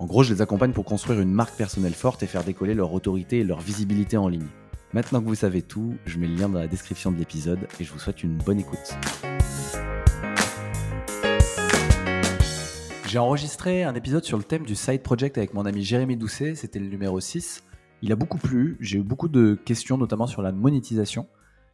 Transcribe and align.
En 0.00 0.06
gros, 0.06 0.22
je 0.22 0.32
les 0.32 0.42
accompagne 0.42 0.70
pour 0.70 0.84
construire 0.84 1.20
une 1.20 1.32
marque 1.32 1.56
personnelle 1.56 1.92
forte 1.92 2.22
et 2.22 2.28
faire 2.28 2.44
décoller 2.44 2.72
leur 2.72 2.92
autorité 2.92 3.40
et 3.40 3.44
leur 3.44 3.60
visibilité 3.60 4.16
en 4.16 4.28
ligne. 4.28 4.46
Maintenant 4.92 5.20
que 5.20 5.26
vous 5.26 5.34
savez 5.34 5.60
tout, 5.60 5.96
je 6.06 6.20
mets 6.20 6.28
le 6.28 6.36
lien 6.36 6.48
dans 6.48 6.60
la 6.60 6.68
description 6.68 7.10
de 7.10 7.18
l'épisode 7.18 7.66
et 7.80 7.84
je 7.84 7.92
vous 7.92 7.98
souhaite 7.98 8.22
une 8.22 8.36
bonne 8.36 8.60
écoute. 8.60 8.96
J'ai 13.08 13.18
enregistré 13.18 13.82
un 13.82 13.96
épisode 13.96 14.22
sur 14.22 14.38
le 14.38 14.44
thème 14.44 14.64
du 14.64 14.76
side 14.76 15.02
project 15.02 15.36
avec 15.36 15.52
mon 15.52 15.66
ami 15.66 15.82
Jérémy 15.82 16.16
Doucet, 16.16 16.54
c'était 16.54 16.78
le 16.78 16.86
numéro 16.86 17.18
6. 17.18 17.64
Il 18.02 18.12
a 18.12 18.16
beaucoup 18.16 18.38
plu, 18.38 18.76
j'ai 18.78 18.98
eu 18.98 19.02
beaucoup 19.02 19.28
de 19.28 19.54
questions 19.64 19.98
notamment 19.98 20.28
sur 20.28 20.42
la 20.42 20.52
monétisation. 20.52 21.26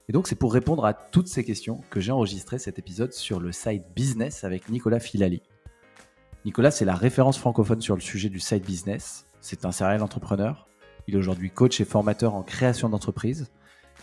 Et 0.09 0.13
donc 0.15 0.29
c'est 0.29 0.35
pour 0.35 0.55
répondre 0.55 0.87
à 0.87 0.95
toutes 0.95 1.29
ces 1.29 1.45
questions 1.45 1.83
que 1.91 2.01
j'ai 2.01 2.13
enregistré 2.13 2.59
cet 2.59 2.79
épisode 2.79 3.13
sur 3.13 3.39
le 3.39 3.53
side 3.53 3.83
business 3.95 4.45
avec 4.45 4.71
Nicolas 4.71 5.01
Filali. 5.01 5.43
Nicolas, 6.45 6.71
c'est 6.71 6.85
la 6.85 6.95
référence 6.95 7.39
francophone 7.39 7.81
sur 7.81 7.95
le 7.95 8.03
sujet 8.03 8.29
du 8.29 8.39
side 8.39 8.65
business. 8.65 9.25
C'est 9.41 9.65
un 9.65 9.73
serial 9.73 10.03
entrepreneur. 10.03 10.69
Il 11.09 11.15
est 11.15 11.19
aujourd'hui 11.19 11.51
coach 11.51 11.81
et 11.81 11.87
formateur 11.87 12.35
en 12.35 12.43
création 12.43 12.91
d'entreprise. 12.91 13.51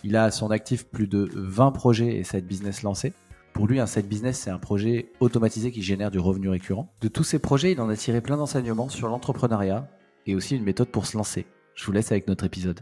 Il 0.02 0.16
a 0.16 0.24
à 0.24 0.30
son 0.32 0.50
actif 0.50 0.84
plus 0.88 1.06
de 1.06 1.30
20 1.34 1.70
projets 1.70 2.16
et 2.16 2.24
side 2.24 2.44
business 2.44 2.82
lancés. 2.82 3.12
Pour 3.52 3.68
lui, 3.68 3.78
un 3.78 3.86
side 3.86 4.08
business, 4.08 4.40
c'est 4.40 4.50
un 4.50 4.58
projet 4.58 5.12
automatisé 5.20 5.70
qui 5.70 5.82
génère 5.82 6.10
du 6.10 6.18
revenu 6.18 6.48
récurrent. 6.48 6.92
De 7.00 7.06
tous 7.06 7.22
ces 7.22 7.38
projets, 7.38 7.72
il 7.72 7.80
en 7.80 7.88
a 7.88 7.96
tiré 7.96 8.20
plein 8.20 8.36
d'enseignements 8.36 8.88
sur 8.88 9.06
l'entrepreneuriat 9.06 9.88
et 10.26 10.34
aussi 10.34 10.56
une 10.56 10.64
méthode 10.64 10.88
pour 10.88 11.06
se 11.06 11.16
lancer. 11.16 11.46
Je 11.76 11.84
vous 11.84 11.92
laisse 11.92 12.10
avec 12.10 12.26
notre 12.26 12.44
épisode. 12.44 12.80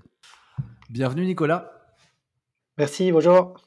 Bienvenue 0.89 1.27
Nicolas. 1.27 1.70
Merci, 2.78 3.12
bonjour. 3.12 3.61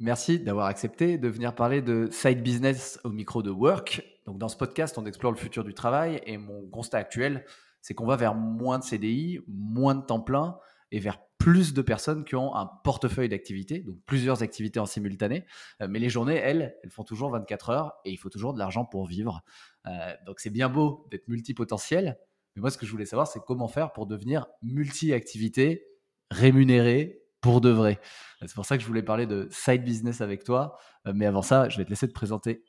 Merci 0.00 0.38
d'avoir 0.38 0.66
accepté 0.66 1.18
de 1.18 1.28
venir 1.28 1.54
parler 1.54 1.82
de 1.82 2.08
side 2.10 2.42
business 2.42 3.00
au 3.04 3.10
micro 3.10 3.42
de 3.42 3.50
Work. 3.50 4.02
Donc 4.28 4.36
dans 4.36 4.48
ce 4.48 4.58
podcast, 4.58 4.98
on 4.98 5.06
explore 5.06 5.32
le 5.32 5.38
futur 5.38 5.64
du 5.64 5.72
travail 5.72 6.20
et 6.26 6.36
mon 6.36 6.68
constat 6.68 6.98
actuel, 6.98 7.46
c'est 7.80 7.94
qu'on 7.94 8.04
va 8.04 8.16
vers 8.16 8.34
moins 8.34 8.78
de 8.78 8.84
CDI, 8.84 9.40
moins 9.48 9.94
de 9.94 10.02
temps 10.02 10.20
plein 10.20 10.58
et 10.90 11.00
vers 11.00 11.18
plus 11.38 11.72
de 11.72 11.80
personnes 11.80 12.26
qui 12.26 12.36
ont 12.36 12.54
un 12.54 12.66
portefeuille 12.66 13.30
d'activités, 13.30 13.78
donc 13.78 13.96
plusieurs 14.04 14.42
activités 14.42 14.80
en 14.80 14.84
simultané. 14.84 15.46
Euh, 15.80 15.86
mais 15.88 15.98
les 15.98 16.10
journées, 16.10 16.34
elles, 16.34 16.76
elles 16.82 16.90
font 16.90 17.04
toujours 17.04 17.30
24 17.30 17.70
heures 17.70 17.94
et 18.04 18.10
il 18.10 18.18
faut 18.18 18.28
toujours 18.28 18.52
de 18.52 18.58
l'argent 18.58 18.84
pour 18.84 19.06
vivre. 19.06 19.40
Euh, 19.86 20.12
donc 20.26 20.40
c'est 20.40 20.50
bien 20.50 20.68
beau 20.68 21.06
d'être 21.10 21.26
multipotentiel, 21.28 22.18
mais 22.54 22.60
moi 22.60 22.70
ce 22.70 22.76
que 22.76 22.84
je 22.84 22.90
voulais 22.90 23.06
savoir, 23.06 23.28
c'est 23.28 23.40
comment 23.46 23.66
faire 23.66 23.94
pour 23.94 24.04
devenir 24.04 24.46
multi-activité, 24.60 25.86
rémunéré 26.30 27.22
pour 27.40 27.62
de 27.62 27.70
vrai. 27.70 27.98
C'est 28.42 28.54
pour 28.54 28.66
ça 28.66 28.76
que 28.76 28.82
je 28.82 28.88
voulais 28.88 29.02
parler 29.02 29.26
de 29.26 29.48
side 29.50 29.84
business 29.84 30.20
avec 30.20 30.44
toi. 30.44 30.76
Euh, 31.06 31.12
mais 31.14 31.24
avant 31.24 31.40
ça, 31.40 31.70
je 31.70 31.78
vais 31.78 31.84
te 31.86 31.90
laisser 31.90 32.08
te 32.08 32.12
présenter. 32.12 32.62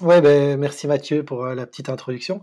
Ouais, 0.00 0.20
ben, 0.20 0.58
merci 0.58 0.86
Mathieu 0.86 1.24
pour 1.24 1.44
euh, 1.44 1.54
la 1.54 1.66
petite 1.66 1.88
introduction. 1.88 2.40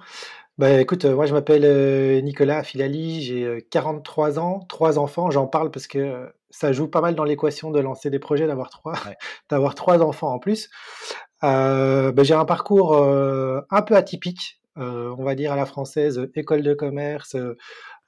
Ben, 0.58 0.80
écoute, 0.80 1.06
euh, 1.06 1.16
moi 1.16 1.26
je 1.26 1.34
m'appelle 1.34 2.24
Nicolas 2.24 2.64
Filali, 2.64 3.22
j'ai 3.22 3.66
43 3.70 4.40
ans, 4.40 4.60
trois 4.70 5.00
enfants. 5.00 5.32
J'en 5.32 5.48
parle 5.48 5.72
parce 5.72 5.88
que 5.88 6.32
ça 6.50 6.72
joue 6.72 6.88
pas 6.88 7.02
mal 7.02 7.16
dans 7.16 7.24
l'équation 7.24 7.72
de 7.72 7.80
lancer 7.80 8.10
des 8.10 8.20
projets, 8.20 8.48
d'avoir 8.48 8.70
trois, 8.70 8.94
d'avoir 9.50 9.76
trois 9.76 10.02
enfants 10.02 10.34
en 10.34 10.40
plus. 10.40 10.70
Ben, 11.42 12.24
j'ai 12.24 12.34
un 12.34 12.46
parcours 12.46 12.96
un 12.96 13.82
peu 13.82 13.96
atypique, 13.96 14.62
on 14.76 15.24
va 15.24 15.36
dire 15.36 15.52
à 15.52 15.56
la 15.56 15.66
française, 15.66 16.28
école 16.36 16.64
de 16.64 16.74
commerce, 16.74 17.36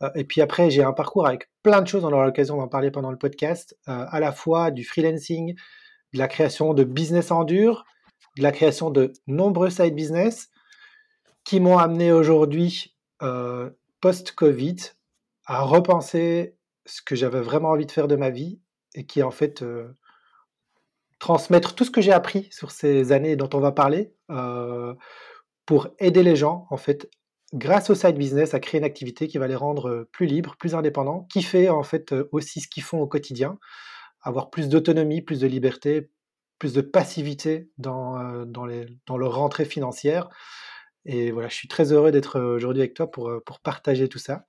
euh, 0.03 0.09
et 0.15 0.23
puis 0.23 0.41
après, 0.41 0.69
j'ai 0.69 0.83
un 0.83 0.93
parcours 0.93 1.27
avec 1.27 1.49
plein 1.63 1.81
de 1.81 1.87
choses, 1.87 2.03
on 2.05 2.11
aura 2.11 2.25
l'occasion 2.25 2.57
d'en 2.57 2.67
parler 2.67 2.91
pendant 2.91 3.11
le 3.11 3.17
podcast, 3.17 3.77
euh, 3.87 4.05
à 4.09 4.19
la 4.19 4.31
fois 4.31 4.71
du 4.71 4.83
freelancing, 4.83 5.55
de 6.13 6.19
la 6.19 6.27
création 6.27 6.73
de 6.73 6.83
business 6.83 7.31
en 7.31 7.43
dur, 7.43 7.85
la 8.37 8.51
création 8.51 8.89
de 8.89 9.13
nombreux 9.27 9.69
side 9.69 9.95
business 9.95 10.49
qui 11.43 11.59
m'ont 11.59 11.77
amené 11.77 12.11
aujourd'hui, 12.11 12.95
euh, 13.21 13.69
post-Covid, 14.01 14.77
à 15.45 15.61
repenser 15.61 16.55
ce 16.85 17.01
que 17.01 17.15
j'avais 17.15 17.41
vraiment 17.41 17.69
envie 17.69 17.85
de 17.85 17.91
faire 17.91 18.07
de 18.07 18.15
ma 18.15 18.29
vie 18.29 18.59
et 18.95 19.05
qui 19.05 19.23
en 19.23 19.31
fait 19.31 19.63
transmettre 21.19 21.75
tout 21.75 21.83
ce 21.83 21.91
que 21.91 22.01
j'ai 22.01 22.11
appris 22.11 22.47
sur 22.51 22.71
ces 22.71 23.11
années 23.11 23.35
dont 23.35 23.49
on 23.53 23.59
va 23.59 23.71
parler 23.71 24.13
pour 25.65 25.89
aider 25.99 26.23
les 26.23 26.35
gens 26.35 26.67
en 26.69 26.77
fait 26.77 27.09
grâce 27.53 27.89
au 27.89 27.95
side 27.95 28.17
business, 28.17 28.53
à 28.53 28.59
créer 28.59 28.79
une 28.79 28.85
activité 28.85 29.27
qui 29.27 29.37
va 29.37 29.47
les 29.47 29.55
rendre 29.55 30.07
plus 30.11 30.25
libres, 30.25 30.55
plus 30.57 30.75
indépendants, 30.75 31.27
qui 31.31 31.41
fait 31.43 31.69
en 31.69 31.83
fait 31.83 32.13
aussi 32.31 32.61
ce 32.61 32.67
qu'ils 32.67 32.83
font 32.83 32.99
au 32.99 33.07
quotidien, 33.07 33.57
avoir 34.21 34.49
plus 34.49 34.69
d'autonomie, 34.69 35.21
plus 35.21 35.39
de 35.39 35.47
liberté, 35.47 36.09
plus 36.59 36.73
de 36.73 36.81
passivité 36.81 37.69
dans, 37.77 38.45
dans, 38.45 38.65
les, 38.65 38.87
dans 39.05 39.17
leur 39.17 39.35
rentrée 39.35 39.65
financière. 39.65 40.29
Et 41.05 41.31
voilà, 41.31 41.47
je 41.47 41.55
suis 41.55 41.67
très 41.67 41.93
heureux 41.93 42.11
d'être 42.11 42.39
aujourd'hui 42.39 42.81
avec 42.81 42.93
toi 42.93 43.09
pour, 43.09 43.31
pour 43.45 43.59
partager 43.59 44.09
tout 44.09 44.19
ça. 44.19 44.45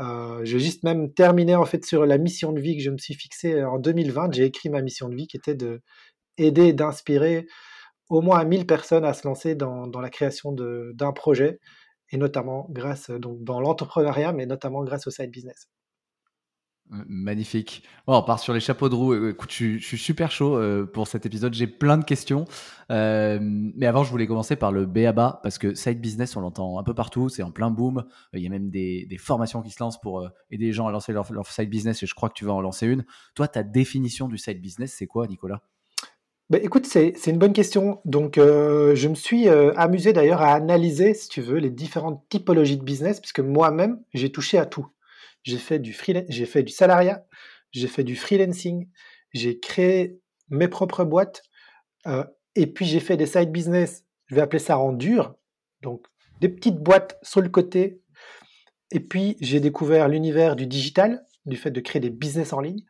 Euh, 0.00 0.40
je 0.44 0.54
vais 0.54 0.62
juste 0.62 0.84
même 0.84 1.12
terminer 1.12 1.56
en 1.56 1.64
fait 1.64 1.84
sur 1.84 2.06
la 2.06 2.18
mission 2.18 2.52
de 2.52 2.60
vie 2.60 2.76
que 2.76 2.82
je 2.82 2.90
me 2.90 2.98
suis 2.98 3.14
fixée 3.14 3.64
en 3.64 3.78
2020. 3.78 4.32
J'ai 4.32 4.44
écrit 4.44 4.70
ma 4.70 4.82
mission 4.82 5.08
de 5.08 5.16
vie 5.16 5.26
qui 5.26 5.36
était 5.36 5.54
de 5.54 5.82
aider, 6.36 6.72
d'inspirer 6.72 7.46
au 8.08 8.22
moins 8.22 8.44
1000 8.44 8.66
personnes 8.66 9.04
à 9.04 9.14
se 9.14 9.26
lancer 9.26 9.54
dans, 9.54 9.86
dans 9.86 10.00
la 10.00 10.10
création 10.10 10.52
d'un 10.52 11.12
projet 11.12 11.58
et 12.10 12.16
notamment 12.16 12.66
grâce 12.70 13.10
donc 13.10 13.42
dans 13.44 13.60
l'entrepreneuriat, 13.60 14.32
mais 14.32 14.46
notamment 14.46 14.82
grâce 14.84 15.06
au 15.06 15.10
side 15.10 15.30
business. 15.30 15.68
Magnifique. 16.90 17.82
on 18.06 18.22
part 18.22 18.38
sur 18.38 18.54
les 18.54 18.60
chapeaux 18.60 18.88
de 18.88 18.94
roue. 18.94 19.28
Écoute, 19.28 19.52
je, 19.52 19.78
suis 19.78 19.98
super 19.98 20.30
chaud 20.30 20.56
euh, 20.56 20.86
pour 20.86 21.06
cet 21.06 21.26
épisode. 21.26 21.52
J'ai 21.52 21.66
plein 21.66 21.98
de 21.98 22.04
questions. 22.04 22.46
Euh, 22.90 23.38
mais 23.42 23.86
avant, 23.86 24.04
je 24.04 24.10
voulais 24.10 24.26
commencer 24.26 24.56
par 24.56 24.72
le 24.72 24.86
BABA 24.86 25.40
parce 25.42 25.58
que 25.58 25.74
side 25.74 26.00
business, 26.00 26.36
on 26.36 26.40
l'entend 26.40 26.78
un 26.78 26.82
peu 26.82 26.94
partout. 26.94 27.28
C'est 27.28 27.42
en 27.42 27.50
plein 27.50 27.70
boom. 27.70 28.04
Il 28.32 28.40
y 28.40 28.46
a 28.46 28.50
même 28.50 28.70
des, 28.70 29.06
formations 29.18 29.60
qui 29.60 29.70
se 29.70 29.82
lancent 29.82 30.00
pour 30.00 30.20
euh, 30.20 30.28
aider 30.50 30.66
les 30.66 30.72
gens 30.72 30.86
à 30.86 30.92
lancer 30.92 31.12
leur, 31.12 31.30
leur, 31.32 31.46
side 31.46 31.68
business 31.68 32.02
et 32.02 32.06
je 32.06 32.14
crois 32.14 32.30
que 32.30 32.34
tu 32.34 32.44
vas 32.44 32.52
en 32.52 32.60
lancer 32.60 32.86
une. 32.86 33.04
Toi, 33.34 33.48
ta 33.48 33.62
définition 33.62 34.28
du 34.28 34.38
side 34.38 34.60
business, 34.60 34.94
c'est 34.96 35.06
quoi, 35.06 35.26
Nicolas? 35.26 35.62
Bah, 36.50 36.58
écoute, 36.62 36.86
c'est 36.86 37.12
une 37.26 37.36
bonne 37.36 37.52
question. 37.52 38.00
Donc, 38.06 38.38
euh, 38.38 38.94
je 38.94 39.08
me 39.08 39.14
suis 39.14 39.48
euh, 39.48 39.74
amusé 39.76 40.14
d'ailleurs 40.14 40.40
à 40.40 40.54
analyser, 40.54 41.12
si 41.12 41.28
tu 41.28 41.42
veux, 41.42 41.58
les 41.58 41.68
différentes 41.68 42.24
typologies 42.30 42.78
de 42.78 42.84
business, 42.84 43.20
puisque 43.20 43.40
moi-même, 43.40 44.00
j'ai 44.14 44.32
touché 44.32 44.56
à 44.56 44.64
tout. 44.64 44.86
J'ai 45.42 45.58
fait 45.58 45.78
du 45.78 45.96
j'ai 46.28 46.46
fait 46.46 46.62
du 46.62 46.72
salariat, 46.72 47.26
j'ai 47.72 47.88
fait 47.88 48.04
du 48.04 48.16
freelancing, 48.16 48.88
j'ai 49.32 49.58
créé 49.58 50.18
mes 50.48 50.68
propres 50.68 51.04
boîtes, 51.04 51.42
euh, 52.06 52.24
et 52.54 52.66
puis 52.66 52.86
j'ai 52.86 53.00
fait 53.00 53.16
des 53.16 53.26
side 53.26 53.50
business. 53.50 54.04
Je 54.26 54.34
vais 54.34 54.40
appeler 54.42 54.58
ça 54.58 54.78
en 54.78 54.92
dur, 54.92 55.34
donc 55.82 56.06
des 56.40 56.48
petites 56.48 56.78
boîtes 56.78 57.18
sur 57.22 57.40
le 57.40 57.48
côté. 57.48 58.02
Et 58.90 59.00
puis 59.00 59.36
j'ai 59.40 59.60
découvert 59.60 60.08
l'univers 60.08 60.56
du 60.56 60.66
digital, 60.66 61.24
du 61.46 61.56
fait 61.56 61.70
de 61.70 61.80
créer 61.80 62.00
des 62.00 62.10
business 62.10 62.52
en 62.52 62.60
ligne. 62.60 62.84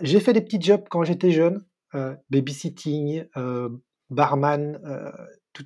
j'ai 0.00 0.20
fait 0.20 0.32
des 0.32 0.40
petits 0.40 0.60
jobs 0.60 0.86
quand 0.88 1.04
j'étais 1.04 1.30
jeune. 1.30 1.64
Euh, 1.94 2.14
babysitting, 2.28 3.24
euh, 3.38 3.70
barman, 4.10 4.78
euh, 4.84 5.10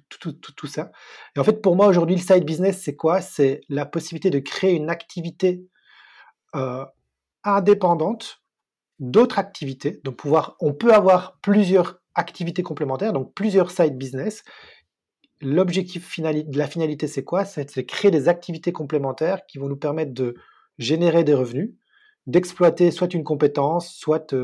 tout, 0.09 0.67
ça. 0.67 0.91
Et 1.37 1.41
en 1.41 1.45
fait, 1.45 1.63
pour 1.63 1.77
moi, 1.77 1.87
aujourd'hui, 1.87 2.17
le 2.17 2.23
side 2.23 2.45
business, 2.45 2.83
c'est 2.83 2.97
quoi? 2.97 3.21
C'est 3.21 3.61
la 3.69 3.87
possibilité 3.87 4.31
de 4.31 4.39
créer 4.39 4.73
une 4.73 4.91
activité 4.91 5.67
indépendante 7.45 8.43
d'autres 8.99 9.39
activités. 9.39 10.01
Donc, 10.05 10.17
pouvoir, 10.17 10.57
on 10.61 10.73
peut 10.73 10.95
avoir 10.95 11.39
plusieurs 11.41 12.01
activités 12.15 12.63
complémentaires, 12.63 13.13
donc 13.13 13.35
plusieurs 13.35 13.71
side 13.71 13.97
business. 13.99 14.45
L'objectif 15.41 16.07
final, 16.07 16.49
de 16.49 16.59
la 16.59 16.69
finalité, 16.69 17.09
c'est 17.09 17.25
quoi? 17.25 17.45
C'est 17.45 17.77
de 17.77 17.83
créer 17.83 18.11
des 18.13 18.29
activités 18.29 18.71
complémentaires 18.71 19.45
qui 19.47 19.59
vont 19.59 19.69
nous 19.69 19.77
permettre 19.77 20.15
de 20.15 20.37
générer 20.79 21.25
des 21.25 21.35
revenus, 21.35 21.73
d'exploiter 22.27 22.93
soit 22.93 23.13
une 23.13 23.25
compétence, 23.25 23.93
soit 23.93 24.35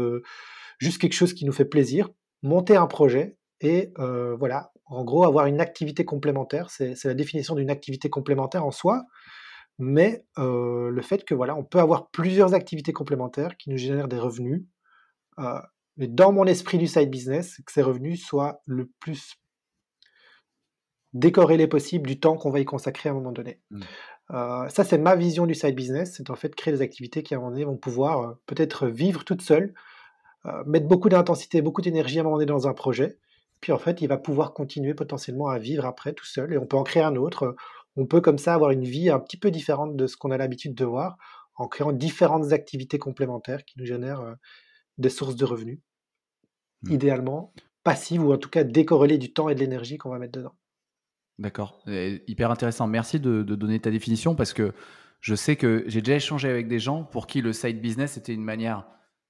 juste 0.79 1.01
quelque 1.01 1.13
chose 1.13 1.35
qui 1.35 1.45
nous 1.45 1.53
fait 1.53 1.65
plaisir, 1.65 2.11
monter 2.43 2.77
un 2.77 2.87
projet 2.87 3.38
et 3.61 3.93
euh, 3.99 4.37
voilà, 4.37 4.73
en 4.87 5.05
gros, 5.05 5.25
avoir 5.25 5.47
une 5.47 5.61
activité 5.61 6.05
complémentaire. 6.05 6.71
C'est 6.71 7.05
la 7.05 7.15
définition 7.15 7.55
d'une 7.55 7.71
activité 7.71 8.11
complémentaire 8.11 8.65
en 8.65 8.71
soi, 8.71 9.05
mais 9.79 10.25
euh, 10.39 10.91
le 10.91 11.03
fait 11.03 11.25
que 11.25 11.35
voilà, 11.35 11.57
on 11.57 11.65
peut 11.65 11.79
avoir 11.79 12.11
plusieurs 12.11 12.55
activités 12.55 12.93
complémentaires 12.93 13.57
qui 13.57 13.71
nous 13.71 13.77
génèrent 13.77 14.09
des 14.09 14.19
revenus. 14.19 14.65
Euh, 15.39 15.61
mais 15.97 16.07
dans 16.07 16.33
mon 16.33 16.45
esprit 16.45 16.79
du 16.79 16.87
side 16.87 17.11
business, 17.11 17.61
que 17.67 17.73
ces 17.73 17.83
revenus 17.83 18.25
soient 18.25 18.63
le 18.67 18.91
plus 19.01 19.37
décorer 21.13 21.57
les 21.57 21.67
possibles 21.67 22.07
du 22.07 22.21
temps 22.21 22.37
qu'on 22.37 22.51
va 22.51 22.61
y 22.61 22.65
consacrer 22.65 23.09
à 23.09 23.13
un 23.13 23.15
moment 23.15 23.33
donné. 23.33 23.61
Mmh. 23.71 23.83
Euh, 24.33 24.69
ça, 24.69 24.85
c'est 24.85 24.99
ma 24.99 25.17
vision 25.17 25.47
du 25.47 25.55
side 25.55 25.75
business, 25.75 26.15
c'est 26.17 26.31
en 26.31 26.35
fait 26.35 26.55
créer 26.55 26.75
des 26.75 26.83
activités 26.83 27.23
qui 27.23 27.35
à 27.35 27.39
un 27.39 27.41
moment 27.41 27.53
donné 27.53 27.65
vont 27.65 27.77
pouvoir 27.77 28.21
euh, 28.21 28.33
peut-être 28.47 28.87
vivre 28.87 29.25
toutes 29.25 29.43
seules, 29.43 29.75
euh, 30.47 30.63
mettre 30.67 30.87
beaucoup 30.87 31.09
d'intensité, 31.09 31.63
beaucoup 31.63 31.81
d'énergie 31.81 32.19
à 32.19 32.21
un 32.21 32.25
moment 32.25 32.37
donné 32.37 32.47
dans 32.47 32.69
un 32.69 32.75
projet, 32.75 33.19
puis 33.61 33.73
en 33.73 33.79
fait, 33.79 34.01
il 34.01 34.09
va 34.09 34.19
pouvoir 34.19 34.53
continuer 34.53 34.95
potentiellement 34.95 35.49
à 35.49 35.59
vivre 35.59 35.85
après 35.85 36.13
tout 36.13 36.27
seul, 36.27 36.53
et 36.53 36.59
on 36.59 36.67
peut 36.67 36.77
en 36.77 36.85
créer 36.85 37.03
un 37.03 37.17
autre. 37.17 37.57
On 37.97 38.07
peut 38.07 38.21
comme 38.21 38.39
ça 38.39 38.55
avoir 38.55 38.71
une 38.71 38.85
vie 38.85 39.11
un 39.11 39.19
petit 39.19 39.37
peu 39.37 39.51
différente 39.51 39.97
de 39.97 40.07
ce 40.07 40.17
qu'on 40.17 40.31
a 40.31 40.37
l'habitude 40.37 40.75
de 40.75 40.85
voir, 40.85 41.17
en 41.57 41.67
créant 41.67 41.93
différentes 41.93 42.53
activités 42.53 42.99
complémentaires 42.99 43.65
qui 43.65 43.79
nous 43.79 43.87
génèrent 43.87 44.37
des 44.99 45.11
sources 45.11 45.37
de 45.37 45.45
revenus, 45.45 45.81
mmh. 46.83 46.93
idéalement 46.93 47.53
passives 47.85 48.23
ou 48.23 48.33
en 48.33 48.39
tout 48.39 48.51
cas 48.51 48.65
décorrélées 48.65 49.19
du 49.19 49.33
temps 49.33 49.49
et 49.49 49.55
de 49.55 49.61
l'énergie 49.61 49.97
qu'on 49.97 50.11
va 50.11 50.19
mettre 50.19 50.33
dedans. 50.33 50.55
D'accord, 51.39 51.81
hyper 51.87 52.51
intéressant. 52.51 52.87
Merci 52.89 53.21
de, 53.21 53.43
donner 53.43 53.81
ta 53.81 53.91
définition 53.91 54.35
parce 54.35 54.53
que 54.53 54.73
je 55.21 55.35
sais 55.35 55.57
que 55.57 55.85
j'ai 55.87 56.03
déjà 56.03 56.17
échangé 56.17 56.49
avec 56.49 56.69
des 56.69 56.81
gens 56.81 57.05
pour 57.05 57.27
qui 57.27 57.41
le 57.41 57.53
side 57.53 57.81
business 57.81 58.17
était 58.17 58.35
une 58.35 58.43
manière 58.43 58.87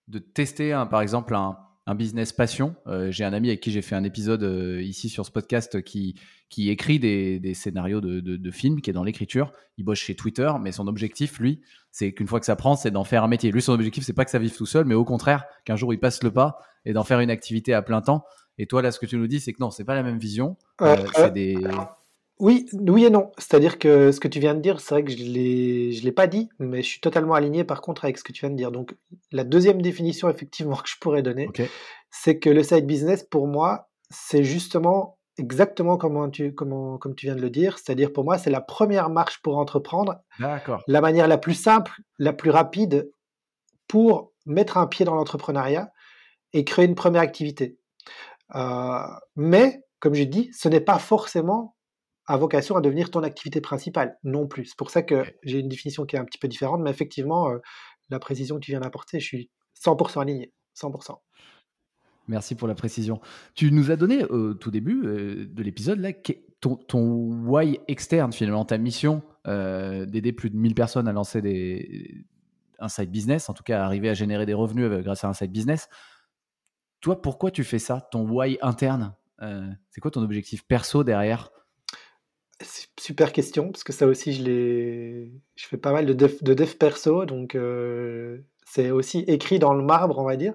de 0.09 0.19
tester, 0.19 0.71
par 0.91 1.03
exemple, 1.03 1.35
un, 1.35 1.59
business 1.95 2.33
passion. 2.33 2.75
Euh, 2.87 3.11
j'ai 3.11 3.25
un 3.25 3.33
ami 3.33 3.49
avec 3.49 3.61
qui 3.61 3.71
j'ai 3.71 3.83
fait 3.83 3.95
un 3.95 4.05
épisode 4.05 4.43
euh, 4.43 4.83
ici 4.83 5.09
sur 5.09 5.25
ce 5.25 5.31
podcast 5.31 5.83
qui, 5.83 6.21
qui 6.49 6.71
écrit 6.71 6.99
des, 6.99 7.55
scénarios 7.55 8.01
de, 8.01 8.51
films, 8.51 8.81
qui 8.81 8.91
est 8.91 8.93
dans 8.93 9.05
l'écriture. 9.05 9.53
Il 9.77 9.85
bosse 9.85 9.99
chez 9.99 10.15
Twitter, 10.15 10.51
mais 10.61 10.73
son 10.73 10.87
objectif, 10.87 11.39
lui, 11.39 11.61
c'est 11.91 12.13
qu'une 12.13 12.27
fois 12.27 12.41
que 12.41 12.47
ça 12.47 12.57
prend, 12.57 12.77
c'est 12.77 12.91
d'en 12.91 13.05
faire 13.05 13.25
un 13.25 13.29
métier. 13.29 13.51
Lui, 13.51 13.63
son 13.63 13.73
objectif, 13.73 14.05
c'est 14.05 14.13
pas 14.13 14.25
que 14.25 14.31
ça 14.31 14.39
vive 14.39 14.57
tout 14.57 14.67
seul, 14.67 14.85
mais 14.85 14.95
au 14.95 15.05
contraire, 15.05 15.45
qu'un 15.65 15.77
jour 15.77 15.93
il 15.93 15.99
passe 15.99 16.23
le 16.23 16.31
pas 16.31 16.59
et 16.85 16.93
d'en 16.93 17.05
faire 17.05 17.21
une 17.21 17.31
activité 17.31 17.75
à 17.75 17.83
plein 17.83 18.01
temps. 18.01 18.25
Et 18.59 18.67
toi, 18.67 18.83
là, 18.83 18.91
ce 18.91 18.99
que 18.99 19.07
tu 19.07 19.17
nous 19.17 19.27
dis, 19.27 19.41
c'est 19.41 19.53
que 19.53 19.59
non, 19.61 19.71
c'est 19.71 19.85
pas 19.85 19.95
la 19.95 20.03
même 20.03 20.19
vision. 20.19 20.57
Euh, 20.81 20.97
c'est 21.15 21.33
des 21.33 21.57
oui, 22.39 22.67
oui 22.73 23.05
et 23.05 23.11
non. 23.11 23.33
C'est-à-dire 23.39 23.79
que 23.79 24.13
ce 24.13 24.21
que 24.21 24.29
tu 24.29 24.41
viens 24.41 24.55
de 24.55 24.61
dire, 24.61 24.81
c'est 24.81 24.95
vrai 24.95 25.05
que 25.05 25.11
je 25.11 25.17
l'ai, 25.19 25.93
je 25.93 26.05
l'ai 26.05 26.13
pas 26.13 26.27
dit, 26.27 26.49
mais 26.59 26.83
je 26.83 26.89
suis 26.89 27.01
totalement 27.01 27.35
aligné 27.35 27.65
par 27.65 27.81
contre 27.81 28.05
avec 28.05 28.19
ce 28.19 28.25
que 28.25 28.33
tu 28.33 28.41
viens 28.41 28.51
de 28.51 28.57
dire. 28.57 28.71
Donc, 28.71 28.97
la 29.33 29.45
deuxième 29.45 29.83
définition 29.83 30.29
effectivement 30.31 30.77
que 30.77 30.89
je 30.89 30.97
pourrais 31.01 31.23
donner, 31.23 31.49
c'est 32.11 32.39
que 32.39 32.51
le 32.51 32.63
side 32.63 32.87
business 32.87 33.25
pour 33.25 33.47
moi, 33.47 33.89
c'est 34.11 34.45
justement 34.45 35.19
exactement 35.37 35.97
comme 35.97 36.31
tu, 36.31 36.53
comment, 36.55 36.99
comme 36.99 37.15
tu 37.15 37.27
viens 37.27 37.37
de 37.37 37.41
le 37.41 37.51
dire. 37.51 37.79
C'est-à-dire 37.79 38.13
pour 38.13 38.25
moi, 38.25 38.39
c'est 38.39 38.51
la 38.51 38.61
première 38.61 39.11
marche 39.11 39.41
pour 39.43 39.59
entreprendre. 39.59 40.17
D'accord. 40.39 40.83
La 40.87 41.01
manière 41.01 41.29
la 41.29 41.39
plus 41.39 41.55
simple, 41.55 41.93
la 42.19 42.33
plus 42.33 42.51
rapide 42.51 43.11
pour 43.87 44.33
mettre 44.47 44.77
un 44.77 44.87
pied 44.87 45.05
dans 45.05 45.15
l'entrepreneuriat 45.15 45.93
et 46.53 46.65
créer 46.65 46.87
une 46.87 46.95
première 46.95 47.23
activité. 47.23 47.79
Euh, 48.55 49.07
mais, 49.37 49.83
comme 50.01 50.15
j'ai 50.15 50.27
dit, 50.27 50.51
ce 50.53 50.69
n'est 50.69 50.81
pas 50.81 50.99
forcément 50.99 51.77
a 52.29 52.37
vocation 52.37 52.77
à 52.77 52.83
devenir 52.83 53.11
ton 53.11 53.23
activité 53.23 53.61
principale, 53.61 54.19
non 54.23 54.47
plus. 54.47 54.67
C'est 54.67 54.79
pour 54.79 54.91
ça 54.91 55.03
que 55.03 55.25
j'ai 55.43 55.59
une 55.61 55.69
définition 55.69 56.05
qui 56.05 56.15
est 56.15 56.19
un 56.19 56.27
petit 56.27 56.39
peu 56.39 56.47
différente, 56.47 56.83
mais 56.83 56.91
effectivement, 56.91 57.51
euh, 57.51 57.59
la 58.11 58.19
précision 58.19 58.57
que 58.57 58.61
tu 58.61 58.71
viens 58.71 58.81
d'apporter, 58.81 59.19
je 59.19 59.25
suis 59.25 59.51
100% 59.83 60.21
aligné, 60.21 60.53
100%. 60.77 61.17
Merci 62.29 62.55
pour 62.55 62.69
la 62.69 62.75
précision. 62.75 63.21
Tu 63.55 63.73
nous 63.73 63.91
as 63.91 63.97
donné 63.97 64.25
au 64.25 64.53
tout 64.53 64.71
début 64.71 65.03
euh, 65.07 65.47
de 65.49 65.63
l'épisode 65.63 65.99
là 65.99 66.13
ton, 66.61 66.77
ton, 66.77 67.01
why 67.47 67.79
externe 67.89 68.33
finalement, 68.33 68.65
ta 68.65 68.77
mission 68.77 69.23
euh, 69.47 70.05
d'aider 70.05 70.33
plus 70.33 70.51
de 70.51 70.57
1000 70.57 70.75
personnes 70.75 71.09
à 71.09 71.13
lancer 71.13 71.41
des, 71.41 72.27
un 72.79 72.89
side 72.89 73.11
business, 73.11 73.49
en 73.49 73.55
tout 73.55 73.63
cas 73.63 73.81
à 73.81 73.87
arriver 73.87 74.11
à 74.11 74.15
générer 74.15 74.45
des 74.45 74.55
revenus 74.55 74.91
grâce 75.03 75.25
à 75.25 75.29
un 75.29 75.33
side 75.33 75.53
business. 75.53 75.89
Toi, 77.01 77.23
pourquoi 77.23 77.51
tu 77.51 77.65
fais 77.65 77.79
ça 77.79 78.07
Ton 78.11 78.29
why 78.29 78.59
interne? 78.61 79.15
C'est 79.89 80.01
quoi 80.01 80.11
ton 80.11 80.23
objectif 80.23 80.67
perso 80.67 81.05
derrière? 81.05 81.53
Super 82.99 83.33
question, 83.33 83.71
parce 83.71 83.85
que 83.85 83.93
ça 83.93 84.07
aussi, 84.07 84.33
je 84.35 85.67
fais 85.67 85.77
pas 85.77 85.93
mal 85.93 86.07
de 86.07 86.13
dev, 86.13 86.35
de 86.43 86.55
dev 86.55 86.75
perso, 86.75 87.25
donc 87.25 87.55
euh, 87.55 88.39
c'est 88.67 88.91
aussi 88.91 89.21
écrit 89.29 89.61
dans 89.61 89.75
le 89.75 89.83
marbre, 89.85 90.19
on 90.19 90.25
va 90.25 90.37
dire. 90.37 90.55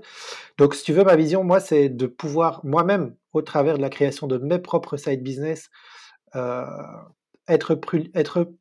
Donc, 0.58 0.76
si 0.76 0.84
tu 0.84 0.92
veux, 0.92 1.04
ma 1.04 1.16
vision, 1.16 1.44
moi, 1.44 1.62
c'est 1.62 1.88
de 1.88 2.06
pouvoir 2.06 2.60
moi-même, 2.66 3.16
au 3.32 3.42
travers 3.42 3.78
de 3.78 3.82
la 3.82 3.90
création 3.90 4.28
de 4.28 4.38
mes 4.38 4.60
propres 4.60 4.98
side 4.98 5.24
business, 5.24 5.70
euh, 6.36 6.66
être, 7.48 7.74
plus, 7.76 8.12
être 8.14 8.52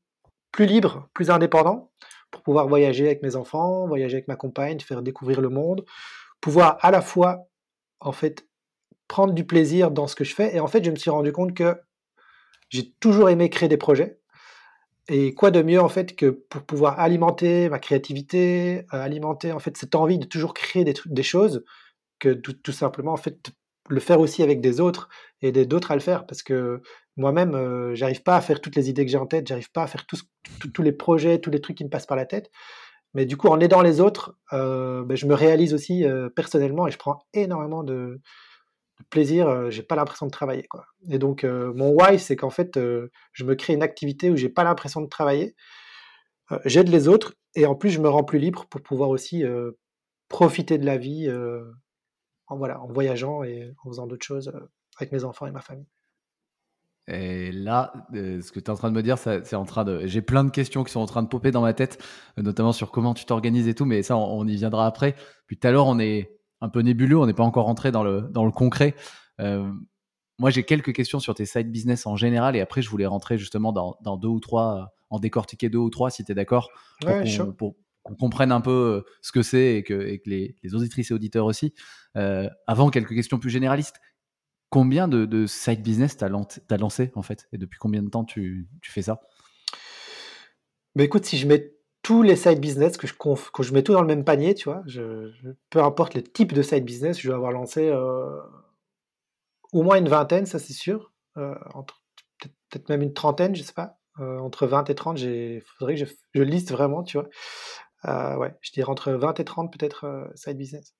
plus 0.52 0.66
libre, 0.66 1.08
plus 1.12 1.30
indépendant, 1.30 1.90
pour 2.30 2.42
pouvoir 2.42 2.68
voyager 2.68 3.06
avec 3.06 3.22
mes 3.22 3.34
enfants, 3.34 3.86
voyager 3.88 4.16
avec 4.16 4.28
ma 4.28 4.36
compagne, 4.36 4.78
faire 4.80 5.02
découvrir 5.02 5.40
le 5.40 5.48
monde, 5.48 5.84
pouvoir 6.40 6.78
à 6.80 6.92
la 6.92 7.02
fois, 7.02 7.48
en 8.00 8.12
fait, 8.12 8.46
prendre 9.08 9.34
du 9.34 9.44
plaisir 9.44 9.90
dans 9.90 10.06
ce 10.06 10.14
que 10.14 10.24
je 10.24 10.34
fais. 10.34 10.54
Et 10.54 10.60
en 10.60 10.68
fait, 10.68 10.84
je 10.84 10.90
me 10.90 10.96
suis 10.96 11.10
rendu 11.10 11.32
compte 11.32 11.54
que 11.54 11.76
j'ai 12.72 12.90
toujours 13.00 13.28
aimé 13.28 13.50
créer 13.50 13.68
des 13.68 13.76
projets. 13.76 14.18
Et 15.08 15.34
quoi 15.34 15.50
de 15.50 15.62
mieux 15.62 15.80
en 15.80 15.88
fait 15.88 16.16
que 16.16 16.26
pour 16.30 16.62
pouvoir 16.62 16.98
alimenter 16.98 17.68
ma 17.68 17.78
créativité, 17.78 18.86
euh, 18.94 19.02
alimenter 19.02 19.52
en 19.52 19.58
fait 19.58 19.76
cette 19.76 19.94
envie 19.94 20.18
de 20.18 20.24
toujours 20.24 20.54
créer 20.54 20.84
des, 20.84 21.22
choses, 21.22 21.64
que 22.18 22.30
tout, 22.30 22.72
simplement 22.72 23.12
en 23.12 23.16
fait 23.16 23.50
le 23.88 24.00
faire 24.00 24.20
aussi 24.20 24.42
avec 24.42 24.60
des 24.60 24.80
autres 24.80 25.08
et 25.42 25.52
d'autres 25.52 25.90
à 25.90 25.96
le 25.96 26.00
faire 26.00 26.24
parce 26.24 26.42
que 26.42 26.80
moi-même 27.16 27.54
euh, 27.54 27.94
j'arrive 27.94 28.22
pas 28.22 28.36
à 28.36 28.40
faire 28.40 28.60
toutes 28.60 28.76
les 28.76 28.88
idées 28.88 29.04
que 29.04 29.10
j'ai 29.10 29.18
en 29.18 29.26
tête, 29.26 29.46
j'arrive 29.48 29.72
pas 29.72 29.82
à 29.82 29.86
faire 29.86 30.06
tous, 30.06 30.24
les 30.82 30.92
projets, 30.92 31.40
tous 31.40 31.50
les 31.50 31.60
trucs 31.60 31.76
qui 31.76 31.84
me 31.84 31.90
passent 31.90 32.06
par 32.06 32.16
la 32.16 32.26
tête. 32.26 32.50
Mais 33.12 33.26
du 33.26 33.36
coup 33.36 33.48
en 33.48 33.60
aidant 33.60 33.82
les 33.82 34.00
autres, 34.00 34.38
euh, 34.52 35.04
ben, 35.04 35.16
je 35.16 35.26
me 35.26 35.34
réalise 35.34 35.74
aussi 35.74 36.04
personnellement 36.36 36.86
et 36.86 36.90
je 36.90 36.98
prends 36.98 37.26
énormément 37.34 37.82
de, 37.82 38.20
plaisir, 39.10 39.70
j'ai 39.70 39.82
pas 39.82 39.96
l'impression 39.96 40.26
de 40.26 40.30
travailler. 40.30 40.64
Quoi. 40.64 40.86
Et 41.08 41.18
donc, 41.18 41.44
mon 41.44 41.90
why, 41.90 42.18
c'est 42.18 42.36
qu'en 42.36 42.50
fait, 42.50 42.78
je 43.32 43.44
me 43.44 43.54
crée 43.54 43.74
une 43.74 43.82
activité 43.82 44.30
où 44.30 44.36
j'ai 44.36 44.48
pas 44.48 44.64
l'impression 44.64 45.00
de 45.00 45.08
travailler, 45.08 45.54
j'aide 46.64 46.88
les 46.88 47.08
autres, 47.08 47.34
et 47.54 47.66
en 47.66 47.74
plus, 47.74 47.90
je 47.90 48.00
me 48.00 48.08
rends 48.08 48.24
plus 48.24 48.38
libre 48.38 48.66
pour 48.66 48.80
pouvoir 48.82 49.10
aussi 49.10 49.44
profiter 50.28 50.78
de 50.78 50.86
la 50.86 50.96
vie 50.96 51.30
en, 52.46 52.56
voilà, 52.56 52.80
en 52.80 52.88
voyageant 52.88 53.42
et 53.44 53.72
en 53.84 53.90
faisant 53.90 54.06
d'autres 54.06 54.26
choses 54.26 54.52
avec 54.98 55.12
mes 55.12 55.24
enfants 55.24 55.46
et 55.46 55.52
ma 55.52 55.60
famille. 55.60 55.88
Et 57.08 57.50
là, 57.50 57.92
ce 58.12 58.52
que 58.52 58.60
tu 58.60 58.66
es 58.66 58.70
en 58.70 58.76
train 58.76 58.90
de 58.90 58.94
me 58.94 59.02
dire, 59.02 59.18
c'est 59.18 59.54
en 59.56 59.64
train 59.64 59.84
de. 59.84 60.06
J'ai 60.06 60.22
plein 60.22 60.44
de 60.44 60.50
questions 60.50 60.84
qui 60.84 60.92
sont 60.92 61.00
en 61.00 61.06
train 61.06 61.22
de 61.22 61.28
popper 61.28 61.50
dans 61.50 61.62
ma 61.62 61.74
tête, 61.74 62.02
notamment 62.36 62.72
sur 62.72 62.92
comment 62.92 63.12
tu 63.12 63.24
t'organises 63.24 63.66
et 63.66 63.74
tout, 63.74 63.84
mais 63.84 64.02
ça, 64.02 64.16
on, 64.16 64.46
y 64.46 64.54
viendra 64.56 64.86
après. 64.86 65.16
Puis 65.46 65.58
tout 65.58 65.66
à 65.66 65.72
l'heure, 65.72 65.86
on 65.86 65.98
est, 65.98 66.38
un 66.62 66.68
peu 66.68 66.80
nébuleux, 66.80 67.18
on 67.18 67.26
n'est 67.26 67.34
pas 67.34 67.42
encore 67.42 67.66
rentré 67.66 67.90
dans 67.90 68.04
le, 68.04 68.22
dans 68.30 68.44
le 68.44 68.52
concret. 68.52 68.94
Euh, 69.40 69.70
moi, 70.38 70.50
j'ai 70.50 70.62
quelques 70.62 70.94
questions 70.94 71.18
sur 71.18 71.34
tes 71.34 71.44
side 71.44 71.70
business 71.70 72.06
en 72.06 72.16
général 72.16 72.56
et 72.56 72.60
après, 72.60 72.80
je 72.80 72.88
voulais 72.88 73.06
rentrer 73.06 73.36
justement 73.36 73.72
dans, 73.72 73.98
dans 74.02 74.16
deux 74.16 74.28
ou 74.28 74.40
trois, 74.40 74.94
en 75.10 75.18
décortiquer 75.18 75.68
deux 75.68 75.78
ou 75.78 75.90
trois 75.90 76.10
si 76.10 76.24
tu 76.24 76.32
es 76.32 76.34
d'accord, 76.34 76.70
pour, 77.58 77.76
qu'on 78.04 78.14
comprenne 78.14 78.52
un 78.52 78.60
peu 78.60 78.70
euh, 78.70 79.10
ce 79.20 79.32
que 79.32 79.42
c'est 79.42 79.76
et 79.76 79.82
que, 79.82 80.06
et 80.06 80.20
que 80.20 80.30
les, 80.30 80.56
les, 80.62 80.74
auditrices 80.74 81.10
et 81.10 81.14
auditeurs 81.14 81.46
aussi. 81.46 81.74
Euh, 82.16 82.48
avant, 82.66 82.90
quelques 82.90 83.14
questions 83.14 83.38
plus 83.38 83.50
généralistes. 83.50 84.00
Combien 84.70 85.06
de, 85.06 85.26
de 85.26 85.46
side 85.46 85.82
business 85.82 86.16
t'as 86.16 86.26
as 86.26 86.76
lancé 86.78 87.12
en 87.14 87.22
fait? 87.22 87.46
Et 87.52 87.58
depuis 87.58 87.78
combien 87.78 88.02
de 88.02 88.08
temps 88.08 88.24
tu, 88.24 88.68
tu 88.80 88.90
fais 88.90 89.02
ça? 89.02 89.20
Bah 90.94 91.04
écoute, 91.04 91.26
si 91.26 91.36
je 91.36 91.46
mets 91.46 91.72
tous 92.02 92.22
les 92.22 92.36
side 92.36 92.60
business, 92.60 92.96
que 92.96 93.06
je, 93.06 93.14
que 93.14 93.62
je 93.62 93.72
mets 93.72 93.82
tout 93.82 93.92
dans 93.92 94.00
le 94.00 94.06
même 94.06 94.24
panier, 94.24 94.54
tu 94.54 94.68
vois. 94.68 94.82
Peu 95.70 95.82
importe 95.82 96.14
le 96.14 96.22
type 96.22 96.52
de 96.52 96.62
side 96.62 96.84
business, 96.84 97.20
je 97.20 97.28
vais 97.28 97.34
avoir 97.34 97.52
lancé 97.52 97.88
euh, 97.88 98.40
au 99.72 99.82
moins 99.82 99.96
une 99.96 100.08
vingtaine, 100.08 100.46
ça 100.46 100.58
c'est 100.58 100.72
sûr. 100.72 101.12
Euh, 101.36 101.54
peut-être 102.68 102.88
même 102.88 103.02
une 103.02 103.14
trentaine, 103.14 103.54
je 103.54 103.62
sais 103.62 103.72
pas. 103.72 103.98
Euh, 104.18 104.38
entre 104.38 104.66
20 104.66 104.90
et 104.90 104.94
30, 104.94 105.20
il 105.20 105.62
faudrait 105.62 105.94
que 105.94 106.04
je, 106.04 106.12
je, 106.34 106.42
liste 106.42 106.72
vraiment, 106.72 107.02
tu 107.02 107.18
vois. 107.18 108.36
ouais, 108.36 108.54
je 108.60 108.72
dirais 108.72 108.90
entre 108.90 109.12
20 109.12 109.40
et 109.40 109.44
30 109.44 109.72
peut-être 109.72 110.30
side 110.34 110.58
business. 110.58 110.94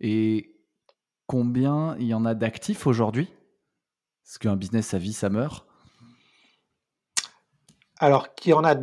Et 0.00 0.54
combien 1.26 1.96
il 1.98 2.06
y 2.06 2.14
en 2.14 2.24
a 2.24 2.34
d'actifs 2.34 2.86
aujourd'hui? 2.86 3.28
Parce 4.24 4.38
qu'un 4.38 4.56
business, 4.56 4.86
ça 4.86 4.98
vit, 4.98 5.12
ça 5.12 5.30
meurt. 5.30 5.67
Alors, 7.98 8.28
il 8.44 8.50
y 8.50 8.52
en 8.52 8.64
a 8.64 8.76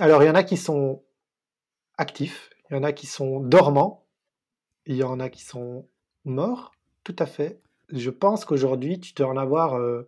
Alors, 0.00 0.22
il 0.22 0.26
y 0.26 0.30
en 0.30 0.34
a 0.34 0.42
qui 0.42 0.56
sont 0.56 1.02
actifs, 1.98 2.50
il 2.70 2.76
y 2.76 2.78
en 2.78 2.82
a 2.82 2.92
qui 2.92 3.06
sont 3.06 3.40
dormants, 3.40 4.06
il 4.86 4.96
y 4.96 5.02
en 5.02 5.20
a 5.20 5.28
qui 5.28 5.42
sont 5.42 5.86
morts, 6.24 6.72
tout 7.04 7.16
à 7.18 7.26
fait. 7.26 7.60
Je 7.90 8.10
pense 8.10 8.44
qu'aujourd'hui, 8.46 8.98
tu 8.98 9.12
dois 9.12 9.28
en 9.28 9.36
avoir 9.36 9.74
euh, 9.74 10.06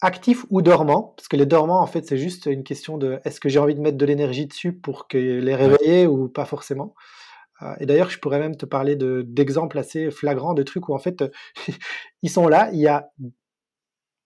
actifs 0.00 0.46
ou 0.48 0.62
dormants, 0.62 1.14
parce 1.16 1.28
que 1.28 1.36
les 1.36 1.44
dormants, 1.44 1.82
en 1.82 1.86
fait, 1.86 2.06
c'est 2.06 2.16
juste 2.16 2.46
une 2.46 2.64
question 2.64 2.96
de 2.96 3.20
est-ce 3.24 3.38
que 3.38 3.50
j'ai 3.50 3.58
envie 3.58 3.74
de 3.74 3.80
mettre 3.80 3.98
de 3.98 4.06
l'énergie 4.06 4.46
dessus 4.46 4.72
pour 4.72 5.06
que 5.06 5.18
les 5.18 5.54
réveiller 5.54 6.06
ou 6.06 6.28
pas 6.28 6.46
forcément? 6.46 6.94
Euh, 7.60 7.74
et 7.80 7.86
d'ailleurs, 7.86 8.08
je 8.08 8.18
pourrais 8.18 8.38
même 8.38 8.56
te 8.56 8.64
parler 8.64 8.96
d'exemples 8.96 9.78
assez 9.78 10.10
flagrants 10.10 10.54
de 10.54 10.62
trucs 10.62 10.88
où 10.88 10.94
en 10.94 10.98
fait, 10.98 11.22
ils 12.22 12.30
sont 12.30 12.48
là, 12.48 12.70
il 12.72 12.80
y 12.80 12.88
a 12.88 13.10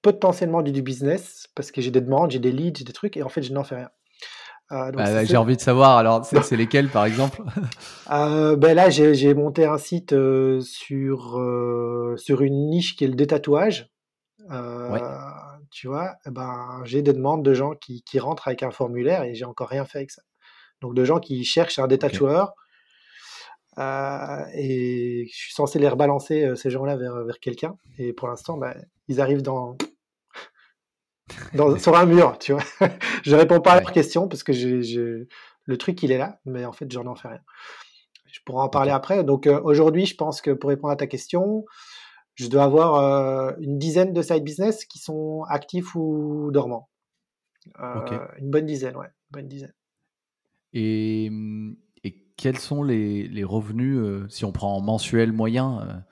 potentiellement 0.06 0.62
du, 0.62 0.82
business 0.82 1.48
parce 1.56 1.72
que 1.72 1.80
j'ai 1.80 1.90
des 1.90 2.00
demandes, 2.00 2.30
j'ai 2.30 2.38
des 2.38 2.52
leads, 2.52 2.78
j'ai 2.78 2.84
des 2.84 2.92
trucs 2.92 3.16
et 3.16 3.25
en 3.25 3.28
fait 3.28 3.42
je 3.42 3.52
n'en 3.52 3.64
fais 3.64 3.75
rien. 3.75 3.90
Euh, 4.70 4.92
bah, 4.92 5.25
j'ai 5.25 5.36
envie 5.36 5.56
de 5.56 5.60
savoir, 5.60 5.96
alors 5.96 6.25
c'est 6.25 6.56
lesquels 6.56 6.88
par 6.88 7.04
exemple? 7.04 7.42
Euh, 8.12 8.54
ben 8.54 8.72
Là 8.75 8.88
j'ai 8.88 9.34
monté 9.34 9.64
un 9.64 9.78
site 9.78 10.12
euh, 10.12 10.60
sur, 10.60 11.40
sur 12.16 12.40
une 12.40 12.70
niche 12.70 12.94
qui 12.94 13.02
est 13.02 13.08
le 13.08 13.14
détatouage. 13.14 13.90
tu 15.72 15.88
vois, 15.88 16.14
eh 16.25 16.30
ben, 16.30 16.82
j'ai 16.84 17.02
des 17.02 17.12
demandes 17.12 17.44
de 17.44 17.52
gens 17.52 17.72
qui, 17.72 18.04
qui 18.04 18.20
rentrent 18.20 18.46
avec 18.46 18.62
un 18.62 18.70
formulaire 18.70 19.25
et 19.25 19.34
j'ai 19.34 19.44
encore 19.44 19.68
rien 19.68 19.84
fait 19.84 19.98
avec 19.98 20.12
ça. 20.12 20.22
Donc 20.80 20.94
de 20.94 21.04
gens 21.04 21.18
qui 21.18 21.44
cherchent 21.44 21.80
un 21.80 21.88
détacheur 21.88 22.54
euh, 23.78 24.44
et 24.54 25.26
je 25.32 25.36
suis 25.36 25.52
censé 25.52 25.80
les 25.80 25.88
rebalancer 25.88 26.54
ces 26.54 26.70
gens-là 26.70 26.96
vers, 26.96 27.25
vers 27.25 27.40
quelqu'un. 27.40 27.76
Et 27.98 28.12
pour 28.12 28.28
l'instant, 28.28 28.56
bah, 28.56 28.76
ils 29.08 29.20
arrivent 29.20 29.42
dans, 29.42 29.76
dans 31.54 31.76
sur 31.78 31.97
un 31.97 32.06
mur, 32.06 32.38
tu 32.38 32.52
vois. 32.52 32.62
je 33.25 33.35
réponds 33.35 33.61
pas 33.61 33.73
à 33.73 33.80
leurs 33.80 33.92
questions 33.92 34.28
parce 34.28 34.42
que 34.42 34.52
j'ai, 34.52 35.28
le 35.64 35.76
truc 35.78 36.02
il 36.02 36.12
est 36.12 36.18
là, 36.18 36.40
mais 36.45 36.64
en 36.64 36.73
fait 36.73 36.90
j'en 36.90 37.06
en 37.06 37.14
fais 37.14 37.28
rien. 37.28 37.42
Je 38.26 38.40
pourrais 38.45 38.62
en 38.62 38.68
parler 38.68 38.90
après. 38.90 39.25
Donc 39.25 39.47
euh, 39.47 39.61
aujourd'hui, 39.62 40.06
je 40.06 40.14
pense 40.14 40.40
que 40.40 40.50
pour 40.50 40.71
répondre 40.71 40.92
à 40.92 40.97
ta 40.97 41.06
question, 41.06 41.64
je 42.35 42.49
dois 42.49 42.64
avoir 42.64 42.97
euh, 42.97 43.52
une 43.61 43.78
dizaine 43.78 44.12
de 44.12 44.23
side 44.23 44.45
business 44.45 44.85
qui 44.85 44.99
sont 44.99 45.42
actifs 45.49 45.95
ou 45.95 46.50
dormants. 46.52 46.88
Euh, 47.80 48.18
une 48.38 48.50
bonne 48.50 48.66
dizaine, 48.66 48.97
ouais, 48.97 49.06
une 49.06 49.33
bonne 49.33 49.49
dizaine. 49.49 49.73
Et, 50.73 51.30
et 52.04 52.23
quels 52.37 52.59
sont 52.59 52.83
les, 52.83 53.26
les 53.26 53.45
revenus, 53.45 54.26
si 54.28 54.45
on 54.45 54.52
prend 54.52 54.76
en 54.76 54.80
mensuel 54.83 55.33
moyen, 55.33 56.04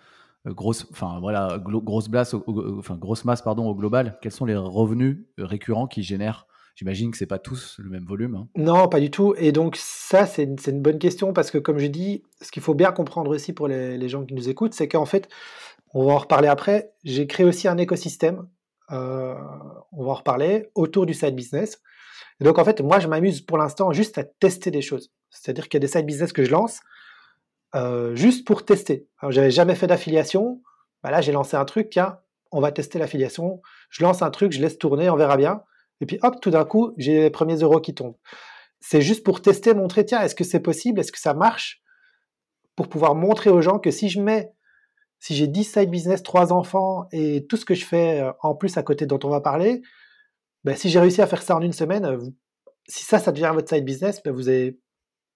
grosse, 0.47 0.87
enfin 0.91 1.19
voilà, 1.21 1.59
grosse 1.59 2.09
masse, 2.09 2.35
enfin 2.35 2.97
grosse 2.97 3.25
masse 3.25 3.43
pardon 3.43 3.69
au 3.69 3.75
global. 3.75 4.19
Quels 4.21 4.33
sont 4.33 4.45
les 4.45 4.57
revenus 4.57 5.19
récurrents 5.39 5.87
qui 5.87 6.03
génèrent? 6.03 6.47
J'imagine 6.75 7.13
que 7.13 7.17
c'est 7.17 7.27
pas 7.27 7.39
tous 7.39 7.77
le 7.79 7.89
même 7.89 8.05
volume. 8.05 8.35
Hein. 8.35 8.49
Non, 8.57 8.89
pas 8.89 8.99
du 8.99 9.09
tout. 9.09 9.35
Et 9.39 9.53
donc 9.53 9.77
ça, 9.77 10.27
c'est 10.27 10.43
une, 10.43 10.83
bonne 10.83 10.99
question 10.99 11.33
parce 11.33 11.53
que 11.53 11.59
comme 11.59 11.79
je 11.79 11.87
dis, 11.87 12.25
ce 12.43 12.51
qu'il 12.51 12.63
faut 12.63 12.75
bien 12.75 12.91
comprendre 12.91 13.31
aussi 13.31 13.53
pour 13.53 13.69
les, 13.69 13.97
les 13.97 14.09
gens 14.09 14.25
qui 14.25 14.35
nous 14.35 14.49
écoutent, 14.49 14.75
c'est 14.75 14.89
qu'en 14.89 15.07
fait, 15.07 15.29
on 15.95 16.05
va 16.05 16.15
en 16.15 16.19
reparler 16.19 16.49
après. 16.49 16.93
J'ai 17.05 17.29
créé 17.29 17.47
aussi 17.47 17.69
un 17.69 17.79
écosystème. 17.79 18.49
Euh, 18.91 19.35
on 19.93 20.05
va 20.05 20.11
en 20.11 20.15
reparler 20.15 20.69
autour 20.75 21.07
du 21.07 21.15
side 21.15 21.37
business. 21.37 21.81
Et 22.41 22.45
donc 22.45 22.59
en 22.59 22.65
fait, 22.65 22.81
moi, 22.81 22.99
je 22.99 23.07
m'amuse 23.07 23.41
pour 23.41 23.57
l'instant 23.57 23.93
juste 23.93 24.19
à 24.19 24.25
tester 24.25 24.73
des 24.73 24.83
choses. 24.83 25.13
C'est-à-dire 25.31 25.69
qu'il 25.69 25.79
y 25.79 25.83
a 25.83 25.87
des 25.87 25.93
side 25.93 26.07
business 26.07 26.33
que 26.33 26.45
je 26.45 26.51
lance 26.51 26.81
euh, 27.75 28.15
juste 28.15 28.47
pour 28.47 28.65
tester. 28.65 29.09
J'avais 29.29 29.51
jamais 29.51 29.75
fait 29.75 29.87
d'affiliation. 29.87 30.63
Bah 31.03 31.11
là, 31.11 31.21
j'ai 31.21 31.33
lancé 31.33 31.57
un 31.57 31.65
truc. 31.65 31.91
Tiens, 31.91 32.19
on 32.53 32.61
va 32.61 32.73
tester 32.73 32.99
l'affiliation. 32.99 33.61
Je 33.91 34.03
lance 34.03 34.23
un 34.23 34.31
truc, 34.31 34.53
je 34.53 34.61
laisse 34.61 34.79
tourner, 34.79 35.11
on 35.11 35.17
verra 35.17 35.37
bien. 35.37 35.63
Et 36.01 36.07
puis 36.07 36.19
hop, 36.23 36.41
tout 36.41 36.51
d'un 36.51 36.65
coup, 36.65 36.93
j'ai 36.97 37.21
les 37.23 37.31
premiers 37.31 37.57
euros 37.57 37.81
qui 37.81 37.95
tombent. 37.95 38.17
C'est 38.81 39.01
juste 39.01 39.25
pour 39.25 39.43
tester, 39.43 39.75
montrer, 39.75 40.05
tiens, 40.05 40.21
est-ce 40.21 40.35
que 40.35 40.45
c'est 40.45 40.61
possible, 40.61 41.01
est-ce 41.01 41.13
que 41.13 41.19
ça 41.19 41.35
marche, 41.35 41.83
pour 42.77 42.89
pouvoir 42.89 43.15
montrer 43.15 43.51
aux 43.51 43.63
gens 43.63 43.79
que 43.79 43.91
si 43.91 44.09
je 44.09 44.21
mets, 44.21 44.53
si 45.19 45.35
j'ai 45.35 45.47
10 45.47 45.65
side 45.65 45.91
business, 45.91 46.23
3 46.23 46.53
enfants 46.53 47.07
et 47.11 47.47
tout 47.47 47.57
ce 47.57 47.65
que 47.65 47.75
je 47.75 47.85
fais 47.85 48.21
euh, 48.21 48.33
en 48.43 48.55
plus 48.55 48.77
à 48.77 48.83
côté 48.83 49.07
dont 49.07 49.21
on 49.25 49.31
va 49.31 49.41
parler, 49.41 49.83
ben, 50.65 50.77
si 50.77 50.91
j'ai 50.91 51.01
réussi 51.01 51.23
à 51.23 51.27
faire 51.27 51.43
ça 51.43 51.57
en 51.57 51.61
une 51.61 51.73
semaine, 51.73 52.19
si 52.87 53.05
ça, 53.05 53.19
ça 53.19 53.33
devient 53.33 53.51
votre 53.55 53.69
side 53.69 53.85
business, 53.85 54.23
ben, 54.23 54.33
vous 54.33 54.49
avez 54.49 54.79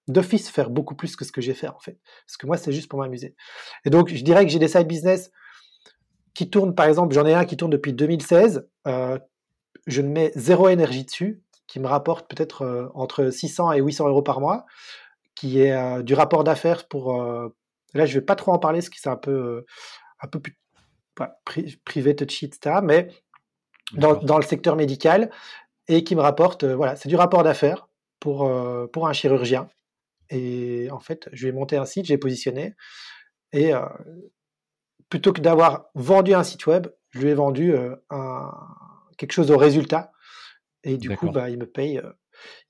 d'office 0.09 0.49
faire 0.49 0.69
beaucoup 0.69 0.95
plus 0.95 1.15
que 1.15 1.23
ce 1.23 1.31
que 1.31 1.39
j'ai 1.39 1.53
fait 1.53 1.67
en 1.67 1.79
fait. 1.79 1.99
Parce 2.25 2.37
que 2.37 2.47
moi, 2.47 2.57
c'est 2.57 2.73
juste 2.73 2.89
pour 2.89 2.99
m'amuser. 2.99 3.35
Et 3.85 3.89
donc, 3.89 4.09
je 4.09 4.23
dirais 4.23 4.45
que 4.45 4.51
j'ai 4.51 4.59
des 4.59 4.67
side 4.67 4.87
business 4.87 5.31
qui 6.33 6.49
tournent, 6.49 6.75
par 6.75 6.87
exemple, 6.87 7.13
j'en 7.13 7.25
ai 7.25 7.33
un 7.33 7.45
qui 7.45 7.57
tourne 7.57 7.71
depuis 7.71 7.93
2016. 7.93 8.67
Euh, 8.87 9.19
je 9.87 10.01
ne 10.01 10.09
mets 10.09 10.31
zéro 10.35 10.67
énergie 10.69 11.05
dessus, 11.05 11.41
qui 11.67 11.79
me 11.79 11.87
rapporte 11.87 12.27
peut-être 12.27 12.63
euh, 12.63 12.87
entre 12.95 13.29
600 13.29 13.73
et 13.73 13.81
800 13.81 14.07
euros 14.07 14.21
par 14.21 14.39
mois, 14.39 14.65
qui 15.35 15.61
est 15.61 15.73
euh, 15.73 16.01
du 16.01 16.15
rapport 16.15 16.43
d'affaires 16.43 16.87
pour. 16.87 17.21
là, 17.93 18.05
je 18.05 18.13
vais 18.15 18.25
pas 18.25 18.35
trop 18.35 18.51
en 18.51 18.59
parler, 18.59 18.79
parce 18.79 18.89
que 18.89 18.99
c'est 18.99 19.09
un 19.09 19.15
peu, 19.15 19.65
un 20.21 20.27
peu 20.27 20.39
plus 20.39 20.57
privé, 21.85 22.15
touchy, 22.15 22.45
etc. 22.45 22.77
Mais 22.83 23.09
dans, 23.93 24.15
dans, 24.15 24.37
le 24.37 24.43
secteur 24.43 24.75
médical, 24.75 25.29
et 25.87 26.03
qui 26.03 26.15
me 26.15 26.21
rapporte, 26.21 26.63
voilà, 26.63 26.95
c'est 26.95 27.09
du 27.09 27.15
rapport 27.15 27.43
d'affaires 27.43 27.89
pour, 28.19 28.49
pour 28.91 29.07
un 29.07 29.13
chirurgien. 29.13 29.69
Et 30.29 30.89
en 30.91 30.99
fait, 30.99 31.29
je 31.33 31.47
vais 31.47 31.53
monter 31.53 31.77
un 31.77 31.85
site, 31.85 32.05
j'ai 32.05 32.17
positionné. 32.17 32.75
Et 33.51 33.73
euh, 33.73 33.85
plutôt 35.09 35.33
que 35.33 35.41
d'avoir 35.41 35.85
vendu 35.95 36.33
un 36.33 36.43
site 36.43 36.67
web, 36.67 36.87
je 37.11 37.21
lui 37.21 37.29
ai 37.29 37.33
vendu 37.33 37.73
euh, 37.73 37.95
un, 38.09 38.51
quelque 39.17 39.31
chose 39.31 39.51
au 39.51 39.57
résultat. 39.57 40.11
Et 40.83 40.97
du 40.97 41.15
coup, 41.15 41.31
bah, 41.31 41.49
il, 41.49 41.57
me 41.57 41.65
paye, 41.65 41.97
euh, 41.97 42.11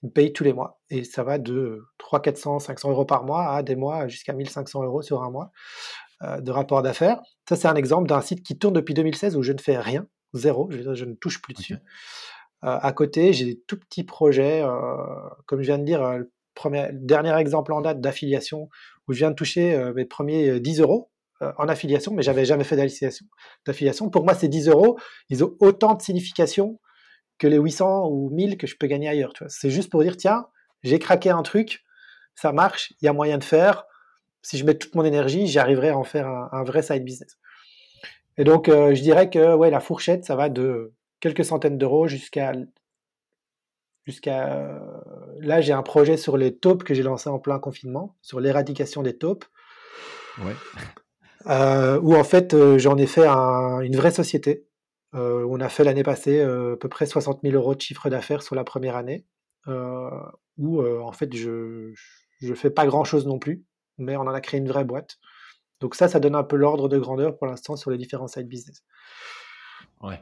il 0.01 0.07
me 0.07 0.11
paye 0.11 0.33
tous 0.33 0.43
les 0.43 0.53
mois. 0.53 0.79
Et 0.89 1.03
ça 1.03 1.23
va 1.23 1.37
de 1.37 1.85
300, 1.97 2.21
400, 2.21 2.59
500 2.59 2.89
euros 2.91 3.05
par 3.05 3.23
mois 3.23 3.49
à 3.51 3.63
des 3.63 3.75
mois 3.75 4.07
jusqu'à 4.07 4.33
1500 4.33 4.83
euros 4.83 5.01
sur 5.01 5.23
un 5.23 5.29
mois 5.29 5.51
de 6.21 6.51
rapport 6.51 6.81
d'affaires. 6.81 7.21
Ça, 7.47 7.55
c'est 7.55 7.69
un 7.69 7.75
exemple 7.75 8.09
d'un 8.09 8.19
site 8.19 8.43
qui 8.43 8.57
tourne 8.57 8.73
depuis 8.73 8.93
2016 8.93 9.37
où 9.37 9.43
je 9.43 9.53
ne 9.53 9.57
fais 9.57 9.77
rien, 9.77 10.05
zéro, 10.33 10.69
je, 10.69 10.93
je 10.93 11.05
ne 11.05 11.13
touche 11.13 11.41
plus 11.41 11.53
dessus. 11.53 11.77
à 12.61 12.91
côté, 12.91 13.31
j'ai 13.31 13.45
des 13.45 13.61
tout 13.61 13.79
petits 13.79 14.03
projets, 14.03 14.65
comme 15.45 15.61
je 15.61 15.67
viens 15.67 15.77
de 15.77 15.85
dire, 15.85 16.25
dernier 16.93 17.37
exemple 17.37 17.73
en 17.73 17.81
date 17.81 18.01
d'affiliation 18.01 18.69
où 19.07 19.13
je 19.13 19.19
viens 19.19 19.31
de 19.31 19.35
toucher 19.35 19.73
euh, 19.73 19.93
mes 19.93 20.05
premiers 20.05 20.59
10 20.59 20.79
euh, 20.79 20.83
euros 20.83 21.11
euh, 21.41 21.51
en 21.57 21.67
affiliation, 21.67 22.13
mais 22.13 22.21
j'avais 22.21 22.45
jamais 22.45 22.63
fait 22.63 22.75
d'affiliation. 22.75 24.09
Pour 24.09 24.23
moi, 24.23 24.35
ces 24.35 24.47
10 24.47 24.69
euros, 24.69 24.99
ils 25.29 25.43
ont 25.43 25.55
autant 25.59 25.95
de 25.95 26.01
signification 26.01 26.79
que 27.39 27.47
les 27.47 27.57
800 27.57 28.07
ou 28.09 28.29
1000 28.29 28.57
que 28.57 28.67
je 28.67 28.75
peux 28.77 28.87
gagner 28.87 29.09
ailleurs. 29.09 29.33
C'est 29.47 29.69
juste 29.69 29.89
pour 29.89 30.03
dire, 30.03 30.15
tiens, 30.15 30.47
j'ai 30.83 30.99
craqué 30.99 31.29
un 31.29 31.41
truc, 31.41 31.83
ça 32.35 32.51
marche, 32.51 32.93
il 33.01 33.05
y 33.05 33.07
a 33.07 33.13
moyen 33.13 33.37
de 33.37 33.43
faire. 33.43 33.85
Si 34.41 34.57
je 34.57 34.65
mets 34.65 34.77
toute 34.77 34.95
mon 34.95 35.03
énergie, 35.03 35.47
j'arriverai 35.47 35.89
à 35.89 35.97
en 35.97 36.03
faire 36.03 36.27
un, 36.27 36.63
vrai 36.63 36.81
side 36.81 37.03
business. 37.03 37.37
Et 38.37 38.43
donc, 38.43 38.67
je 38.67 39.01
dirais 39.01 39.29
que 39.29 39.53
ouais, 39.55 39.69
la 39.69 39.79
fourchette, 39.79 40.23
ça 40.25 40.35
va 40.35 40.49
de 40.49 40.93
quelques 41.19 41.43
centaines 41.43 41.77
d'euros 41.77 42.07
jusqu'à 42.07 42.53
jusqu'à 44.05 44.81
là, 45.41 45.61
j'ai 45.61 45.73
un 45.73 45.83
projet 45.83 46.17
sur 46.17 46.37
les 46.37 46.55
taupes 46.55 46.83
que 46.83 46.93
j'ai 46.93 47.03
lancé 47.03 47.29
en 47.29 47.39
plein 47.39 47.59
confinement, 47.59 48.15
sur 48.21 48.39
l'éradication 48.39 49.03
des 49.03 49.17
taupes. 49.17 49.45
Euh, 51.47 51.99
où 52.01 52.15
en 52.15 52.23
fait, 52.23 52.53
euh, 52.53 52.77
j'en 52.77 52.97
ai 52.97 53.07
fait 53.07 53.27
une 53.27 53.95
vraie 53.95 54.11
société. 54.11 54.65
on 55.13 55.59
a 55.59 55.69
fait 55.69 55.83
l'année 55.83 56.03
passée 56.03 56.41
à 56.41 56.75
peu 56.79 56.89
près 56.89 57.05
60 57.05 57.41
000 57.43 57.55
euros 57.55 57.75
de 57.75 57.81
chiffre 57.81 58.09
d'affaires 58.09 58.43
sur 58.43 58.55
la 58.55 58.63
première 58.63 58.95
année. 58.95 59.25
où 59.67 60.81
en 60.83 61.11
fait, 61.11 61.35
je 61.35 61.93
ne 62.41 62.55
fais 62.55 62.69
pas 62.69 62.85
grand 62.85 63.03
chose 63.03 63.25
non 63.25 63.39
plus, 63.39 63.63
mais 63.97 64.15
on 64.15 64.21
en 64.21 64.33
a 64.33 64.41
créé 64.41 64.59
une 64.59 64.67
vraie 64.67 64.85
boîte. 64.85 65.17
Donc 65.79 65.95
ça, 65.95 66.09
ça 66.09 66.19
donne 66.19 66.35
un 66.35 66.43
peu 66.43 66.57
l'ordre 66.57 66.89
de 66.89 66.97
grandeur 66.97 67.37
pour 67.37 67.47
l'instant 67.47 67.77
sur 67.77 67.89
les 67.89 67.97
différents 67.97 68.27
side 68.27 68.47
business. 68.47 68.83
Ouais. 70.01 70.21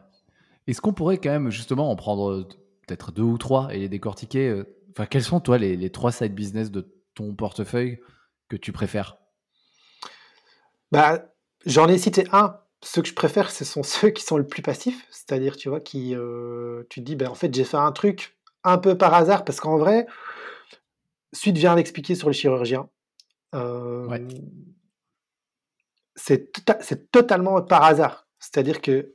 Est-ce 0.67 0.81
qu'on 0.81 0.93
pourrait 0.93 1.17
quand 1.17 1.31
même 1.31 1.50
justement 1.50 1.89
en 1.89 1.95
prendre 1.95 2.47
peut-être 2.88 3.12
deux 3.12 3.24
ou 3.24 3.38
trois 3.38 3.74
et 3.74 3.79
les 3.79 3.89
décortiquer. 3.89 4.63
Enfin, 4.98 5.06
quels 5.06 5.24
sont, 5.24 5.39
toi, 5.39 5.60
les, 5.60 5.92
trois 5.92 6.12
side 6.12 6.34
business 6.34 6.72
de 6.72 6.92
ton 7.13 7.36
portefeuille 7.36 8.00
que 8.50 8.56
tu 8.56 8.72
préfères? 8.72 9.18
Bah, 10.92 11.24
J'en 11.68 11.88
ai 11.88 12.00
cité 12.00 12.25
un. 12.32 12.60
Ceux 12.84 13.04
que 13.04 13.08
je 13.08 13.13
préfère, 13.13 13.51
ce 13.51 13.63
sont 13.63 13.84
ceux 13.84 14.10
qui 14.10 14.24
sont 14.24 14.38
le 14.38 14.48
plus 14.48 14.63
passifs. 14.63 15.06
C'est-à-dire, 15.12 15.56
tu 15.56 15.70
vois, 15.70 15.82
qui, 15.82 16.16
euh, 16.16 16.82
tu 16.89 17.01
te 17.01 17.06
dis, 17.06 17.16
ben, 17.16 17.27
en 17.27 17.36
fait, 17.36 17.54
j'ai 17.54 17.63
fait 17.63 17.77
un 17.77 17.92
truc 17.92 18.39
un 18.63 18.80
peu 18.80 18.98
par 18.98 19.13
hasard, 19.13 19.46
parce 19.46 19.60
qu'en 19.60 19.77
vrai, 19.77 20.08
Suite 21.32 21.60
vient 21.60 21.75
d'expliquer 21.75 22.16
sur 22.16 22.30
le 22.30 22.34
chirurgien. 22.34 22.89
Euh, 23.54 24.27
C'est 26.16 27.12
totalement 27.12 27.62
par 27.62 27.84
hasard. 27.84 28.27
C'est-à-dire 28.39 28.82
que 28.82 29.13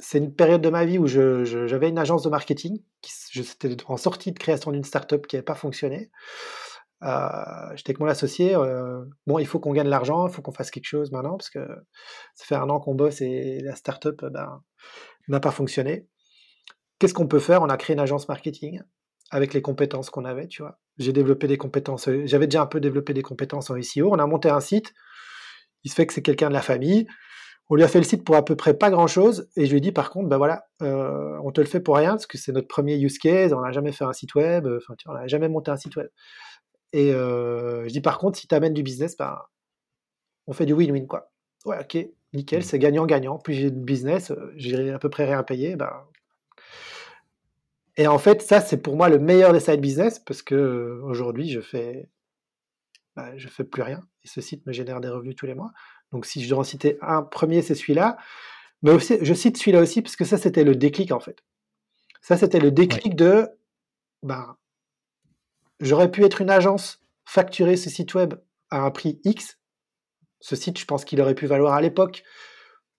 c'est 0.00 0.18
une 0.18 0.34
période 0.34 0.62
de 0.62 0.70
ma 0.70 0.84
vie 0.84 0.98
où 0.98 1.06
j'avais 1.06 1.88
une 1.88 1.98
agence 1.98 2.22
de 2.22 2.30
marketing. 2.30 2.82
J'étais 3.30 3.76
en 3.86 3.96
sortie 3.96 4.32
de 4.32 4.38
création 4.38 4.72
d'une 4.72 4.84
startup 4.84 5.26
qui 5.26 5.36
n'avait 5.36 5.44
pas 5.44 5.54
fonctionné. 5.54 6.10
Euh, 7.02 7.76
j'étais 7.76 7.90
avec 7.90 8.00
mon 8.00 8.06
associé. 8.06 8.54
Euh, 8.54 9.04
bon, 9.26 9.38
il 9.38 9.46
faut 9.46 9.60
qu'on 9.60 9.72
gagne 9.72 9.86
de 9.86 9.90
l'argent, 9.90 10.26
il 10.26 10.32
faut 10.32 10.42
qu'on 10.42 10.52
fasse 10.52 10.70
quelque 10.70 10.86
chose 10.86 11.12
maintenant 11.12 11.36
parce 11.36 11.50
que 11.50 11.60
ça 12.34 12.44
fait 12.44 12.54
un 12.56 12.68
an 12.68 12.80
qu'on 12.80 12.94
bosse 12.94 13.20
et 13.20 13.60
la 13.60 13.74
startup 13.74 14.24
ben, 14.24 14.62
n'a 15.28 15.40
pas 15.40 15.50
fonctionné. 15.50 16.06
Qu'est-ce 16.98 17.14
qu'on 17.14 17.28
peut 17.28 17.38
faire? 17.38 17.62
On 17.62 17.68
a 17.68 17.76
créé 17.76 17.94
une 17.94 18.00
agence 18.00 18.28
marketing 18.28 18.82
avec 19.30 19.54
les 19.54 19.62
compétences 19.62 20.10
qu'on 20.10 20.24
avait, 20.24 20.48
tu 20.48 20.62
vois. 20.62 20.80
J'ai 20.98 21.12
développé 21.12 21.46
des 21.46 21.56
compétences. 21.56 22.08
J'avais 22.24 22.46
déjà 22.46 22.62
un 22.62 22.66
peu 22.66 22.80
développé 22.80 23.14
des 23.14 23.22
compétences 23.22 23.70
en 23.70 23.80
SEO. 23.80 24.10
On 24.10 24.18
a 24.18 24.26
monté 24.26 24.50
un 24.50 24.60
site. 24.60 24.92
Il 25.84 25.90
se 25.90 25.94
fait 25.94 26.06
que 26.06 26.12
c'est 26.12 26.22
quelqu'un 26.22 26.48
de 26.48 26.54
la 26.54 26.62
famille. 26.62 27.06
On 27.70 27.76
lui 27.76 27.84
a 27.84 27.88
fait 27.88 27.98
le 27.98 28.04
site 28.04 28.24
pour 28.24 28.34
à 28.34 28.44
peu 28.44 28.56
près 28.56 28.74
pas 28.74 28.90
grand 28.90 29.06
chose, 29.06 29.48
et 29.56 29.64
je 29.64 29.70
lui 29.70 29.78
ai 29.78 29.80
dit 29.80 29.92
par 29.92 30.10
contre, 30.10 30.28
ben 30.28 30.38
voilà, 30.38 30.66
euh, 30.82 31.38
on 31.44 31.52
te 31.52 31.60
le 31.60 31.68
fait 31.68 31.78
pour 31.80 31.96
rien, 31.96 32.10
parce 32.10 32.26
que 32.26 32.36
c'est 32.36 32.50
notre 32.50 32.66
premier 32.66 32.98
use 32.98 33.18
case, 33.18 33.52
on 33.52 33.60
n'a 33.60 33.70
jamais 33.70 33.92
fait 33.92 34.04
un 34.04 34.12
site 34.12 34.34
web, 34.34 34.66
euh, 34.66 34.78
enfin, 34.78 34.94
tu 34.98 35.08
vois, 35.08 35.16
on 35.16 35.20
n'a 35.20 35.28
jamais 35.28 35.48
monté 35.48 35.70
un 35.70 35.76
site 35.76 35.94
web. 35.94 36.08
Et 36.92 37.14
euh, 37.14 37.84
je 37.86 37.92
dis 37.92 38.00
par 38.00 38.18
contre, 38.18 38.38
si 38.38 38.48
tu 38.48 38.54
amènes 38.56 38.74
du 38.74 38.82
business, 38.82 39.16
ben, 39.16 39.38
on 40.48 40.52
fait 40.52 40.66
du 40.66 40.74
win-win, 40.74 41.06
quoi. 41.06 41.30
Ouais, 41.64 41.78
ok, 41.80 42.08
nickel, 42.32 42.64
c'est 42.64 42.80
gagnant-gagnant. 42.80 43.38
Puis 43.38 43.54
j'ai 43.54 43.70
du 43.70 43.78
business, 43.78 44.32
j'ai 44.56 44.90
à 44.90 44.98
peu 44.98 45.08
près 45.08 45.24
rien 45.26 45.42
payé, 45.44 45.76
ben. 45.76 45.92
Et 47.96 48.08
en 48.08 48.18
fait, 48.18 48.42
ça, 48.42 48.60
c'est 48.60 48.78
pour 48.78 48.96
moi 48.96 49.08
le 49.08 49.18
meilleur 49.20 49.52
des 49.52 49.60
side 49.60 49.80
business, 49.80 50.18
parce 50.18 50.42
que 50.42 51.00
aujourd'hui, 51.04 51.50
je 51.50 51.60
fais, 51.60 52.08
ben, 53.14 53.32
je 53.36 53.46
fais 53.48 53.64
plus 53.64 53.82
rien, 53.82 54.02
et 54.24 54.28
ce 54.28 54.40
site 54.40 54.66
me 54.66 54.72
génère 54.72 55.00
des 55.00 55.08
revenus 55.08 55.36
tous 55.36 55.46
les 55.46 55.54
mois. 55.54 55.70
Donc 56.12 56.26
si 56.26 56.42
je 56.42 56.48
dois 56.48 56.60
en 56.60 56.64
citer 56.64 56.98
un 57.02 57.22
premier, 57.22 57.62
c'est 57.62 57.74
celui-là. 57.74 58.16
Mais 58.82 58.90
aussi, 58.90 59.18
je 59.20 59.34
cite 59.34 59.56
celui-là 59.56 59.80
aussi 59.80 60.02
parce 60.02 60.16
que 60.16 60.24
ça, 60.24 60.38
c'était 60.38 60.64
le 60.64 60.74
déclic 60.74 61.12
en 61.12 61.20
fait. 61.20 61.42
Ça, 62.20 62.36
c'était 62.36 62.60
le 62.60 62.70
déclic 62.70 63.14
de, 63.14 63.48
ben, 64.22 64.56
j'aurais 65.80 66.10
pu 66.10 66.24
être 66.24 66.40
une 66.40 66.50
agence, 66.50 67.00
facturer 67.24 67.76
ce 67.76 67.90
site 67.90 68.14
web 68.14 68.34
à 68.70 68.82
un 68.82 68.90
prix 68.90 69.20
X. 69.24 69.58
Ce 70.40 70.56
site, 70.56 70.78
je 70.78 70.84
pense 70.84 71.04
qu'il 71.04 71.20
aurait 71.20 71.34
pu 71.34 71.46
valoir 71.46 71.74
à 71.74 71.80
l'époque, 71.80 72.22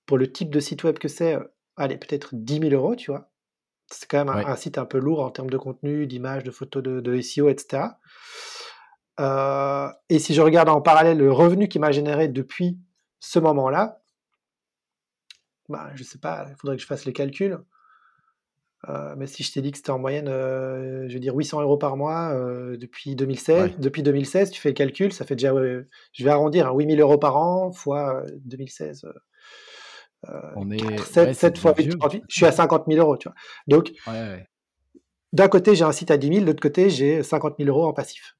pour 0.06 0.18
le 0.18 0.32
type 0.32 0.50
de 0.50 0.60
site 0.60 0.84
web 0.84 0.98
que 0.98 1.08
c'est, 1.08 1.36
euh, 1.36 1.44
allez, 1.78 1.98
peut-être 1.98 2.30
10 2.34 2.60
000 2.60 2.74
euros, 2.74 2.96
tu 2.96 3.12
vois. 3.12 3.30
C'est 3.88 4.10
quand 4.10 4.24
même 4.24 4.30
un, 4.30 4.56
site 4.56 4.78
un 4.78 4.86
peu 4.86 5.00
lourd 5.00 5.22
en 5.22 5.32
termes 5.32 5.50
de 5.50 5.58
contenu, 5.58 6.08
d'image, 6.08 6.44
de 6.44 6.52
photos, 6.52 6.82
de, 6.82 7.22
SEO, 7.22 7.50
etc. 7.50 7.84
Euh, 9.20 9.90
et 10.10 10.20
si 10.20 10.34
je 10.34 10.42
regarde 10.42 10.70
en 10.70 10.82
parallèle 10.82 11.18
le 11.18 11.32
revenu 11.32 11.68
qui 11.68 11.78
m'a 11.78 11.92
généré 11.92 12.30
depuis 12.30 12.78
ce 13.22 13.40
moment-là, 13.40 14.02
bah, 15.70 15.92
je 15.96 16.04
sais 16.04 16.18
pas, 16.18 16.48
il 16.50 16.56
faudrait 16.58 16.76
que 16.76 16.82
je 16.82 16.88
fasse 16.88 17.06
les 17.06 17.14
calculs. 17.14 17.58
Euh, 18.90 19.14
mais 19.16 19.28
si 19.28 19.44
je 19.44 19.54
t'ai 19.54 19.62
dit 19.62 19.72
que 19.72 19.78
c'était 19.78 19.92
en 19.92 20.00
moyenne, 20.00 20.28
euh, 20.28 21.08
je 21.08 21.14
veux 21.14 21.20
dire 21.20 21.36
800 21.36 21.62
euros 21.62 21.78
par 21.78 21.96
mois 21.96 22.34
depuis 22.78 23.16
2016, 23.16 23.78
depuis 23.78 24.02
2016, 24.02 24.50
tu 24.50 24.60
fais 24.60 24.70
le 24.70 24.74
calcul, 24.74 25.14
ça 25.14 25.24
fait 25.24 25.36
déjà, 25.36 25.54
je 25.54 26.24
vais 26.24 26.30
arrondir, 26.32 26.74
8000 26.74 26.98
hein, 26.98 27.02
euros 27.04 27.20
par 27.20 27.38
an 27.38 27.72
fois 27.72 28.24
2016. 28.44 29.06
On 30.56 30.72
est 30.72 31.34
7, 31.34 31.58
fois 31.60 31.76
8, 31.78 31.94
je 32.28 32.36
suis 32.36 32.46
à 32.46 32.52
50 32.52 32.86
000 32.88 33.00
euros, 33.00 33.18
tu 33.18 33.30
vois. 33.30 33.36
Donc, 33.68 33.92
d'un 35.32 35.48
côté, 35.48 35.76
j'ai 35.76 35.86
un 35.86 35.92
site 35.92 36.10
à 36.10 36.18
10 36.18 36.28
000, 36.28 36.40
de 36.42 36.46
l'autre 36.48 36.62
côté, 36.62 36.90
j'ai 36.90 37.22
50 37.22 37.56
000 37.60 37.70
euros 37.70 37.88
en 37.88 37.94
passif. 37.94 38.36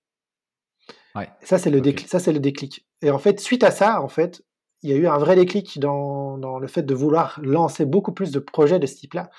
Ça, 1.44 1.60
c'est 1.60 1.70
le, 1.70 1.82
déclic, 1.82 2.08
ça, 2.08 2.20
c'est 2.20 2.34
le 2.34 2.40
déclic. 2.40 2.88
Et 3.04 3.12
en 3.12 3.20
fait, 3.20 3.40
suite 3.40 3.64
à 3.64 3.72
ça, 3.72 4.02
en 4.02 4.08
fait, 4.08 4.44
il 4.84 4.90
y 4.90 4.94
a 4.94 4.96
eu 4.96 5.08
un 5.08 5.18
vrai 5.18 5.36
déclic 5.36 5.80
dans, 5.80 6.60
le 6.60 6.68
fait 6.68 6.84
de 6.84 6.94
vouloir 6.94 7.40
lancer 7.42 7.86
beaucoup 7.86 8.14
plus 8.14 8.32
de 8.32 8.40
projets 8.40 8.80
de 8.80 8.88
ce 8.88 8.96
type-là. 8.96 9.30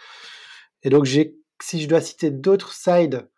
Et 0.82 0.90
donc, 0.90 1.06
si 1.06 1.80
je 1.80 1.88
dois 1.88 2.00
citer 2.00 2.30
d'autres 2.30 2.72
sides, 2.72 3.28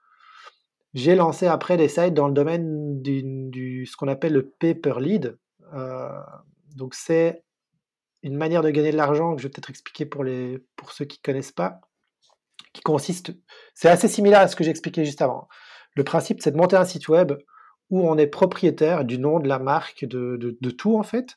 j'ai 0.93 1.15
lancé 1.17 1.47
après 1.47 1.77
des 1.77 1.89
sites 1.89 2.15
dans 2.15 2.29
le 2.29 2.35
domaine 2.35 3.03
du, 3.03 3.87
ce 3.87 3.97
qu'on 3.97 4.09
appelle 4.09 4.33
le 4.33 4.49
paper 4.49 4.95
lead. 5.01 5.39
Euh, 5.75 6.09
donc, 6.77 6.95
c'est 6.95 7.45
une 8.23 8.37
manière 8.37 8.63
de 8.63 8.71
gagner 8.71 8.91
de 8.91 8.97
l'argent 8.97 9.35
que 9.35 9.43
je 9.43 9.47
vais 9.47 9.51
peut-être 9.51 9.71
expliquer 9.71 10.07
pour, 10.07 10.25
ceux 10.93 11.05
qui 11.05 11.19
ne 11.19 11.23
connaissent 11.23 11.53
pas, 11.53 11.81
qui 12.73 12.81
consiste, 12.81 13.33
c'est 13.75 13.89
assez 13.89 14.09
similaire 14.09 14.41
à 14.41 14.49
ce 14.49 14.57
que 14.57 14.65
j'ai 14.65 14.71
expliqué 14.71 15.05
juste 15.05 15.21
avant. 15.21 15.49
Le 15.95 16.05
principe, 16.05 16.41
c'est 16.41 16.51
de 16.51 16.57
monter 16.57 16.77
un 16.77 16.85
site 16.85 17.09
web 17.09 17.33
où 17.91 18.09
on 18.09 18.17
est 18.17 18.27
propriétaire 18.27 19.05
du 19.05 19.19
nom, 19.19 19.41
de 19.41 19.49
la 19.49 19.59
marque, 19.59 20.07
de, 20.07 20.71
tout 20.71 20.97
en 20.97 21.03
fait, 21.03 21.37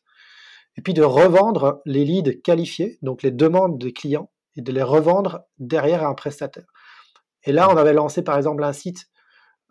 et 0.78 0.82
puis 0.82 0.94
de 0.94 1.04
revendre 1.04 1.82
les 1.86 2.06
leads 2.06 2.42
qualifiés, 2.42 3.00
donc 3.02 3.24
les 3.24 3.32
demandes 3.32 3.80
des 3.80 3.94
clients, 3.94 4.32
et 4.56 4.62
de 4.62 4.72
les 4.72 4.84
revendre 4.84 5.42
derrière 5.60 6.08
un 6.08 6.14
prestataire. 6.14 6.66
Et 7.44 7.52
là, 7.52 7.70
on 7.70 7.78
avait 7.78 7.94
lancé 7.94 8.24
par 8.24 8.38
exemple 8.38 8.64
un 8.64 8.74
site 8.74 9.08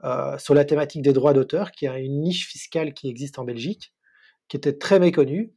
euh, 0.05 0.37
sur 0.39 0.55
la 0.55 0.65
thématique 0.65 1.03
des 1.03 1.13
droits 1.13 1.33
d'auteur, 1.33 1.71
qui 1.71 1.87
a 1.87 1.99
une 1.99 2.21
niche 2.21 2.49
fiscale 2.49 2.93
qui 2.93 3.09
existe 3.09 3.39
en 3.39 3.45
Belgique, 3.45 3.93
qui 4.49 4.57
était 4.57 4.77
très 4.77 4.99
méconnue. 4.99 5.55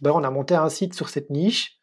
Ben, 0.00 0.12
on 0.12 0.24
a 0.24 0.30
monté 0.30 0.54
un 0.54 0.68
site 0.68 0.94
sur 0.94 1.08
cette 1.08 1.30
niche, 1.30 1.78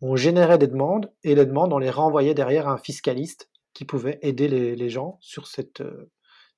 on 0.00 0.16
générait 0.16 0.58
des 0.58 0.68
demandes, 0.68 1.12
et 1.24 1.34
les 1.34 1.46
demandes, 1.46 1.72
on 1.72 1.78
les 1.78 1.90
renvoyait 1.90 2.34
derrière 2.34 2.68
un 2.68 2.78
fiscaliste 2.78 3.50
qui 3.74 3.84
pouvait 3.84 4.18
aider 4.22 4.48
les, 4.48 4.90
gens 4.90 5.18
sur 5.20 5.46
cette, 5.46 5.80
euh, 5.80 6.10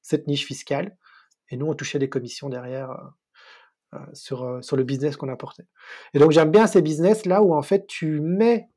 cette 0.02 0.26
niche 0.26 0.46
fiscale. 0.46 0.96
Et 1.50 1.56
nous, 1.56 1.66
on 1.66 1.75
touchait 1.75 1.99
des 1.99 2.08
commissions 2.08 2.49
derrière 2.49 2.90
euh, 2.90 3.04
sur, 4.12 4.44
euh, 4.44 4.62
sur 4.62 4.76
le 4.76 4.85
business 4.85 5.16
qu'on 5.16 5.28
apportait. 5.28 5.66
Et 6.14 6.18
donc, 6.18 6.31
j'aime 6.31 6.50
bien 6.50 6.66
ces 6.66 6.83
business 6.83 7.26
là 7.26 7.42
où 7.42 7.55
en 7.55 7.62
fait, 7.62 7.87
tu 7.87 8.20
mets 8.20 8.68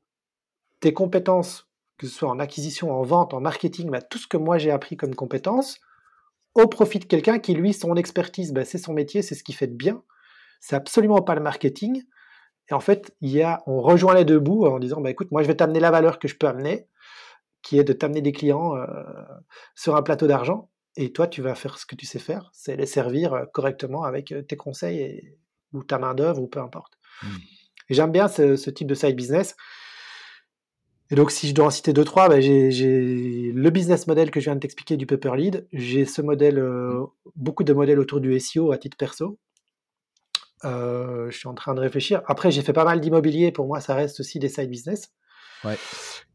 tes 0.80 0.92
compétences, 0.92 1.68
que 1.98 2.06
ce 2.06 2.14
soit 2.14 2.28
en 2.28 2.38
acquisition, 2.38 2.92
en 2.92 3.02
vente, 3.02 3.34
en 3.34 3.40
marketing, 3.40 3.90
bah, 3.90 4.02
tout 4.02 4.18
ce 4.18 4.26
que 4.26 4.36
moi 4.36 4.58
j'ai 4.58 4.70
appris 4.70 4.96
comme 4.96 5.14
compétences, 5.14 5.80
au 6.54 6.66
profit 6.66 6.98
de 6.98 7.04
quelqu'un 7.04 7.38
qui, 7.38 7.54
lui, 7.54 7.72
son 7.72 7.94
expertise, 7.96 8.52
bah, 8.52 8.64
c'est 8.64 8.78
son 8.78 8.92
métier, 8.92 9.22
c'est 9.22 9.34
ce 9.34 9.44
qu'il 9.44 9.54
fait 9.54 9.66
de 9.66 9.76
bien. 9.76 10.02
C'est 10.60 10.76
absolument 10.76 11.22
pas 11.22 11.34
le 11.34 11.40
marketing. 11.40 12.02
Et 12.70 12.74
en 12.74 12.80
fait, 12.80 13.14
il 13.20 13.30
y 13.30 13.42
a, 13.42 13.62
on 13.66 13.80
rejoint 13.80 14.14
les 14.14 14.24
deux 14.24 14.38
bouts 14.38 14.66
en 14.66 14.78
disant, 14.78 15.00
bah, 15.00 15.10
écoute, 15.10 15.30
moi, 15.30 15.42
je 15.42 15.48
vais 15.48 15.56
t'amener 15.56 15.80
la 15.80 15.90
valeur 15.90 16.18
que 16.18 16.28
je 16.28 16.36
peux 16.36 16.46
amener, 16.46 16.88
qui 17.62 17.78
est 17.78 17.84
de 17.84 17.92
t'amener 17.92 18.22
des 18.22 18.32
clients 18.32 18.74
sur 19.74 19.96
un 19.96 20.02
plateau 20.02 20.26
d'argent. 20.26 20.70
Et 20.96 21.12
toi, 21.12 21.26
tu 21.26 21.42
vas 21.42 21.54
faire 21.54 21.78
ce 21.78 21.86
que 21.86 21.96
tu 21.96 22.06
sais 22.06 22.18
faire, 22.18 22.50
c'est 22.52 22.76
les 22.76 22.86
servir 22.86 23.34
euh, 23.34 23.44
correctement 23.52 24.04
avec 24.04 24.32
euh, 24.32 24.42
tes 24.42 24.56
conseils 24.56 25.36
ou 25.72 25.82
ta 25.82 25.98
main-d'œuvre 25.98 26.40
ou 26.40 26.46
peu 26.46 26.60
importe. 26.60 26.94
Mmh. 27.22 27.26
J'aime 27.90 28.12
bien 28.12 28.28
ce, 28.28 28.70
type 28.70 28.86
de 28.86 28.94
side 28.94 29.16
business. 29.16 29.56
Et 31.10 31.16
donc, 31.16 31.30
si 31.30 31.48
je 31.48 31.54
dois 31.54 31.66
en 31.66 31.70
citer 31.70 31.92
deux, 31.92 32.04
trois, 32.04 32.28
bah, 32.28 32.40
j'ai 32.40 32.70
le 33.52 33.70
business 33.70 34.06
model 34.06 34.30
que 34.30 34.40
je 34.40 34.46
viens 34.46 34.54
de 34.54 34.60
t'expliquer 34.60 34.96
du 34.96 35.04
Paper 35.06 35.32
Lead. 35.36 35.68
J'ai 35.72 36.06
ce 36.06 36.22
modèle, 36.22 36.58
euh, 36.58 36.92
mmh. 36.92 37.08
beaucoup 37.36 37.64
de 37.64 37.72
modèles 37.72 37.98
autour 37.98 38.20
du 38.20 38.38
SEO 38.38 38.72
à 38.72 38.78
titre 38.78 38.96
perso. 38.96 39.38
je 40.62 41.28
suis 41.32 41.48
en 41.48 41.54
train 41.54 41.74
de 41.74 41.80
réfléchir. 41.80 42.22
Après, 42.26 42.50
j'ai 42.52 42.62
fait 42.62 42.72
pas 42.72 42.84
mal 42.84 43.00
d'immobilier. 43.00 43.50
Pour 43.50 43.66
moi, 43.66 43.80
ça 43.80 43.94
reste 43.94 44.20
aussi 44.20 44.38
des 44.38 44.48
side 44.48 44.70
business. 44.70 45.12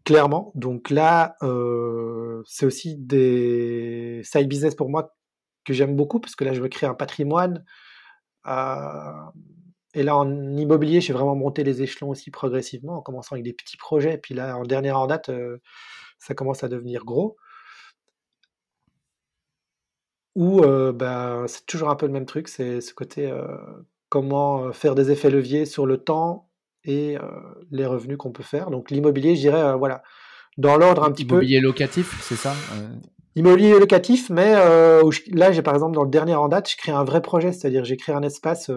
Clairement. 0.06 0.52
Donc 0.56 0.90
là, 0.90 1.36
euh, 1.44 2.42
c'est 2.46 2.66
aussi 2.66 2.96
des 2.98 4.22
side 4.24 4.48
business 4.48 4.76
pour 4.76 4.90
moi 4.90 5.16
que 5.66 5.74
j'aime 5.74 5.96
beaucoup 5.96 6.20
parce 6.20 6.36
que 6.36 6.44
là, 6.44 6.54
je 6.54 6.62
veux 6.62 6.70
créer 6.70 6.90
un 6.90 6.96
patrimoine. 6.96 7.64
Euh, 8.48 9.12
et 9.94 10.04
là, 10.04 10.16
en 10.16 10.58
immobilier, 10.58 11.02
j'ai 11.02 11.14
vraiment 11.14 11.36
monté 11.36 11.64
les 11.64 11.82
échelons 11.84 12.10
aussi 12.10 12.32
progressivement, 12.32 12.98
en 12.98 13.02
commençant 13.02 13.36
avec 13.36 13.44
des 13.46 13.54
petits 13.54 13.78
projets. 13.78 14.18
Puis 14.18 14.34
là, 14.34 14.58
en 14.58 14.64
dernière 14.64 14.98
en 14.98 15.08
date, 15.08 15.30
euh, 15.30 15.58
ça 16.18 16.34
commence 16.34 16.64
à 16.64 16.70
devenir 16.70 17.06
gros. 17.06 17.38
Ou 20.36 20.62
ben, 20.62 21.46
c'est 21.48 21.66
toujours 21.66 21.90
un 21.90 21.96
peu 21.96 22.06
le 22.06 22.14
même 22.14 22.26
truc, 22.26 22.48
c'est 22.48 22.82
ce 22.82 22.94
côté 22.94 23.32
comment 24.08 24.72
faire 24.72 24.96
des 24.96 25.12
effets 25.12 25.30
leviers 25.30 25.66
sur 25.66 25.86
le 25.86 25.98
temps 25.98 26.49
et 26.86 27.18
les 27.72 27.86
revenus 27.86 28.18
qu'on 28.18 28.32
peut 28.32 28.44
faire. 28.44 28.70
Donc 28.70 28.92
l'immobilier, 28.92 29.36
je 29.36 29.42
dirais, 29.42 29.76
voilà, 29.78 30.02
dans 30.58 30.78
l'ordre 30.78 31.04
un 31.04 31.12
petit 31.12 31.26
peu. 31.26 31.36
Immobilier 31.36 31.60
locatif, 31.60 32.20
c'est 32.22 32.36
ça 32.36 32.54
Immobilier 33.36 33.80
locatif, 33.80 34.30
mais 34.30 34.54
là, 35.32 35.52
j'ai 35.52 35.62
par 35.62 35.74
exemple 35.76 35.96
dans 35.96 36.04
le 36.04 36.10
dernier 36.10 36.36
en 36.36 36.48
date, 36.48 36.70
je 36.70 36.78
crée 36.78 36.92
un 36.92 37.04
vrai 37.04 37.22
projet, 37.22 37.52
c'est-à-dire 37.52 37.86
j'ai 37.86 37.96
créé 37.96 38.14
un 38.16 38.24
espace 38.24 38.72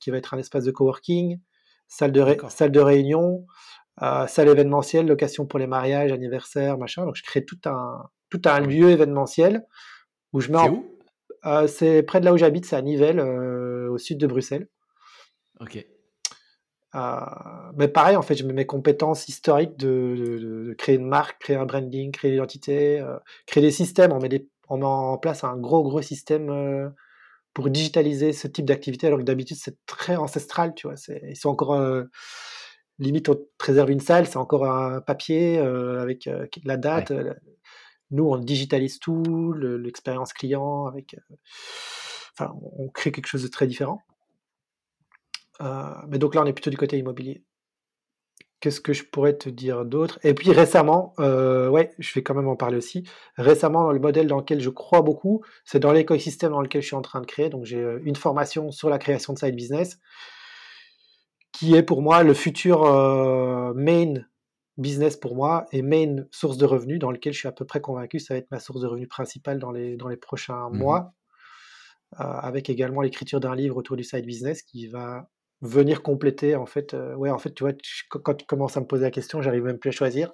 qui 0.00 0.10
va 0.10 0.16
être 0.18 0.34
un 0.34 0.38
espace 0.38 0.64
de 0.64 0.70
coworking, 0.70 1.38
salle 1.86 2.12
de, 2.12 2.24
salle 2.48 2.72
de 2.72 2.80
réunion, 2.80 3.46
salle 4.26 4.48
événementielle, 4.48 5.06
location 5.06 5.46
pour 5.46 5.58
les 5.58 5.66
mariages, 5.66 6.12
anniversaires, 6.12 6.76
machin. 6.76 7.04
Donc 7.04 7.14
je 7.14 7.22
crée 7.22 7.44
tout 7.44 7.58
un, 7.66 8.02
tout 8.30 8.42
un 8.46 8.60
lieu 8.60 8.90
événementiel 8.90 9.64
où 10.32 10.40
je 10.40 10.50
mets 10.52 10.58
C'est 10.58 10.70
où? 10.70 11.66
C'est 11.68 12.02
près 12.02 12.20
de 12.20 12.24
là 12.24 12.34
où 12.34 12.36
j'habite, 12.36 12.66
c'est 12.66 12.76
à 12.76 12.82
Nivelles, 12.82 13.20
au 13.20 13.96
sud 13.96 14.18
de 14.18 14.26
Bruxelles. 14.26 14.68
Ok. 15.60 15.86
Euh, 16.94 17.20
mais 17.76 17.88
pareil, 17.88 18.16
en 18.16 18.22
fait, 18.22 18.34
je 18.34 18.44
mets 18.44 18.52
mes 18.52 18.66
compétences 18.66 19.28
historiques 19.28 19.76
de, 19.76 20.74
créer 20.78 20.96
une 20.96 21.06
marque, 21.06 21.40
créer 21.40 21.56
un 21.56 21.66
branding, 21.66 22.12
créer 22.12 22.30
l'identité, 22.32 23.00
euh, 23.00 23.18
créer 23.46 23.62
des 23.62 23.70
systèmes. 23.70 24.12
On 24.12 24.20
met, 24.20 24.28
des, 24.28 24.48
on 24.68 24.78
met 24.78 24.86
en 24.86 25.18
place 25.18 25.44
un 25.44 25.56
gros, 25.56 25.82
gros 25.82 26.02
système 26.02 26.50
euh, 26.50 26.88
pour 27.54 27.70
digitaliser 27.70 28.32
ce 28.32 28.48
type 28.48 28.64
d'activité, 28.64 29.06
alors 29.06 29.18
que 29.18 29.24
d'habitude, 29.24 29.58
c'est 29.60 29.76
très 29.86 30.16
ancestral, 30.16 30.74
tu 30.74 30.86
vois. 30.86 30.96
Ils 31.28 31.36
sont 31.36 31.50
encore, 31.50 31.76
limite, 32.98 33.28
on 33.28 33.34
te 33.34 33.64
réserve 33.64 33.90
une 33.90 34.00
salle, 34.00 34.26
c'est 34.26 34.36
encore 34.36 34.64
un 34.66 35.00
papier 35.00 35.58
avec 35.58 36.28
la 36.64 36.76
date. 36.76 37.12
Nous, 38.12 38.24
on 38.24 38.36
digitalise 38.36 39.00
tout, 39.00 39.52
l'expérience 39.54 40.32
client, 40.32 40.86
avec. 40.86 41.16
Enfin, 42.38 42.54
on 42.78 42.88
crée 42.88 43.10
quelque 43.10 43.26
chose 43.26 43.42
de 43.42 43.48
très 43.48 43.66
différent. 43.66 44.02
Euh, 45.60 45.94
mais 46.08 46.18
donc 46.18 46.34
là, 46.34 46.42
on 46.42 46.46
est 46.46 46.52
plutôt 46.52 46.70
du 46.70 46.76
côté 46.76 46.98
immobilier. 46.98 47.44
Qu'est-ce 48.60 48.80
que 48.80 48.92
je 48.92 49.04
pourrais 49.04 49.36
te 49.36 49.48
dire 49.48 49.84
d'autre? 49.84 50.18
Et 50.24 50.34
puis 50.34 50.50
récemment, 50.50 51.14
euh, 51.20 51.68
ouais, 51.68 51.92
je 51.98 52.12
vais 52.14 52.24
quand 52.24 52.34
même 52.34 52.48
en 52.48 52.56
parler 52.56 52.76
aussi. 52.76 53.04
Récemment, 53.36 53.84
dans 53.84 53.92
le 53.92 54.00
modèle 54.00 54.26
dans 54.26 54.38
lequel 54.38 54.60
je 54.60 54.70
crois 54.70 55.02
beaucoup, 55.02 55.44
c'est 55.64 55.78
dans 55.78 55.92
l'écosystème 55.92 56.50
dans 56.50 56.60
lequel 56.60 56.82
je 56.82 56.88
suis 56.88 56.96
en 56.96 57.02
train 57.02 57.20
de 57.20 57.26
créer. 57.26 57.50
Donc 57.50 57.64
j'ai 57.64 57.78
euh, 57.78 58.00
une 58.04 58.16
formation 58.16 58.72
sur 58.72 58.88
la 58.88 58.98
création 58.98 59.32
de 59.32 59.38
side 59.38 59.54
business, 59.54 60.00
qui 61.52 61.76
est 61.76 61.84
pour 61.84 62.02
moi 62.02 62.24
le 62.24 62.34
futur 62.34 62.82
main 63.74 64.14
business 64.76 65.16
pour 65.16 65.34
moi 65.34 65.66
et 65.72 65.82
main 65.82 66.24
source 66.30 66.56
de 66.56 66.64
revenus 66.64 66.98
dans 66.98 67.10
lequel 67.10 67.32
je 67.32 67.38
suis 67.38 67.48
à 67.48 67.52
peu 67.52 67.64
près 67.64 67.80
convaincu 67.80 68.20
ça 68.20 68.34
va 68.34 68.38
être 68.38 68.50
ma 68.52 68.60
source 68.60 68.80
de 68.80 68.86
revenus 68.86 69.08
principale 69.08 69.58
dans 69.58 69.72
les, 69.72 69.96
dans 69.96 70.06
les 70.06 70.16
prochains 70.16 70.68
mmh 70.70 70.78
mois, 70.78 71.14
avec 72.12 72.70
également 72.70 73.02
l'écriture 73.02 73.40
d'un 73.40 73.56
livre 73.56 73.76
autour 73.76 73.96
du 73.96 74.04
side 74.04 74.24
business 74.24 74.62
qui 74.62 74.86
va 74.86 75.28
venir 75.60 76.02
compléter 76.02 76.56
en 76.56 76.66
fait 76.66 76.94
euh, 76.94 77.14
ouais 77.14 77.30
en 77.30 77.38
fait 77.38 77.52
tu 77.52 77.64
vois 77.64 77.72
quand 78.10 78.34
tu 78.34 78.46
commences 78.46 78.76
à 78.76 78.80
me 78.80 78.86
poser 78.86 79.04
la 79.04 79.10
question 79.10 79.42
j'arrive 79.42 79.64
même 79.64 79.78
plus 79.78 79.88
à 79.88 79.92
choisir 79.92 80.32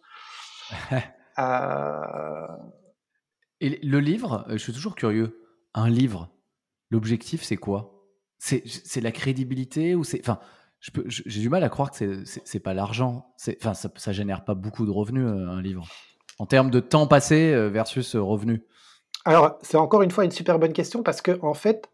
euh 1.38 2.46
et 3.60 3.78
le 3.82 4.00
livre 4.00 4.44
euh, 4.48 4.52
je 4.52 4.58
suis 4.58 4.72
toujours 4.72 4.94
curieux 4.94 5.40
un 5.72 5.88
livre 5.88 6.30
l'objectif 6.90 7.42
c'est 7.42 7.56
quoi? 7.56 7.90
C'est 8.38 9.00
la 9.00 9.10
crédibilité 9.10 9.94
ou 9.94 10.04
c'est 10.04 10.20
enfin 10.20 10.38
j'ai 11.06 11.40
du 11.40 11.48
mal 11.48 11.64
à 11.64 11.70
croire 11.70 11.90
que 11.90 12.24
c'est 12.26 12.60
pas 12.60 12.74
l'argent. 12.74 13.32
Enfin, 13.58 13.72
ça, 13.72 13.88
ça 13.96 14.12
génère 14.12 14.44
pas 14.44 14.52
beaucoup 14.52 14.84
de 14.84 14.90
revenus, 14.90 15.24
euh, 15.24 15.48
un 15.48 15.62
livre. 15.62 15.88
En 16.38 16.44
termes 16.44 16.70
de 16.70 16.78
temps 16.78 17.06
passé 17.06 17.56
versus 17.70 18.16
revenu. 18.16 18.62
Alors, 19.24 19.58
c'est 19.62 19.78
encore 19.78 20.02
une 20.02 20.10
fois 20.10 20.26
une 20.26 20.30
super 20.30 20.58
bonne 20.58 20.74
question 20.74 21.02
parce 21.02 21.22
que, 21.22 21.38
en 21.40 21.54
fait, 21.54 21.88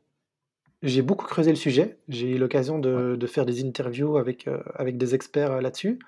j'ai 0.83 1.03
beaucoup 1.03 1.27
creusé 1.27 1.51
le 1.51 1.57
sujet. 1.57 1.99
J'ai 2.09 2.31
eu 2.31 2.39
l'occasion 2.39 2.79
de, 2.79 3.27
faire 3.27 3.47
des 3.47 3.65
interviews 3.65 4.17
avec, 4.17 4.49
avec 4.75 4.97
des 4.99 5.15
experts 5.15 5.61
là-dessus. 5.61 5.99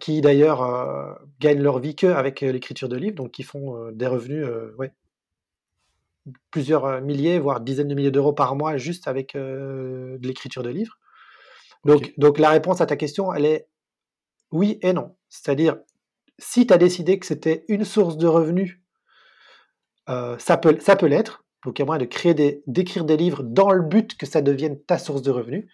qui 0.00 0.20
d'ailleurs 0.20 1.18
gagnent 1.40 1.62
leur 1.62 1.78
vie 1.78 1.94
que 1.94 2.06
avec 2.06 2.40
l'écriture 2.40 2.88
de 2.88 2.96
livres, 2.96 3.16
donc 3.16 3.32
qui 3.32 3.42
font 3.42 3.90
des 3.92 4.06
revenus 4.06 4.46
ouais, 4.78 4.92
plusieurs 6.50 7.00
milliers, 7.02 7.38
voire 7.38 7.60
dizaines 7.60 7.88
de 7.88 7.94
milliers 7.94 8.10
d'euros 8.10 8.32
par 8.32 8.56
mois 8.56 8.76
juste 8.78 9.06
avec 9.08 9.34
de 9.34 10.18
l'écriture 10.22 10.62
de 10.62 10.70
livres. 10.70 10.98
Donc, 11.84 12.12
donc 12.18 12.38
la 12.38 12.50
réponse 12.50 12.80
à 12.80 12.86
ta 12.86 12.96
question, 12.96 13.32
elle 13.32 13.46
est 13.46 13.68
oui 14.50 14.78
et 14.82 14.92
non. 14.92 15.16
C'est-à-dire, 15.28 15.76
si 16.38 16.66
tu 16.66 16.74
as 16.74 16.78
décidé 16.78 17.18
que 17.18 17.26
c'était 17.26 17.64
une 17.68 17.84
source 17.84 18.16
de 18.16 18.26
revenus, 18.26 18.80
ça 20.06 20.56
peut, 20.56 20.78
ça 20.80 20.96
peut 20.96 21.06
l'être. 21.06 21.44
Donc 21.64 21.78
il 21.78 21.82
y 21.82 21.84
a 21.84 21.86
moyen 21.86 22.00
de 22.00 22.06
créer 22.06 22.34
des, 22.34 22.62
d'écrire 22.66 23.04
des 23.04 23.16
livres 23.16 23.42
dans 23.42 23.70
le 23.70 23.82
but 23.82 24.16
que 24.16 24.26
ça 24.26 24.40
devienne 24.40 24.80
ta 24.82 24.98
source 24.98 25.22
de 25.22 25.30
revenus. 25.30 25.66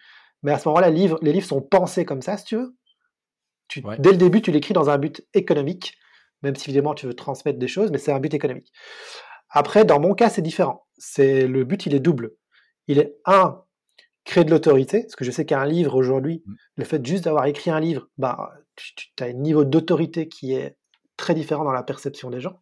Mais 0.43 0.51
à 0.51 0.59
ce 0.59 0.67
moment-là, 0.67 0.89
les 0.89 0.97
livres, 0.97 1.19
les 1.21 1.31
livres 1.31 1.47
sont 1.47 1.61
pensés 1.61 2.05
comme 2.05 2.21
ça, 2.21 2.37
si 2.37 2.45
tu 2.45 2.57
veux. 2.57 2.75
Dès 3.99 4.11
le 4.11 4.17
début, 4.17 4.41
tu 4.41 4.51
l'écris 4.51 4.73
dans 4.73 4.89
un 4.89 4.97
but 4.97 5.25
économique, 5.33 5.97
même 6.41 6.55
si 6.55 6.69
évidemment 6.69 6.93
tu 6.93 7.05
veux 7.05 7.13
transmettre 7.13 7.59
des 7.59 7.67
choses, 7.67 7.91
mais 7.91 7.97
c'est 7.97 8.11
un 8.11 8.19
but 8.19 8.33
économique. 8.33 8.71
Après, 9.49 9.85
dans 9.85 9.99
mon 9.99 10.13
cas, 10.13 10.29
c'est 10.29 10.41
différent. 10.41 10.87
C'est 10.97 11.47
le 11.47 11.63
but, 11.63 11.85
il 11.85 11.95
est 11.95 11.99
double. 11.99 12.31
Il 12.87 12.99
est 12.99 13.17
un, 13.25 13.63
créer 14.23 14.43
de 14.43 14.51
l'autorité, 14.51 15.01
parce 15.01 15.15
que 15.15 15.25
je 15.25 15.31
sais 15.31 15.45
qu'un 15.45 15.65
livre 15.65 15.95
aujourd'hui, 15.95 16.43
mmh. 16.45 16.53
le 16.75 16.83
fait 16.85 17.05
juste 17.05 17.25
d'avoir 17.25 17.45
écrit 17.45 17.71
un 17.71 17.79
livre, 17.79 18.07
bah, 18.17 18.53
tu, 18.75 18.93
tu 18.95 19.23
as 19.23 19.27
un 19.27 19.33
niveau 19.33 19.65
d'autorité 19.65 20.27
qui 20.27 20.53
est 20.53 20.77
très 21.17 21.33
différent 21.33 21.63
dans 21.63 21.71
la 21.71 21.83
perception 21.83 22.29
des 22.29 22.39
gens. 22.39 22.59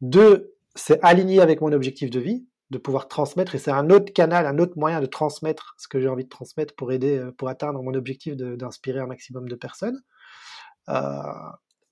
Deux, 0.00 0.53
c'est 0.74 1.02
aligné 1.02 1.40
avec 1.40 1.60
mon 1.60 1.72
objectif 1.72 2.10
de 2.10 2.20
vie, 2.20 2.46
de 2.70 2.78
pouvoir 2.78 3.08
transmettre, 3.08 3.54
et 3.54 3.58
c'est 3.58 3.70
un 3.70 3.90
autre 3.90 4.12
canal, 4.12 4.46
un 4.46 4.58
autre 4.58 4.74
moyen 4.76 5.00
de 5.00 5.06
transmettre 5.06 5.74
ce 5.78 5.86
que 5.88 6.00
j'ai 6.00 6.08
envie 6.08 6.24
de 6.24 6.28
transmettre 6.28 6.74
pour 6.74 6.92
aider, 6.92 7.18
euh, 7.18 7.32
pour 7.32 7.48
atteindre 7.48 7.82
mon 7.82 7.94
objectif 7.94 8.36
d'inspirer 8.36 9.00
un 9.00 9.06
maximum 9.06 9.48
de 9.48 9.54
personnes. 9.54 10.00
Euh, 10.88 11.22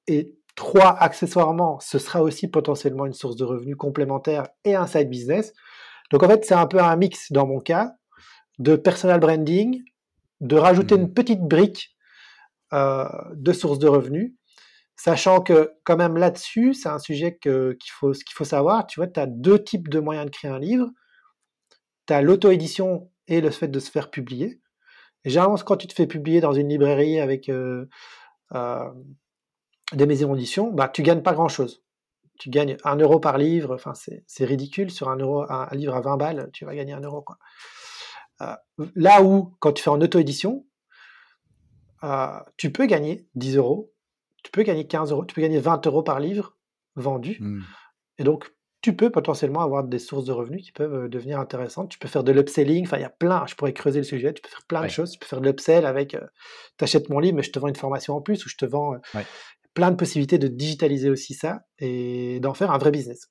et 0.09 0.35
trois, 0.57 0.97
accessoirement, 0.99 1.79
ce 1.81 1.99
sera 1.99 2.23
aussi 2.23 2.49
potentiellement 2.49 3.07
une 3.07 3.13
source 3.13 3.37
de 3.37 3.45
revenus 3.45 3.77
complémentaire 3.77 4.49
et 4.65 4.75
un 4.75 4.87
side 4.87 5.09
business. 5.09 5.53
Donc 6.11 6.23
en 6.23 6.29
fait, 6.29 6.45
c'est 6.45 6.55
un 6.55 6.67
peu 6.67 6.81
un 6.81 6.97
mix 6.97 7.33
dans 7.33 7.47
mon 7.47 7.61
cas 7.61 7.93
de 8.59 8.77
personal 8.77 9.21
branding, 9.21 9.83
de 10.41 10.57
rajouter 10.57 10.97
mmh. 10.97 11.01
une 11.01 11.15
petite 11.15 11.41
brique 11.41 11.97
euh, 12.73 13.07
de 13.35 13.53
source 13.53 13.79
de 13.79 13.89
revenus 13.89 14.35
Sachant 14.97 15.41
que 15.41 15.73
quand 15.85 15.97
même 15.97 16.17
là-dessus, 16.17 16.75
c'est 16.75 16.89
un 16.89 16.99
sujet 16.99 17.39
qu'il 17.39 17.77
faut, 17.91 18.15
savoir. 18.45 18.87
Tu 18.87 19.01
vois, 19.01 19.07
tu 19.07 19.19
as 19.19 19.27
deux 19.27 19.63
types 19.63 19.89
de 19.89 20.01
moyens 20.01 20.27
de 20.27 20.31
créer 20.31 20.51
un 20.51 20.59
livre. 20.59 20.89
Tu 22.07 22.13
as 22.13 22.23
l'auto-édition 22.23 23.11
et 23.27 23.41
le 23.41 23.51
fait 23.51 23.69
de 23.69 23.81
se 23.81 23.91
faire 23.91 24.11
publier. 24.11 24.61
Généralement, 25.25 25.57
quand 25.57 25.77
tu 25.77 25.87
te 25.87 25.95
fais 25.95 26.07
publier 26.07 26.41
dans 26.41 26.53
une 26.53 26.69
librairie 26.69 27.21
avec 27.21 27.49
euh, 27.49 27.89
euh, 28.55 28.91
des 29.93 30.07
maisons 30.07 30.35
d'édition, 30.35 30.71
bah, 30.71 30.89
tu 30.89 31.03
gagnes 31.03 31.23
pas 31.23 31.33
grand-chose. 31.33 31.83
Tu 32.39 32.51
gagnes 32.51 32.77
un 32.85 32.97
euro 32.97 33.21
par 33.21 33.39
livre, 33.39 33.75
enfin, 33.75 33.93
c'est 33.95 34.45
ridicule. 34.45 34.91
Sur 34.91 35.09
un, 35.09 35.17
livre 35.73 35.95
à 35.95 36.01
20 36.01 36.17
balles, 36.17 36.51
tu 36.53 36.65
vas 36.65 36.75
gagner 36.75 36.93
un 36.93 37.01
euro. 37.01 37.25
Euh, 38.41 38.57
là 38.95 39.23
où, 39.23 39.55
quand 39.61 39.73
tu 39.73 39.83
fais 39.83 39.91
en 39.91 40.01
auto-édition, 40.01 40.67
tu 42.57 42.73
peux 42.73 42.87
gagner 42.87 43.27
10 43.37 43.57
euros 43.57 43.93
tu 44.43 44.51
peux 44.51 44.63
gagner 44.63 44.87
15 44.87 45.13
euros, 45.13 45.25
tu 45.25 45.35
peux 45.35 45.43
gagner 45.43 45.61
20 45.61 45.87
euros 45.87 46.03
par 46.03 46.21
livre 46.21 46.57
vendu. 46.97 47.39
Mmh. 47.41 47.63
Et 48.19 48.25
donc, 48.25 48.53
tu 48.83 48.97
peux 48.97 49.11
potentiellement 49.11 49.61
avoir 49.61 49.85
des 49.85 50.01
sources 50.01 50.25
de 50.25 50.33
revenus 50.33 50.65
qui 50.65 50.73
peuvent 50.73 51.05
euh, 51.05 51.09
devenir 51.09 51.39
intéressantes. 51.39 51.89
Tu 51.89 51.99
peux 51.99 52.09
faire 52.09 52.25
de 52.25 52.33
l'upselling, 52.33 52.85
enfin, 52.85 52.99
il 52.99 53.03
y 53.03 53.05
a 53.05 53.11
plein, 53.11 53.47
je 53.47 53.55
pourrais 53.55 53.73
creuser 53.73 54.01
le 54.01 54.05
sujet, 54.05 54.35
tu 54.35 54.43
peux 54.43 54.49
faire 54.49 54.67
plein 54.67 54.83
de 54.83 54.89
choses. 54.89 55.13
Tu 55.13 55.19
peux 55.21 55.27
faire 55.27 55.41
de 55.41 55.47
l'upsell 55.47 55.87
avec, 55.87 56.15
euh, 56.15 56.27
tu 56.79 56.85
achètes 56.85 57.09
mon 57.09 57.21
livre, 57.21 57.37
mais 57.37 57.45
je 57.45 57.53
te 57.53 57.59
vends 57.61 57.69
une 57.69 57.77
formation 57.77 58.15
en 58.17 58.21
plus, 58.21 58.45
ou 58.45 58.49
je 58.49 58.57
te 58.57 58.67
vends 58.67 58.95
euh, 58.95 59.21
plein 59.73 59.93
de 59.93 59.97
possibilités 59.97 60.39
de 60.39 60.49
digitaliser 60.49 61.11
aussi 61.11 61.33
ça 61.35 61.63
et 61.79 62.41
d'en 62.41 62.55
faire 62.55 62.73
un 62.73 62.79
vrai 62.79 62.91
business. 62.91 63.31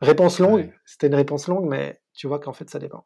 Réponse 0.00 0.38
longue, 0.38 0.72
c'était 0.84 1.08
une 1.08 1.14
réponse 1.14 1.48
longue, 1.48 1.66
mais 1.68 2.00
tu 2.14 2.28
vois 2.28 2.38
qu'en 2.38 2.52
fait, 2.52 2.70
ça 2.70 2.78
dépend. 2.78 3.04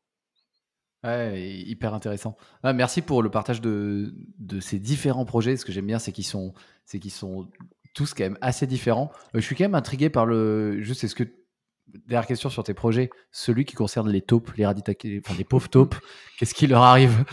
Ouais, 1.02 1.40
hyper 1.40 1.94
intéressant. 1.94 2.36
Ah, 2.62 2.72
merci 2.74 3.00
pour 3.00 3.22
le 3.22 3.30
partage 3.30 3.62
de, 3.62 4.14
de, 4.38 4.60
ces 4.60 4.78
différents 4.78 5.24
projets. 5.24 5.56
Ce 5.56 5.64
que 5.64 5.72
j'aime 5.72 5.86
bien, 5.86 5.98
c'est 5.98 6.12
qu'ils 6.12 6.26
sont, 6.26 6.52
c'est 6.84 6.98
qu'ils 6.98 7.10
sont 7.10 7.48
tous 7.94 8.12
quand 8.12 8.24
même 8.24 8.38
assez 8.42 8.66
différents. 8.66 9.10
Euh, 9.34 9.40
je 9.40 9.40
suis 9.40 9.56
quand 9.56 9.64
même 9.64 9.74
intrigué 9.74 10.10
par 10.10 10.26
le. 10.26 10.80
Juste, 10.82 11.04
est-ce 11.04 11.14
que 11.14 11.24
dernière 12.06 12.26
question 12.26 12.50
sur 12.50 12.64
tes 12.64 12.74
projets, 12.74 13.10
celui 13.32 13.64
qui 13.64 13.74
concerne 13.74 14.10
les 14.10 14.20
taupes, 14.20 14.52
les 14.56 14.66
radicales, 14.66 14.96
enfin 15.24 15.34
les 15.38 15.44
pauvres 15.44 15.68
taupes, 15.68 15.96
qu'est-ce 16.38 16.54
qui 16.54 16.66
leur 16.66 16.82
arrive? 16.82 17.24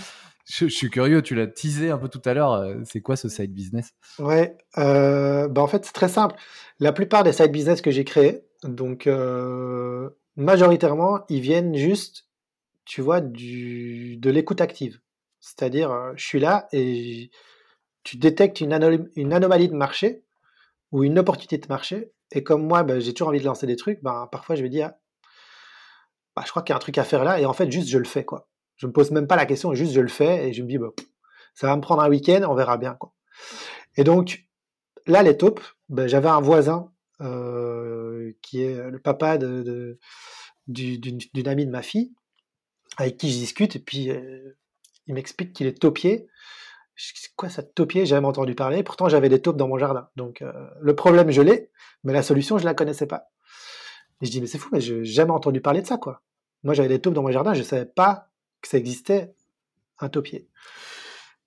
Je, 0.45 0.67
suis 0.67 0.89
curieux. 0.89 1.21
Tu 1.21 1.36
l'as 1.36 1.47
teasé 1.47 1.89
un 1.89 1.97
peu 1.97 2.08
tout 2.08 2.21
à 2.23 2.34
l'heure. 2.34 2.53
Euh, 2.53 2.75
c'est 2.86 3.01
quoi 3.01 3.17
ce 3.17 3.27
side 3.27 3.53
business? 3.53 3.91
Ouais, 4.17 4.58
euh, 4.77 5.49
bah 5.49 5.62
en 5.62 5.67
fait 5.67 5.84
c'est 5.84 5.91
très 5.91 6.08
simple. 6.08 6.36
La 6.80 6.93
plupart 6.93 7.25
des 7.25 7.34
side 7.34 7.51
business 7.51 7.82
que 7.82 7.91
j'ai 7.91 8.06
créés, 8.06 8.45
donc 8.63 9.10
majoritairement, 10.38 11.19
ils 11.27 11.41
viennent 11.41 11.75
juste 11.75 12.26
tu 12.88 13.02
vois, 13.02 13.21
de 13.21 14.30
l'écoute 14.30 14.62
active. 14.62 15.00
C'est-à-dire, 15.39 15.91
euh, 15.91 16.13
je 16.15 16.26
suis 16.26 16.39
là 16.39 16.67
et 16.71 17.30
tu 18.04 18.17
détectes 18.17 18.62
une, 18.62 18.73
anomalie 18.73 19.67
de 19.67 19.76
marché 19.76 20.23
ou 20.91 21.04
une 21.04 21.19
opportunité 21.19 21.58
de 21.58 21.67
marché. 21.67 22.12
Et 22.32 22.43
comme 22.43 22.65
moi, 22.65 22.84
ben, 22.84 23.00
j'ai 23.00 23.13
toujours 23.13 23.30
envie 23.30 23.39
de 23.39 23.45
lancer 23.45 23.67
des 23.67 23.76
trucs, 23.76 24.02
ben, 24.02 24.28
parfois 24.32 24.56
je 24.56 24.63
vais 24.63 24.69
dire, 24.69 24.91
bah, 26.36 26.43
je 26.45 26.52
crois 26.52 26.63
qu'il 26.63 26.71
y 26.71 26.73
a 26.73 26.78
un 26.78 26.80
truc 26.80 26.97
à 26.97 27.04
faire 27.04 27.23
là. 27.23 27.39
Et 27.39 27.45
en 27.45 27.54
fait, 27.54 27.69
juste, 27.71 27.89
je 27.89 27.97
le 27.97 28.06
fais. 28.06 28.23
quoi. 28.23 28.47
Je 28.78 28.88
me 28.88 28.93
pose 28.93 29.12
même 29.12 29.28
pas 29.28 29.36
la 29.36 29.45
question, 29.45 29.73
juste, 29.73 29.93
je 29.93 30.02
le 30.02 30.08
fais. 30.08 30.47
Et 30.47 30.54
je 30.54 30.63
me 30.63 30.67
dis, 30.67 30.78
bah, 30.78 30.91
ça 31.56 31.67
va 31.67 31.76
me 31.76 31.82
prendre 31.82 32.02
un 32.02 32.10
week-end, 32.10 32.45
on 32.50 32.56
verra 32.56 32.78
bien. 32.78 32.97
Et 33.97 34.04
donc, 34.06 34.45
là, 35.06 35.23
les 35.23 35.36
taupes, 35.36 35.62
ben, 35.89 36.08
j'avais 36.08 36.30
un 36.30 36.41
voisin 36.41 36.91
euh, 37.19 38.32
qui 38.41 38.63
est 38.63 38.89
le 38.89 39.00
papa 39.00 39.38
d'une 39.38 39.97
amie 41.47 41.65
de 41.65 41.71
ma 41.71 41.82
fille 41.82 42.13
avec 42.97 43.17
qui 43.17 43.31
je 43.31 43.38
discute, 43.38 43.75
et 43.75 43.79
puis 43.79 44.10
il 45.07 45.13
m'explique 45.13 45.53
qu'il 45.53 45.67
est 45.67 45.79
taupier. 45.79 46.27
Quoi 47.36 47.49
ça, 47.49 47.62
taupier? 47.62 48.01
J'ai 48.01 48.15
jamais 48.15 48.27
entendu 48.27 48.55
parler. 48.55 48.83
Pourtant, 48.83 49.07
j'avais 49.07 49.29
des 49.29 49.41
taupes 49.41 49.57
dans 49.57 49.67
mon 49.67 49.77
jardin. 49.77 50.10
Donc, 50.15 50.43
le 50.81 50.95
problème, 50.95 51.29
je 51.29 51.41
l'ai, 51.41 51.69
mais 52.03 52.12
la 52.12 52.23
solution, 52.23 52.57
je 52.57 52.65
la 52.65 52.73
connaissais 52.73 53.05
pas. 53.05 53.29
Et 54.21 54.25
je 54.25 54.31
dis, 54.31 54.41
mais 54.41 54.47
c'est 54.47 54.57
fou, 54.57 54.69
mais 54.71 54.81
je 54.81 54.95
n'ai 54.95 55.05
jamais 55.05 55.31
entendu 55.31 55.62
parler 55.62 55.81
de 55.81 55.88
ça, 55.88 55.97
quoi. 55.97 56.23
Moi, 56.63 56.73
j'avais 56.73 56.89
des 56.89 56.99
taupes 56.99 57.13
dans 57.13 57.21
mon 57.21 57.31
jardin, 57.31 57.53
je 57.53 57.62
savais 57.62 57.86
pas 57.86 58.29
que 58.62 58.67
ça 58.67 58.77
existait, 58.77 59.36
un 59.99 60.10
taupier. 60.10 60.47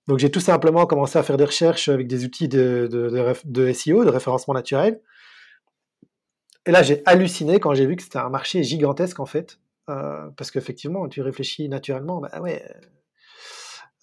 Donc, 0.07 0.19
j'ai 0.19 0.31
tout 0.31 0.39
simplement 0.39 0.85
commencé 0.85 1.19
à 1.19 1.23
faire 1.23 1.35
des 1.35 1.45
recherches 1.45 1.89
avec 1.89 2.07
des 2.07 2.23
outils 2.23 2.47
de, 2.47 2.87
de, 2.89 3.33
de 3.43 3.73
SEO, 3.73 4.05
de 4.05 4.09
référencement 4.09 4.53
naturel. 4.53 5.01
Et 6.65 6.71
là, 6.71 6.81
j'ai 6.81 7.01
halluciné 7.05 7.59
quand 7.59 7.73
j'ai 7.73 7.85
vu 7.85 7.97
que 7.97 8.03
c'était 8.03 8.19
un 8.19 8.29
marché 8.29 8.63
gigantesque, 8.63 9.19
en 9.19 9.25
fait. 9.25 9.59
Euh, 9.91 10.29
parce 10.37 10.51
qu'effectivement, 10.51 11.07
tu 11.07 11.21
réfléchis 11.21 11.67
naturellement, 11.67 12.21
bah 12.21 12.41
ouais, 12.41 12.63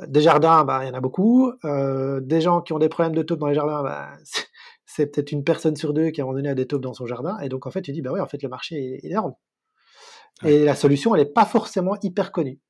euh, 0.00 0.06
des 0.06 0.20
jardins, 0.20 0.64
bah, 0.64 0.80
il 0.84 0.88
y 0.88 0.90
en 0.90 0.94
a 0.94 1.00
beaucoup. 1.00 1.52
Euh, 1.64 2.20
des 2.20 2.40
gens 2.40 2.60
qui 2.60 2.72
ont 2.72 2.78
des 2.78 2.88
problèmes 2.88 3.14
de 3.14 3.22
taupes 3.22 3.38
dans 3.38 3.46
les 3.46 3.54
jardins, 3.54 3.82
bah, 3.82 4.10
c'est 4.86 5.06
peut-être 5.06 5.32
une 5.32 5.44
personne 5.44 5.76
sur 5.76 5.94
deux 5.94 6.10
qui 6.10 6.20
à 6.20 6.24
un 6.24 6.26
moment 6.26 6.36
donné 6.36 6.50
a 6.50 6.54
des 6.54 6.66
taupes 6.66 6.82
dans 6.82 6.94
son 6.94 7.06
jardin. 7.06 7.38
Et 7.40 7.48
donc, 7.48 7.66
en 7.66 7.70
fait, 7.70 7.82
tu 7.82 7.92
dis, 7.92 8.02
bah 8.02 8.12
ouais, 8.12 8.20
en 8.20 8.26
fait, 8.26 8.42
le 8.42 8.48
marché 8.48 8.76
est 8.76 9.06
énorme. 9.06 9.34
Et 10.44 10.64
la 10.64 10.76
solution, 10.76 11.14
elle 11.14 11.22
n'est 11.22 11.32
pas 11.32 11.44
forcément 11.44 11.96
hyper 12.02 12.30
connue. 12.30 12.60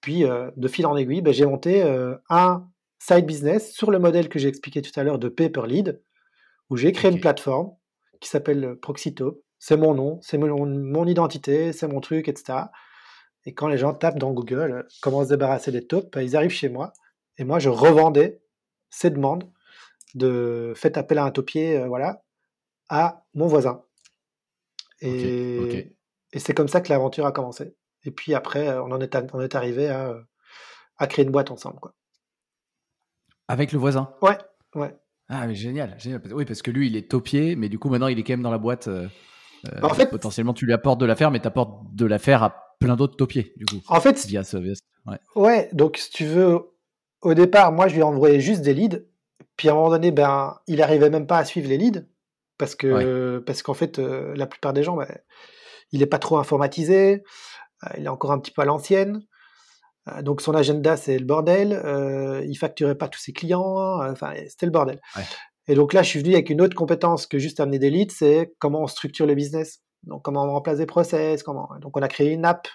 Puis, 0.00 0.24
de 0.24 0.68
fil 0.68 0.86
en 0.86 0.96
aiguille, 0.96 1.22
bah, 1.22 1.30
j'ai 1.30 1.46
monté 1.46 1.82
un 2.28 2.68
side 2.98 3.26
business 3.26 3.72
sur 3.72 3.92
le 3.92 4.00
modèle 4.00 4.28
que 4.28 4.40
j'ai 4.40 4.48
expliqué 4.48 4.82
tout 4.82 4.90
à 4.98 5.04
l'heure 5.04 5.20
de 5.20 5.28
Paperlead, 5.28 6.02
où 6.68 6.76
j'ai 6.76 6.90
créé 6.90 7.12
une 7.12 7.20
plateforme 7.20 7.70
qui 8.20 8.28
s'appelle 8.28 8.76
Proxytope, 8.82 9.40
c'est 9.58 9.76
mon 9.76 9.94
nom, 9.94 10.18
c'est 10.22 10.38
mon, 10.38 11.06
identité, 11.06 11.72
c'est 11.72 11.88
mon 11.88 12.00
truc, 12.00 12.28
etc. 12.28 12.58
Et 13.44 13.54
quand 13.54 13.68
les 13.68 13.78
gens 13.78 13.94
tapent 13.94 14.18
dans 14.18 14.32
Google 14.32 14.72
euh, 14.72 14.82
comment 15.02 15.24
se 15.24 15.30
débarrasser 15.30 15.72
des 15.72 15.86
taupes, 15.86 16.16
ils 16.20 16.36
arrivent 16.36 16.50
chez 16.50 16.68
moi 16.68 16.92
et 17.38 17.44
moi 17.44 17.58
je 17.58 17.68
revendais 17.68 18.40
ces 18.90 19.10
demandes 19.10 19.50
de 20.14 20.72
faites 20.76 20.96
appel 20.96 21.18
à 21.18 21.24
un 21.24 21.30
taupier, 21.30 21.78
euh, 21.78 21.86
voilà, 21.86 22.22
à 22.88 23.24
mon 23.34 23.46
voisin. 23.46 23.82
Et, 25.00 25.94
c'est 26.36 26.54
comme 26.54 26.68
ça 26.68 26.80
que 26.80 26.90
l'aventure 26.90 27.24
a 27.26 27.32
commencé. 27.32 27.74
Et 28.04 28.10
puis 28.10 28.34
après, 28.34 28.68
euh, 28.68 28.82
on 28.82 28.92
en 28.92 29.00
est, 29.00 29.16
on 29.32 29.40
est 29.40 29.54
arrivé 29.54 29.88
à, 29.88 30.16
à, 30.98 31.06
créer 31.06 31.24
une 31.24 31.30
boîte 31.30 31.50
ensemble. 31.50 31.78
Quoi. 31.80 31.94
Avec 33.48 33.72
le 33.72 33.78
voisin? 33.78 34.14
Ouais, 34.20 34.36
ouais. 34.74 34.94
Ah, 35.28 35.46
mais 35.46 35.54
génial, 35.54 35.94
génial. 35.98 36.22
Oui, 36.32 36.44
parce 36.44 36.62
que 36.62 36.70
lui, 36.70 36.86
il 36.86 36.96
est 36.96 37.10
taupier, 37.10 37.54
mais 37.54 37.68
du 37.68 37.78
coup, 37.78 37.90
maintenant, 37.90 38.08
il 38.08 38.18
est 38.18 38.22
quand 38.22 38.32
même 38.32 38.42
dans 38.42 38.50
la 38.50 38.58
boîte. 38.58 38.88
Euh, 38.88 39.08
en 39.82 39.88
fait, 39.90 40.06
potentiellement, 40.06 40.54
tu 40.54 40.66
lui 40.66 40.72
apportes 40.72 41.00
de 41.00 41.06
l'affaire, 41.06 41.30
mais 41.30 41.40
tu 41.40 41.46
apportes 41.48 41.94
de 41.94 42.06
l'affaire 42.06 42.42
à 42.42 42.74
plein 42.80 42.96
d'autres 42.96 43.16
taupiers, 43.16 43.52
du 43.56 43.66
coup. 43.66 43.80
En 43.88 44.00
fait, 44.00 44.16
Ouais. 45.34 45.68
donc 45.72 45.96
si 45.96 46.10
tu 46.10 46.26
veux, 46.26 46.60
au 47.22 47.34
départ, 47.34 47.72
moi, 47.72 47.88
je 47.88 47.94
lui 47.94 48.02
envoyais 48.02 48.40
juste 48.40 48.62
des 48.62 48.74
leads. 48.74 49.00
Puis 49.56 49.68
à 49.68 49.72
un 49.72 49.74
moment 49.74 49.90
donné, 49.90 50.12
ben, 50.12 50.58
il 50.66 50.82
arrivait 50.82 51.10
même 51.10 51.26
pas 51.26 51.38
à 51.38 51.44
suivre 51.44 51.68
les 51.68 51.78
leads 51.78 52.04
parce 52.58 52.74
que 52.74 53.38
parce 53.38 53.62
qu'en 53.62 53.74
fait, 53.74 53.98
euh, 53.98 54.34
la 54.36 54.46
plupart 54.46 54.72
des 54.72 54.82
gens, 54.82 54.96
ben, 54.96 55.08
il 55.90 56.00
n'est 56.00 56.06
pas 56.06 56.18
trop 56.18 56.38
informatisé, 56.38 57.24
euh, 57.84 57.88
il 57.98 58.04
est 58.04 58.08
encore 58.08 58.30
un 58.32 58.38
petit 58.38 58.52
peu 58.52 58.62
à 58.62 58.64
l'ancienne. 58.64 59.22
Euh, 60.08 60.22
donc 60.22 60.40
son 60.42 60.54
agenda, 60.54 60.96
c'est 60.96 61.18
le 61.18 61.24
bordel. 61.24 61.82
il 62.46 62.54
facturait 62.56 62.94
pas 62.94 63.08
tous 63.08 63.18
ses 63.20 63.32
clients. 63.32 64.00
Enfin, 64.10 64.32
c'était 64.48 64.66
le 64.66 64.72
bordel. 64.72 65.00
Et 65.68 65.74
donc 65.74 65.92
là, 65.92 66.02
je 66.02 66.08
suis 66.08 66.20
venu 66.20 66.32
avec 66.32 66.48
une 66.48 66.62
autre 66.62 66.74
compétence 66.74 67.26
que 67.26 67.38
juste 67.38 67.60
amener 67.60 67.78
des 67.78 67.90
leads, 67.90 68.14
c'est 68.14 68.54
comment 68.58 68.82
on 68.82 68.86
structure 68.86 69.26
le 69.26 69.34
business. 69.34 69.82
Donc 70.04 70.22
comment 70.24 70.44
on 70.44 70.50
remplace 70.50 70.78
des 70.78 70.86
process, 70.86 71.42
comment. 71.42 71.68
Donc 71.80 71.96
on 71.96 72.02
a 72.02 72.08
créé 72.08 72.32
une 72.32 72.46
app 72.46 72.68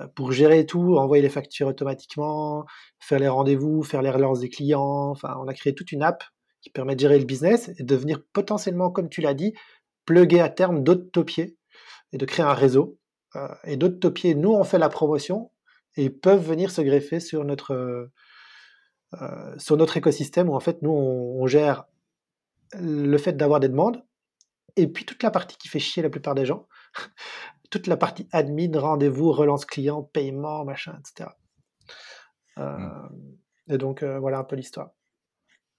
euh, 0.00 0.06
pour 0.14 0.32
gérer 0.32 0.64
tout, 0.64 0.96
envoyer 0.96 1.22
les 1.22 1.28
factures 1.28 1.68
automatiquement, 1.68 2.64
faire 2.98 3.18
les 3.18 3.28
rendez-vous, 3.28 3.82
faire 3.82 4.00
les 4.00 4.10
relances 4.10 4.40
des 4.40 4.48
clients. 4.48 5.10
Enfin, 5.10 5.36
on 5.38 5.48
a 5.48 5.54
créé 5.54 5.74
toute 5.74 5.92
une 5.92 6.02
app 6.02 6.24
qui 6.62 6.70
permet 6.70 6.94
de 6.94 7.00
gérer 7.00 7.18
le 7.18 7.26
business 7.26 7.70
et 7.78 7.82
de 7.82 7.94
venir 7.94 8.22
potentiellement, 8.32 8.90
comme 8.90 9.10
tu 9.10 9.20
l'as 9.20 9.34
dit, 9.34 9.52
plugger 10.06 10.40
à 10.40 10.48
terme 10.48 10.82
d'autres 10.82 11.10
topiers 11.10 11.58
et 12.12 12.18
de 12.18 12.24
créer 12.24 12.46
un 12.46 12.54
réseau. 12.54 12.98
Euh, 13.36 13.48
et 13.64 13.76
d'autres 13.76 13.98
topiers, 13.98 14.34
nous, 14.34 14.52
on 14.52 14.64
fait 14.64 14.78
la 14.78 14.88
promotion 14.88 15.50
et 15.96 16.04
ils 16.04 16.18
peuvent 16.18 16.42
venir 16.42 16.70
se 16.70 16.80
greffer 16.80 17.20
sur 17.20 17.44
notre, 17.44 18.08
euh, 19.20 19.54
sur 19.58 19.76
notre 19.76 19.96
écosystème 19.96 20.48
où 20.48 20.54
en 20.54 20.60
fait, 20.60 20.80
nous, 20.82 20.90
on, 20.90 21.46
gère 21.46 21.84
le 22.78 23.18
fait 23.18 23.34
d'avoir 23.34 23.60
des 23.60 23.68
demandes 23.68 24.02
et 24.76 24.86
puis 24.86 25.04
toute 25.04 25.22
la 25.22 25.30
partie 25.30 25.58
qui 25.58 25.68
fait 25.68 25.78
chier 25.78 26.02
la 26.02 26.08
plupart 26.08 26.34
des 26.34 26.46
gens, 26.46 26.66
toute 27.70 27.86
la 27.86 27.98
partie 27.98 28.26
admin, 28.32 28.70
rendez-vous, 28.78 29.30
relance 29.32 29.66
client, 29.66 30.02
paiement, 30.02 30.64
machin, 30.64 30.98
etc. 30.98 31.30
Euh, 32.58 32.76
hmm. 32.78 33.36
Et 33.68 33.78
donc 33.78 34.02
euh, 34.02 34.18
voilà 34.18 34.38
un 34.38 34.44
peu 34.44 34.56
l'histoire. 34.56 34.90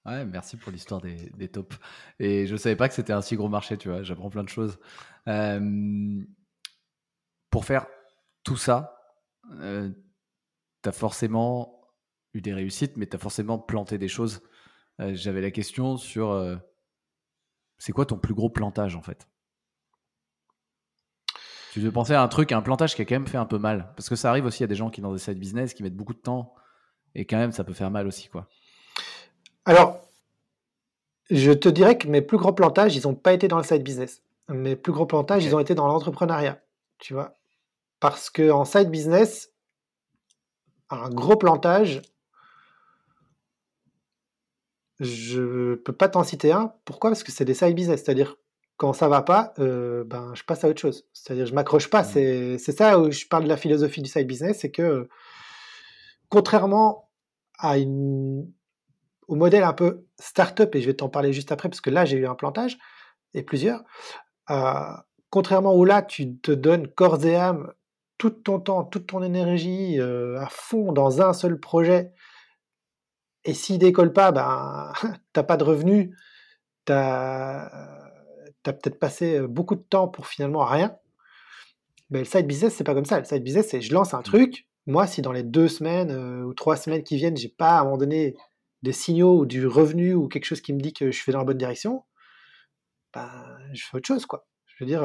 Ouais, 0.06 0.26
merci 0.26 0.58
pour 0.58 0.72
l'histoire 0.72 1.02
des, 1.02 1.32
des, 1.32 1.48
tops. 1.48 1.78
Et 2.20 2.46
je 2.46 2.52
ne 2.52 2.58
savais 2.58 2.76
pas 2.76 2.90
que 2.90 2.94
c'était 2.94 3.14
un 3.14 3.22
si 3.22 3.38
gros 3.38 3.48
marché, 3.48 3.78
tu 3.78 3.88
vois, 3.88 4.04
j'apprends 4.04 4.30
plein 4.30 4.44
de 4.44 4.50
choses. 4.50 4.78
Pour 7.50 7.66
faire 7.66 7.88
tout 8.44 8.58
ça, 8.58 8.98
tu 9.62 10.90
as 10.90 10.92
forcément 10.92 11.73
eu 12.34 12.42
des 12.42 12.54
réussites, 12.54 12.98
mais 12.98 13.08
tu 13.08 13.16
as 13.16 13.20
forcément 13.20 13.60
planté 13.60 13.98
des 13.98 14.08
choses. 14.08 14.42
J'avais 15.00 15.42
la 15.42 15.52
question 15.52 15.98
sur 15.98 16.60
c'est 17.78 17.92
quoi 17.92 18.06
ton 18.06 18.18
plus 18.18 18.34
gros 18.34 18.50
plantage 18.50 18.96
en 18.96 19.02
fait? 19.02 19.28
Tu 21.74 21.80
veux 21.80 21.92
penser 21.92 22.14
à 22.14 22.22
un 22.22 22.28
truc, 22.28 22.52
à 22.52 22.58
un 22.58 22.62
plantage 22.62 22.96
qui 22.96 23.02
a 23.02 23.06
quand 23.06 23.16
même 23.16 23.26
fait 23.26 23.38
un 23.40 23.48
peu 23.48 23.58
mal. 23.58 23.92
Parce 23.96 24.08
que 24.08 24.16
ça 24.16 24.30
arrive 24.30 24.46
aussi 24.46 24.64
à 24.64 24.68
des 24.68 24.76
gens 24.76 24.92
qui, 24.92 25.02
dans 25.02 25.12
des 25.12 25.18
side 25.18 25.40
business, 25.40 25.74
qui 25.74 25.82
mettent 25.82 25.96
beaucoup 25.96 26.14
de 26.14 26.20
temps. 26.20 26.54
Et 27.16 27.26
quand 27.26 27.38
même, 27.38 27.52
ça 27.52 27.64
peut 27.64 27.74
faire 27.74 27.90
mal 27.90 28.06
aussi, 28.06 28.30
quoi. 28.30 28.48
Alors, 29.66 30.00
je 31.32 31.52
te 31.52 31.68
dirais 31.68 31.98
que 31.98 32.08
mes 32.08 32.22
plus 32.22 32.38
gros 32.38 32.54
plantages, 32.54 32.96
ils 32.96 33.08
n'ont 33.08 33.16
pas 33.16 33.34
été 33.34 33.48
dans 33.48 33.58
le 33.58 33.64
side 33.64 33.82
business. 33.82 34.22
Mes 34.50 34.76
plus 34.76 34.92
gros 34.92 35.08
plantages, 35.08 35.44
ils 35.46 35.56
ont 35.56 35.60
été 35.60 35.74
dans 35.74 35.88
l'entrepreneuriat. 35.88 36.62
Tu 37.00 37.16
vois 37.16 37.40
Parce 38.00 38.30
qu'en 38.30 38.66
side 38.66 38.92
business, 38.92 39.52
un 40.92 41.10
gros 41.10 41.38
plantage, 41.38 42.04
je 45.04 45.76
peux 45.76 45.94
pas 45.94 46.10
t'en 46.10 46.24
citer 46.24 46.52
un. 46.52 46.74
Pourquoi? 46.86 47.10
Parce 47.12 47.24
que 47.24 47.32
c'est 47.32 47.46
des 47.46 47.54
side 47.54 47.76
business. 47.76 48.04
C'est-à-dire, 48.04 48.36
quand 48.78 48.94
ça 48.94 49.08
va 49.08 49.22
pas, 49.22 49.54
euh, 49.60 50.04
ben, 50.04 50.34
je 50.36 50.44
passe 50.44 50.64
à 50.64 50.70
autre 50.70 50.82
chose. 50.82 51.08
C'est-à-dire, 51.14 51.46
je 51.46 51.54
m'accroche 51.54 51.90
pas. 51.90 52.04
Mmh. 52.04 52.58
C'est 52.58 52.72
ça 52.72 53.00
où 53.00 53.12
je 53.12 53.26
parle 53.28 53.44
de 53.44 53.50
la 53.50 53.58
philosophie 53.58 54.02
du 54.02 54.10
side 54.10 54.28
business, 54.28 54.60
c'est 54.60 54.72
que 54.72 55.08
contrairement 56.30 57.10
à 57.60 57.78
une, 57.78 58.52
au 59.28 59.36
modèle 59.36 59.64
un 59.64 59.74
peu 59.74 60.06
start-up, 60.20 60.76
et 60.76 60.82
je 60.82 60.88
vais 60.88 60.96
t'en 60.96 61.10
parler 61.10 61.32
juste 61.32 61.52
après, 61.52 61.70
parce 61.70 61.82
que 61.82 61.90
là, 61.90 62.06
j'ai 62.06 62.18
eu 62.18 62.26
un 62.26 62.36
plantage, 62.36 62.78
et 63.34 63.44
plusieurs, 63.44 63.84
euh, 64.50 64.94
contrairement 65.30 65.76
où 65.76 65.86
là, 65.86 66.02
tu 66.02 66.38
te 66.38 66.52
donnes 66.52 66.88
corps 66.88 67.24
et 67.26 67.36
âme 67.36 67.72
tout 68.18 68.32
ton 68.32 68.60
temps, 68.60 68.84
toute 68.84 69.08
ton 69.08 69.22
énergie 69.24 70.00
euh, 70.00 70.40
à 70.40 70.48
fond 70.50 70.92
dans 70.92 71.22
un 71.22 71.34
seul 71.34 71.60
projet, 71.60 72.14
et 73.46 73.54
s'il 73.54 73.78
décolle 73.78 74.14
pas, 74.14 74.32
ben, 74.32 74.94
t'as 75.34 75.44
pas 75.44 75.58
de 75.58 75.64
revenus, 75.64 76.16
t'as 76.86 77.70
tu 78.64 78.70
as 78.70 78.74
peut-être 78.74 79.00
passé 79.00 79.42
beaucoup 79.42 79.76
de 79.76 79.82
temps 79.82 80.08
pour 80.08 80.28
finalement 80.28 80.64
rien. 80.64 80.96
Mais 82.10 82.20
le 82.20 82.26
side 82.26 82.48
business, 82.48 82.76
c'est 82.76 82.84
pas 82.84 82.94
comme 82.94 83.06
ça. 83.06 83.20
Le 83.20 83.26
side 83.26 83.44
business, 83.44 83.68
c'est 83.70 83.82
je 83.82 83.94
lance 83.94 84.14
un 84.14 84.20
mmh. 84.20 84.24
truc. 84.24 84.68
Moi, 84.86 85.08
si 85.08 85.22
dans 85.22 85.32
les 85.32 85.44
deux 85.44 85.68
semaines 85.68 86.12
ou 86.44 86.54
trois 86.54 86.78
semaines 86.78 87.04
qui 87.04 87.18
viennent, 87.18 87.36
j'ai 87.36 87.50
pas 87.50 87.78
à 87.78 87.82
un 87.82 87.84
moment 87.86 87.98
donné 87.98 88.36
des 88.84 88.92
signaux 88.92 89.40
ou 89.40 89.46
du 89.46 89.66
revenu 89.68 90.14
ou 90.14 90.28
quelque 90.28 90.46
chose 90.46 90.62
qui 90.62 90.74
me 90.74 90.80
dit 90.80 90.94
que 90.94 91.12
je 91.12 91.22
fais 91.22 91.32
dans 91.32 91.40
la 91.40 91.46
bonne 91.46 91.58
direction, 91.58 92.04
ben, 93.14 93.30
je 93.74 93.84
fais 93.86 93.98
autre 93.98 94.08
chose, 94.08 94.26
quoi. 94.26 94.46
Je 94.66 94.84
veux 94.84 94.88
dire, 94.88 95.04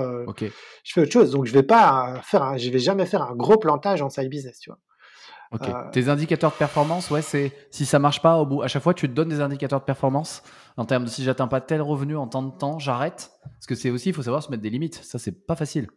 je 0.85 0.92
fais 0.92 1.03
autre 1.03 1.12
chose. 1.12 1.31
Donc, 1.31 1.46
je 1.46 1.53
vais 1.53 1.62
pas 1.62 2.20
faire, 2.22 2.59
je 2.59 2.70
vais 2.70 2.79
jamais 2.79 3.07
faire 3.07 3.22
un 3.22 3.37
gros 3.37 3.59
plantage 3.59 4.03
en 4.03 4.11
side 4.11 4.29
business, 4.29 4.61
tu 4.61 4.70
vois. 4.70 4.79
Ok. 5.51 5.69
Euh, 5.69 5.91
Tes 5.93 6.09
indicateurs 6.09 6.51
de 6.51 6.57
performance, 6.57 7.11
ouais, 7.11 7.23
c'est 7.23 7.53
si 7.71 7.87
ça 7.87 7.99
marche 7.99 8.21
pas 8.21 8.37
au 8.37 8.47
bout, 8.47 8.63
à 8.63 8.69
chaque 8.69 8.83
fois 8.83 8.93
tu 8.93 9.09
te 9.09 9.15
donnes 9.15 9.31
des 9.31 9.41
indicateurs 9.41 9.81
de 9.81 9.85
performance 9.85 10.43
en 10.77 10.85
termes 10.85 11.05
de 11.05 11.09
si 11.09 11.25
j'atteins 11.25 11.49
pas 11.49 11.61
tel 11.61 11.81
revenu 11.81 12.17
en 12.17 12.27
temps 12.27 12.43
de 12.43 12.57
temps, 12.57 12.79
j'arrête. 12.79 13.33
Parce 13.43 13.67
que 13.67 13.75
c'est 13.75 13.91
aussi, 13.91 14.11
il 14.11 14.15
faut 14.15 14.23
savoir 14.23 14.43
se 14.43 14.51
mettre 14.51 14.63
des 14.63 14.71
limites. 14.71 15.03
Ça, 15.03 15.19
c'est 15.19 15.47
pas 15.47 15.57
facile. 15.57 15.89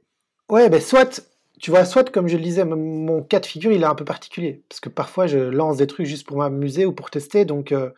Ouais, 0.50 0.70
ben 0.70 0.80
soit, 0.82 1.22
tu 1.60 1.70
vois, 1.70 1.86
soit 1.86 2.10
comme 2.12 2.28
je 2.28 2.38
le 2.38 2.44
disais, 2.44 2.64
mon 2.66 3.24
cas 3.24 3.40
de 3.40 3.46
figure 3.46 3.72
il 3.72 3.82
est 3.82 3.86
un 3.86 3.96
peu 3.96 4.06
particulier 4.06 4.64
parce 4.70 4.80
que 4.80 4.90
parfois 4.90 5.28
je 5.28 5.38
lance 5.38 5.78
des 5.78 5.88
trucs 5.88 6.06
juste 6.06 6.26
pour 6.26 6.38
m'amuser 6.38 6.86
ou 6.86 6.94
pour 6.94 7.10
tester, 7.10 7.46
donc 7.46 7.72
euh, 7.72 7.90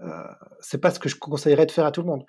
euh, 0.00 0.24
c'est 0.60 0.78
pas 0.78 0.90
ce 0.90 0.98
que 0.98 1.08
je 1.08 1.16
conseillerais 1.16 1.66
de 1.66 1.72
faire 1.72 1.86
à 1.86 1.92
tout 1.92 2.02
le 2.02 2.08
monde. 2.08 2.24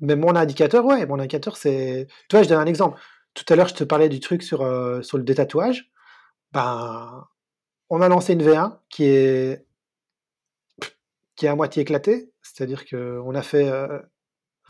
mais 0.00 0.16
mon 0.16 0.34
indicateur, 0.34 0.84
ouais, 0.84 1.06
mon 1.06 1.18
indicateur, 1.20 1.56
c'est. 1.56 2.08
Tu 2.28 2.36
vois, 2.36 2.42
je 2.42 2.48
donne 2.48 2.58
un 2.58 2.66
exemple. 2.66 3.00
Tout 3.34 3.44
à 3.50 3.56
l'heure, 3.56 3.68
je 3.68 3.74
te 3.74 3.84
parlais 3.84 4.08
du 4.08 4.18
truc 4.18 4.42
sur, 4.42 4.58
sur 5.04 5.16
le 5.16 5.22
détatouage 5.24 5.92
ben, 6.52 7.26
on 7.90 8.00
a 8.00 8.08
lancé 8.08 8.32
une 8.32 8.42
V1 8.42 8.78
qui 8.88 9.04
est, 9.04 9.66
qui 11.36 11.46
est 11.46 11.48
à 11.48 11.54
moitié 11.54 11.82
éclatée, 11.82 12.32
c'est-à-dire 12.42 12.86
qu'on 12.86 13.34
a 13.34 13.42
fait 13.42 13.70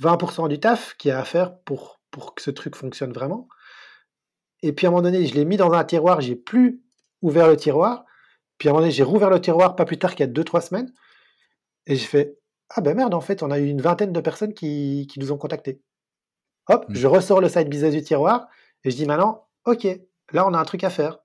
20% 0.00 0.44
euh, 0.44 0.48
du 0.48 0.60
taf 0.60 0.94
qu'il 0.96 1.10
y 1.10 1.12
a 1.12 1.18
à 1.18 1.24
faire 1.24 1.58
pour, 1.60 2.00
pour 2.10 2.34
que 2.34 2.42
ce 2.42 2.50
truc 2.50 2.76
fonctionne 2.76 3.12
vraiment. 3.12 3.48
Et 4.62 4.72
puis 4.72 4.86
à 4.86 4.88
un 4.88 4.92
moment 4.92 5.02
donné, 5.02 5.26
je 5.26 5.34
l'ai 5.34 5.44
mis 5.44 5.56
dans 5.56 5.72
un 5.72 5.84
tiroir, 5.84 6.20
j'ai 6.20 6.36
plus 6.36 6.82
ouvert 7.22 7.48
le 7.48 7.56
tiroir. 7.56 8.04
Puis 8.58 8.68
à 8.68 8.70
un 8.70 8.74
moment 8.74 8.82
donné, 8.82 8.92
j'ai 8.92 9.04
rouvert 9.04 9.30
le 9.30 9.40
tiroir 9.40 9.76
pas 9.76 9.84
plus 9.84 9.98
tard 9.98 10.14
qu'il 10.14 10.26
y 10.26 10.28
a 10.28 10.32
2-3 10.32 10.60
semaines. 10.62 10.92
Et 11.86 11.96
j'ai 11.96 12.06
fait 12.06 12.38
Ah 12.70 12.80
ben 12.80 12.94
merde, 12.96 13.14
en 13.14 13.20
fait, 13.20 13.42
on 13.42 13.50
a 13.50 13.58
eu 13.58 13.66
une 13.66 13.80
vingtaine 13.80 14.12
de 14.12 14.20
personnes 14.20 14.52
qui, 14.54 15.06
qui 15.10 15.20
nous 15.20 15.32
ont 15.32 15.38
contactés. 15.38 15.80
Hop, 16.68 16.88
mmh. 16.88 16.94
je 16.94 17.06
ressors 17.06 17.40
le 17.40 17.48
site 17.48 17.68
business 17.68 17.94
du 17.94 18.02
tiroir 18.02 18.48
et 18.84 18.90
je 18.90 18.96
dis 18.96 19.06
maintenant 19.06 19.48
Ok, 19.64 19.86
là 20.32 20.46
on 20.46 20.52
a 20.54 20.58
un 20.58 20.64
truc 20.64 20.84
à 20.84 20.90
faire 20.90 21.18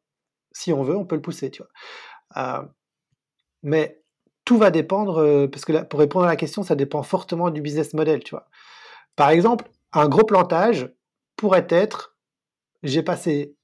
si 0.54 0.72
on 0.72 0.84
veut, 0.84 0.96
on 0.96 1.06
peut 1.06 1.16
le 1.16 1.22
pousser, 1.22 1.52
tu 1.52 1.63
vois. 1.63 1.72
Euh, 2.38 2.66
mais 3.63 4.02
tout 4.46 4.58
va 4.58 4.72
dépendre, 4.72 5.18
euh, 5.18 5.48
parce 5.48 5.66
que 5.66 5.84
pour 5.84 6.00
répondre 6.00 6.26
à 6.26 6.30
la 6.30 6.36
question, 6.36 6.63
ça 6.63 6.76
dépend 6.76 7.04
fortement 7.04 7.50
du 7.50 7.62
business 7.62 7.94
model, 7.94 8.24
tu 8.24 8.32
vois. 8.32 8.48
Par 9.16 9.30
exemple, 9.30 9.70
un 9.92 10.08
gros 10.08 10.24
plantage 10.24 10.89
pourrait 11.36 11.68
être, 11.70 12.16
j'ai 12.84 13.04
passé 13.04 13.56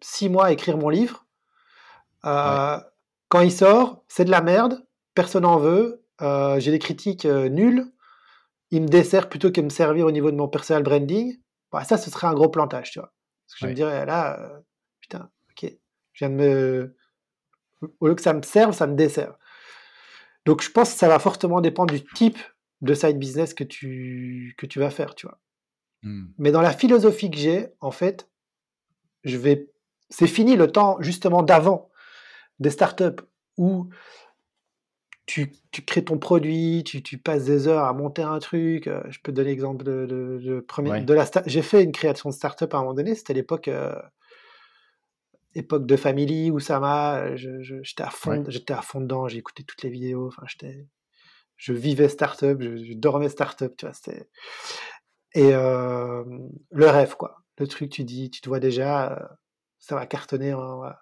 six 0.00 0.28
mois 0.28 0.46
à 0.46 0.52
écrire 0.52 0.76
mon 0.76 0.88
livre, 0.88 1.26
euh, 2.24 2.78
quand 3.28 3.40
il 3.40 3.52
sort, 3.52 4.02
c'est 4.08 4.24
de 4.24 4.30
la 4.30 4.42
merde, 4.42 4.84
personne 5.14 5.42
n'en 5.42 5.58
veut, 5.58 6.04
j'ai 6.20 6.70
des 6.70 6.78
critiques 6.78 7.26
nulles, 7.26 7.92
il 8.70 8.82
me 8.82 8.88
dessert 8.88 9.28
plutôt 9.28 9.50
que 9.50 9.60
me 9.60 9.68
servir 9.68 10.06
au 10.06 10.10
niveau 10.10 10.30
de 10.30 10.36
mon 10.36 10.48
personal 10.48 10.82
branding, 10.82 11.38
bah, 11.70 11.84
ça, 11.84 11.98
ce 11.98 12.10
serait 12.10 12.26
un 12.26 12.34
gros 12.34 12.48
plantage, 12.48 12.90
tu 12.90 12.98
vois. 12.98 13.12
Parce 13.46 13.54
que 13.54 13.66
je 13.66 13.66
me 13.66 13.74
dirais, 13.74 14.06
là, 14.06 14.62
putain, 15.00 15.30
je 16.18 16.24
viens 16.24 16.30
de 16.30 16.42
me. 16.42 16.96
Au 18.00 18.08
lieu 18.08 18.14
que 18.16 18.22
ça 18.22 18.34
me 18.34 18.42
serve, 18.42 18.74
ça 18.74 18.88
me 18.88 18.96
dessert. 18.96 19.34
Donc 20.44 20.62
je 20.62 20.70
pense 20.70 20.92
que 20.92 20.98
ça 20.98 21.08
va 21.08 21.20
fortement 21.20 21.60
dépendre 21.60 21.94
du 21.94 22.02
type 22.04 22.38
de 22.80 22.94
side 22.94 23.18
business 23.18 23.54
que 23.54 23.64
tu, 23.64 24.54
que 24.58 24.66
tu 24.66 24.80
vas 24.80 24.90
faire, 24.90 25.14
tu 25.14 25.26
vois. 25.26 25.38
Hmm. 26.02 26.26
Mais 26.38 26.50
dans 26.50 26.60
la 26.60 26.72
philosophie 26.72 27.30
que 27.30 27.36
j'ai, 27.36 27.68
en 27.80 27.92
fait, 27.92 28.28
je 29.22 29.36
vais. 29.36 29.68
C'est 30.10 30.26
fini 30.26 30.56
le 30.56 30.72
temps 30.72 30.96
justement 31.00 31.42
d'avant 31.42 31.90
des 32.58 32.70
startups 32.70 33.22
où 33.58 33.88
tu, 35.26 35.52
tu, 35.70 35.82
crées 35.82 36.04
ton 36.04 36.18
produit, 36.18 36.82
tu, 36.84 37.02
tu, 37.02 37.18
passes 37.18 37.44
des 37.44 37.68
heures 37.68 37.84
à 37.84 37.92
monter 37.92 38.22
un 38.22 38.38
truc. 38.38 38.86
Euh, 38.86 39.02
je 39.10 39.18
peux 39.22 39.30
te 39.30 39.36
donner 39.36 39.50
l'exemple 39.50 39.84
de, 39.84 40.64
premier, 40.66 41.02
de 41.02 41.14
la. 41.14 41.26
J'ai 41.46 41.62
fait 41.62 41.84
une 41.84 41.92
création 41.92 42.30
de 42.30 42.34
startup 42.34 42.72
à 42.74 42.78
un 42.78 42.80
moment 42.80 42.94
donné. 42.94 43.14
C'était 43.14 43.34
l'époque. 43.34 43.68
Euh, 43.68 43.94
époque 45.54 45.86
de 45.86 45.96
Family, 45.96 46.50
Oussama, 46.50 47.36
j'étais 47.36 48.02
à 48.02 48.10
fond, 48.10 48.44
j'étais 48.48 48.74
à 48.74 48.82
fond 48.82 49.00
dedans, 49.00 49.28
j'ai 49.28 49.38
écouté 49.38 49.64
toutes 49.64 49.82
les 49.82 49.90
vidéos, 49.90 50.28
enfin 50.28 50.42
j'étais, 50.46 50.86
je 51.56 51.72
vivais 51.72 52.08
startup, 52.08 52.60
je, 52.60 52.76
je 52.76 52.92
dormais 52.94 53.28
startup, 53.28 53.76
tu 53.76 53.86
vois, 53.86 53.94
c'était 53.94 54.28
et 55.34 55.54
euh, 55.54 56.24
le 56.70 56.86
rêve 56.86 57.16
quoi, 57.16 57.42
le 57.58 57.66
truc 57.66 57.90
tu 57.90 58.04
dis, 58.04 58.30
tu 58.30 58.40
te 58.40 58.48
vois 58.48 58.60
déjà, 58.60 59.38
ça 59.78 59.94
va 59.94 60.06
cartonner, 60.06 60.52
hein, 60.52 60.94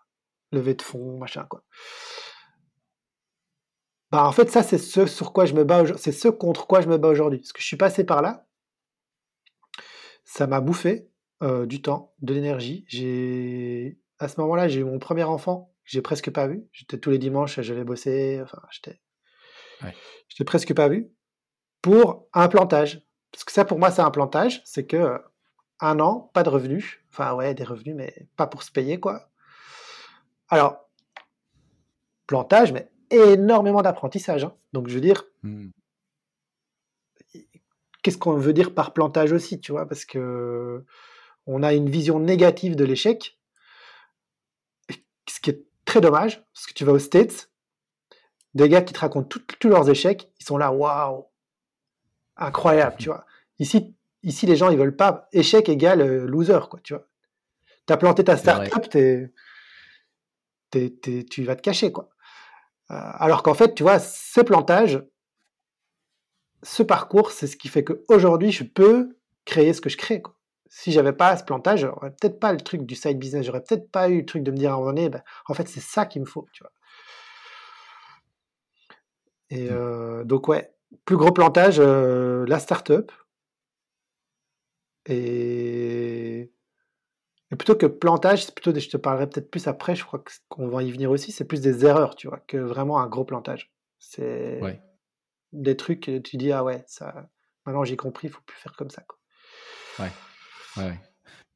lever 0.53 0.75
de 0.75 0.83
fonds, 0.83 1.19
machin, 1.19 1.45
quoi. 1.49 1.63
Bah, 4.11 4.25
en 4.25 4.33
fait, 4.33 4.51
ça, 4.51 4.63
c'est 4.63 4.79
ce 4.79 5.07
sur 5.07 5.33
quoi 5.33 5.47
je 5.47 5.55
me 5.55 5.65
bats, 5.65 5.85
c'est 5.97 6.13
ce 6.13 6.29
contre 6.29 6.67
quoi 6.67 6.81
je 6.81 6.89
me 6.89 6.97
bats 6.97 7.09
aujourd'hui. 7.09 7.41
Parce 7.41 7.53
que 7.53 7.61
je 7.61 7.67
suis 7.67 7.77
passé 7.77 8.05
par 8.05 8.23
là, 8.23 8.47
ça 10.25 10.47
m'a 10.47 10.61
bouffé 10.61 11.09
euh, 11.43 11.67
du 11.67 11.83
temps, 11.83 12.15
de 12.21 12.33
l'énergie. 12.33 12.85
J'ai, 12.89 13.99
à 14.19 14.29
ce 14.29 14.41
moment-là, 14.41 14.69
j'ai 14.69 14.81
eu 14.81 14.85
mon 14.85 14.99
premier 14.99 15.25
enfant, 15.25 15.73
que 15.85 15.91
j'ai 15.91 16.03
presque 16.03 16.31
pas 16.31 16.47
vu. 16.47 16.65
J'étais 16.73 16.99
tous 16.99 17.11
les 17.11 17.19
dimanches, 17.19 17.61
j'allais 17.61 17.85
bosser, 17.85 18.41
enfin, 18.43 18.61
j'étais, 18.71 19.01
j'étais 20.29 20.45
presque 20.45 20.75
pas 20.75 20.89
vu. 20.89 21.11
Pour 21.83 22.29
un 22.33 22.49
plantage. 22.49 23.03
Parce 23.31 23.45
que 23.45 23.53
ça, 23.53 23.65
pour 23.65 23.79
moi, 23.79 23.91
c'est 23.91 24.03
un 24.03 24.11
plantage, 24.11 24.63
c'est 24.65 24.87
que 24.87 24.97
euh, 24.97 25.19
un 25.81 26.01
an, 26.01 26.31
pas 26.33 26.43
de 26.43 26.49
revenus. 26.49 26.99
Enfin, 27.13 27.35
ouais, 27.35 27.55
des 27.55 27.65
revenus, 27.65 27.95
mais 27.95 28.29
pas 28.37 28.47
pour 28.47 28.63
se 28.63 28.73
payer, 28.73 28.99
quoi. 28.99 29.31
Alors, 30.49 30.89
plantage, 32.27 32.73
mais 32.73 32.91
énormément 33.11 33.83
d'apprentissage. 33.83 34.45
Hein. 34.45 34.57
Donc, 34.73 34.89
je 34.89 34.95
veux 34.95 35.01
dire, 35.01 35.25
mmh. 35.43 35.69
qu'est-ce 38.03 38.19
qu'on 38.19 38.37
veut 38.37 38.53
dire 38.53 38.75
par 38.75 38.93
plantage 38.93 39.33
aussi, 39.33 39.61
tu 39.61 39.73
vois? 39.73 39.87
Parce 39.87 40.05
que 40.05 40.85
on 41.47 41.63
a 41.63 41.75
une 41.75 41.89
vision 41.89 42.19
négative 42.19 42.75
de 42.75 42.85
l'échec, 42.85 43.36
très 45.87 46.03
dommage, 46.03 46.45
parce 46.53 46.67
que 46.67 46.75
tu 46.75 46.85
vas 46.85 46.93
aux 46.93 46.99
States, 46.99 47.51
des 48.53 48.69
gars 48.69 48.83
qui 48.83 48.93
te 48.93 48.99
racontent 48.99 49.39
tous 49.59 49.69
leurs 49.69 49.89
échecs, 49.89 50.31
ils 50.39 50.45
sont 50.45 50.59
là, 50.59 50.71
waouh, 50.73 51.25
incroyable, 52.37 52.97
tu 52.99 53.07
vois. 53.09 53.25
Ici, 53.59 53.95
ici, 54.23 54.45
les 54.45 54.57
gens, 54.57 54.69
ils 54.69 54.77
veulent 54.77 54.97
pas 54.97 55.29
échec 55.33 55.69
égale 55.69 56.03
euh, 56.03 56.27
loser, 56.27 56.69
quoi, 56.69 56.81
tu 56.83 56.93
vois. 56.93 57.07
Tu 57.87 57.93
as 57.93 57.97
planté 57.97 58.25
ta 58.25 58.37
startup, 58.37 58.89
tu 58.91 59.33
vas 61.45 61.57
te 61.57 61.63
cacher, 61.63 61.93
quoi. 61.93 62.11
Euh, 62.91 62.95
alors 62.95 63.43
qu'en 63.43 63.55
fait, 63.55 63.75
tu 63.75 63.83
vois, 63.83 63.99
ce 63.99 64.41
plantage, 64.41 65.03
ce 66.63 66.83
parcours, 66.83 67.31
c'est 67.31 67.47
ce 67.47 67.57
qui 67.57 67.69
fait 67.69 67.85
qu'aujourd'hui, 67.85 68.53
je 68.53 68.65
peux 68.65 69.17
créer 69.45 69.73
ce 69.73 69.81
que 69.81 69.89
je 69.89 69.97
crée. 69.97 70.23
Quoi. 70.23 70.37
Si 70.69 70.93
j'avais 70.93 71.13
pas 71.13 71.37
ce 71.37 71.45
plantage, 71.45 71.81
j'aurais 71.81 72.11
peut-être 72.11 72.41
pas 72.41 72.53
le 72.53 72.61
truc 72.61 72.83
du 72.83 72.95
side 72.95 73.19
business, 73.19 73.47
j'aurais 73.47 73.63
peut-être 73.63 73.91
pas 73.91 74.09
eu 74.09 74.21
le 74.21 74.27
truc 74.27 74.43
de 74.43 74.51
me 74.51 74.57
dire 74.57 74.73
à 74.73 74.75
un 74.75 74.79
moment 74.79 74.91
donné, 74.91 75.09
ben, 75.09 75.23
en 75.47 75.55
fait, 75.55 75.69
c'est 75.69 75.81
ça 75.81 76.07
qu'il 76.07 76.23
me 76.23 76.27
faut, 76.27 76.49
tu 76.53 76.63
vois. 76.63 76.73
Et 79.51 79.71
mmh. 79.71 79.75
euh, 79.75 80.25
donc, 80.25 80.49
ouais, 80.49 80.73
plus 81.05 81.17
gros 81.17 81.33
plantage, 81.33 81.77
euh, 81.79 82.45
la 82.47 82.59
startup. 82.59 83.13
Et 85.07 86.51
et 87.53 87.57
plutôt 87.57 87.77
que 87.77 87.87
plantage, 87.87 88.45
c'est 88.45 88.55
plutôt, 88.55 88.77
je 88.77 88.89
te 88.89 88.97
parlerai 88.97 89.29
peut-être 89.29 89.51
plus 89.51 89.69
après, 89.69 89.95
je 89.95 90.05
crois 90.05 90.23
qu'on 90.49 90.69
va 90.69 90.83
y 90.83 90.91
venir 90.91 91.11
aussi, 91.11 91.31
c'est 91.31 91.45
plus 91.45 91.61
des 91.61 91.87
erreurs, 91.87 92.17
tu 92.17 92.27
vois, 92.27 92.41
que 92.49 92.57
vraiment 92.57 92.99
un 92.99 93.07
gros 93.07 93.25
plantage. 93.25 93.73
C'est 93.99 94.61
des 95.53 95.77
trucs, 95.77 96.11
tu 96.25 96.37
dis, 96.37 96.51
ah 96.51 96.65
ouais, 96.65 96.83
ça, 96.89 97.29
maintenant 97.65 97.85
j'ai 97.85 97.97
compris, 97.97 98.27
il 98.27 98.31
faut 98.31 98.43
plus 98.45 98.59
faire 98.59 98.75
comme 98.75 98.91
ça. 98.91 99.03
Quoi. 99.03 99.19
Ouais. 100.01 100.11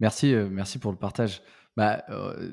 Merci, 0.01 0.35
euh, 0.35 0.49
merci 0.51 0.79
pour 0.79 0.91
le 0.91 0.99
partage. 0.99 1.43
Bah, 1.77 2.03
euh, 2.09 2.53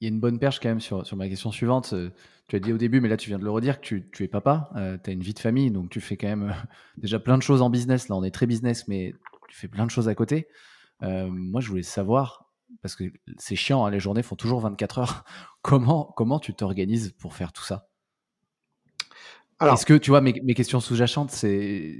il 0.00 0.04
y 0.04 0.10
a 0.10 0.12
une 0.12 0.20
bonne 0.20 0.38
perche 0.38 0.60
quand 0.60 0.68
même 0.68 0.80
sur, 0.80 1.06
sur 1.06 1.16
ma 1.16 1.28
question 1.28 1.52
suivante. 1.52 1.92
Euh, 1.92 2.10
tu 2.48 2.56
as 2.56 2.58
dit 2.58 2.72
au 2.72 2.78
début, 2.78 3.00
mais 3.00 3.08
là 3.08 3.16
tu 3.16 3.30
viens 3.30 3.38
de 3.38 3.44
le 3.44 3.50
redire, 3.50 3.80
que 3.80 3.86
tu, 3.86 4.10
tu 4.10 4.24
es 4.24 4.28
papa, 4.28 4.70
tu 5.04 5.10
as 5.10 5.12
une 5.12 5.22
vie 5.22 5.34
de 5.34 5.38
famille, 5.38 5.70
donc 5.70 5.88
tu 5.88 6.00
fais 6.00 6.16
quand 6.16 6.26
même 6.26 6.52
déjà 6.96 7.20
plein 7.20 7.38
de 7.38 7.42
choses 7.42 7.62
en 7.62 7.70
business. 7.70 8.08
Là, 8.08 8.16
on 8.16 8.24
est 8.24 8.32
très 8.32 8.46
business, 8.46 8.88
mais 8.88 9.14
tu 9.48 9.56
fais 9.56 9.68
plein 9.68 9.86
de 9.86 9.90
choses 9.90 10.08
à 10.08 10.16
côté. 10.16 10.48
moi, 11.00 11.60
je 11.60 11.68
voulais 11.68 11.84
savoir, 11.84 12.50
parce 12.82 12.96
que 12.96 13.04
c'est 13.38 13.54
chiant, 13.54 13.84
hein, 13.84 13.90
les 13.90 14.00
journées 14.00 14.24
font 14.24 14.34
toujours 14.34 14.60
24 14.60 14.98
heures. 14.98 15.24
comment, 15.62 16.12
comment 16.16 16.40
tu 16.40 16.52
t'organises 16.52 17.12
pour 17.12 17.34
faire 17.34 17.52
tout 17.52 17.62
ça? 17.62 17.89
Est-ce 19.60 19.84
que, 19.84 19.94
tu 19.94 20.10
vois, 20.10 20.20
mes, 20.20 20.54
questions 20.54 20.80
sous-jacentes, 20.80 21.30
c'est. 21.30 21.96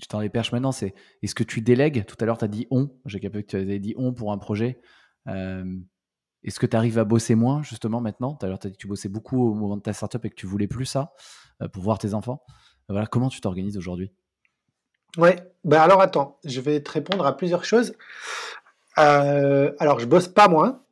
Je 0.00 0.06
t'en 0.08 0.20
les 0.20 0.28
perche 0.28 0.52
maintenant, 0.52 0.70
c'est 0.70 0.94
est-ce 1.22 1.34
que 1.34 1.42
tu 1.42 1.60
délègues? 1.60 2.04
Tout 2.06 2.16
à 2.20 2.24
l'heure, 2.24 2.38
tu 2.38 2.44
as 2.44 2.48
dit 2.48 2.68
on. 2.70 2.90
J'ai 3.04 3.18
capté 3.18 3.42
que 3.42 3.48
tu 3.48 3.56
avais 3.56 3.80
dit 3.80 3.94
on 3.96 4.14
pour 4.14 4.32
un 4.32 4.38
projet. 4.38 4.80
est-ce 5.26 6.60
que 6.60 6.66
tu 6.66 6.76
arrives 6.76 6.98
à 6.98 7.04
bosser 7.04 7.34
moins, 7.34 7.62
justement, 7.62 8.00
maintenant? 8.00 8.34
Tout 8.34 8.46
à 8.46 8.48
l'heure, 8.48 8.60
tu 8.60 8.68
as 8.68 8.70
dit 8.70 8.76
que 8.76 8.80
tu 8.80 8.86
bossais 8.86 9.08
beaucoup 9.08 9.50
au 9.50 9.54
moment 9.54 9.76
de 9.76 9.82
ta 9.82 9.92
startup 9.92 10.24
et 10.24 10.30
que 10.30 10.36
tu 10.36 10.46
voulais 10.46 10.68
plus 10.68 10.86
ça 10.86 11.12
euh, 11.62 11.68
pour 11.68 11.82
voir 11.82 11.98
tes 11.98 12.14
enfants. 12.14 12.44
voilà, 12.88 13.06
comment 13.06 13.28
tu 13.28 13.40
t'organises 13.40 13.76
aujourd'hui? 13.76 14.12
Ouais, 15.16 15.36
bah 15.64 15.82
alors 15.82 16.00
attends, 16.00 16.38
je 16.44 16.60
vais 16.60 16.82
te 16.82 16.92
répondre 16.92 17.26
à 17.26 17.36
plusieurs 17.36 17.64
choses. 17.64 17.94
Euh, 18.98 19.72
alors, 19.78 20.00
je 20.00 20.06
bosse 20.06 20.28
pas 20.28 20.48
moins. 20.48 20.82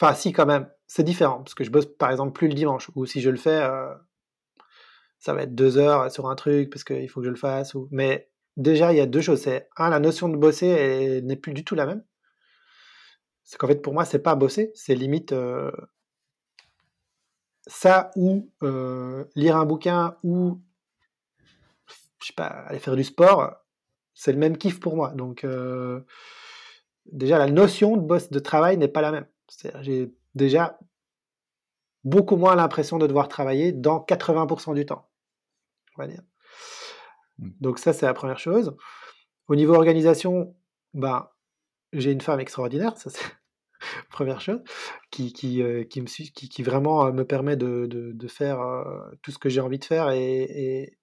Enfin, 0.00 0.14
si, 0.14 0.32
quand 0.32 0.46
même. 0.46 0.68
C'est 0.86 1.02
différent, 1.02 1.38
parce 1.38 1.54
que 1.54 1.64
je 1.64 1.70
bosse, 1.70 1.86
par 1.86 2.10
exemple, 2.10 2.32
plus 2.32 2.48
le 2.48 2.54
dimanche. 2.54 2.90
Ou 2.94 3.06
si 3.06 3.20
je 3.20 3.30
le 3.30 3.36
fais, 3.36 3.62
euh, 3.62 3.94
ça 5.24 5.32
va 5.32 5.44
être 5.44 5.54
deux 5.54 5.78
heures 5.78 6.12
sur 6.12 6.28
un 6.28 6.34
truc, 6.34 6.68
parce 6.68 6.84
qu'il 6.84 7.08
faut 7.08 7.20
que 7.20 7.26
je 7.26 7.30
le 7.30 7.36
fasse. 7.36 7.74
Mais 7.90 8.28
déjà, 8.58 8.92
il 8.92 8.98
y 8.98 9.00
a 9.00 9.06
deux 9.06 9.22
choses. 9.22 9.40
C'est, 9.40 9.70
un, 9.78 9.88
la 9.88 9.98
notion 9.98 10.28
de 10.28 10.36
bosser 10.36 11.22
n'est 11.22 11.36
plus 11.36 11.54
du 11.54 11.64
tout 11.64 11.74
la 11.74 11.86
même. 11.86 12.04
C'est 13.42 13.56
qu'en 13.56 13.66
fait, 13.66 13.80
pour 13.80 13.94
moi, 13.94 14.04
c'est 14.04 14.18
pas 14.18 14.34
bosser, 14.34 14.70
c'est 14.74 14.94
limite 14.94 15.32
euh, 15.32 15.70
ça 17.66 18.10
ou 18.16 18.50
lire 19.34 19.56
un 19.56 19.64
bouquin 19.64 20.18
ou, 20.24 20.60
je 22.20 22.26
sais 22.26 22.34
pas, 22.34 22.44
aller 22.44 22.78
faire 22.78 22.94
du 22.94 23.04
sport. 23.04 23.54
C'est 24.12 24.32
le 24.32 24.38
même 24.38 24.58
kiff 24.58 24.78
pour 24.78 24.94
moi. 24.94 25.12
Donc, 25.12 25.46
déjà 27.06 27.38
la 27.38 27.46
notion 27.46 27.96
de 27.96 28.38
travail 28.40 28.76
n'est 28.76 28.88
pas 28.88 29.00
la 29.00 29.10
même. 29.10 29.26
J'ai 29.80 30.12
déjà 30.34 30.78
beaucoup 32.04 32.36
moins 32.36 32.56
l'impression 32.56 32.98
de 32.98 33.06
devoir 33.06 33.28
travailler 33.28 33.72
dans 33.72 34.00
80% 34.00 34.74
du 34.74 34.84
temps. 34.84 35.08
On 35.96 36.02
va 36.02 36.08
dire. 36.08 36.22
Mmh. 37.38 37.50
Donc 37.60 37.78
ça, 37.78 37.92
c'est 37.92 38.06
la 38.06 38.14
première 38.14 38.38
chose. 38.38 38.76
Au 39.48 39.56
niveau 39.56 39.74
organisation, 39.74 40.56
ben, 40.94 41.28
j'ai 41.92 42.12
une 42.12 42.20
femme 42.20 42.40
extraordinaire, 42.40 42.96
ça 42.96 43.10
c'est 43.10 43.22
la 43.22 43.30
première 44.10 44.40
chose, 44.40 44.62
qui, 45.10 45.32
qui, 45.32 45.62
euh, 45.62 45.84
qui, 45.84 46.00
me, 46.00 46.06
qui, 46.06 46.48
qui 46.48 46.62
vraiment 46.62 47.06
euh, 47.06 47.12
me 47.12 47.24
permet 47.24 47.56
de, 47.56 47.86
de, 47.86 48.28
faire 48.28 48.60
euh, 48.60 49.10
tout 49.22 49.30
ce 49.30 49.38
que 49.38 49.48
j'ai 49.48 49.60
envie 49.60 49.78
de 49.78 49.84
faire 49.84 50.10
et, 50.10 50.42
et 50.42 50.98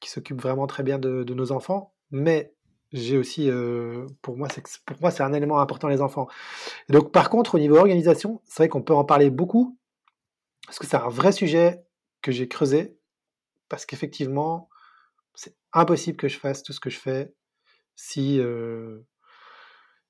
qui 0.00 0.10
s'occupe 0.10 0.40
vraiment 0.40 0.66
très 0.66 0.82
bien 0.82 0.98
de, 0.98 1.24
de, 1.24 1.34
nos 1.34 1.52
enfants. 1.52 1.94
Mais 2.10 2.54
j'ai 2.92 3.16
aussi, 3.16 3.48
euh, 3.50 4.06
pour 4.20 4.36
moi, 4.36 4.48
c'est 4.48 4.62
pour 4.84 4.96
moi, 5.00 5.10
c'est 5.10 5.22
un 5.22 5.32
élément 5.32 5.60
important 5.60 5.88
les 5.88 6.02
enfants. 6.02 6.28
donc, 6.88 7.12
par 7.12 7.30
contre, 7.30 7.54
au 7.54 7.58
niveau 7.58 7.76
organisation, 7.76 8.42
c'est 8.44 8.64
vrai 8.64 8.68
qu'on 8.68 8.82
peut 8.82 8.94
en 8.94 9.04
parler 9.04 9.30
beaucoup 9.30 9.78
parce 10.66 10.78
que 10.78 10.86
c'est 10.86 10.96
un 10.96 11.08
vrai 11.08 11.32
sujet 11.32 11.82
que 12.20 12.32
j'ai 12.32 12.48
creusé 12.48 12.98
parce 13.72 13.86
qu'effectivement, 13.86 14.68
c'est 15.34 15.56
impossible 15.72 16.18
que 16.18 16.28
je 16.28 16.38
fasse 16.38 16.62
tout 16.62 16.74
ce 16.74 16.80
que 16.80 16.90
je 16.90 16.98
fais 16.98 17.32
si 17.96 18.38
euh, 18.38 19.00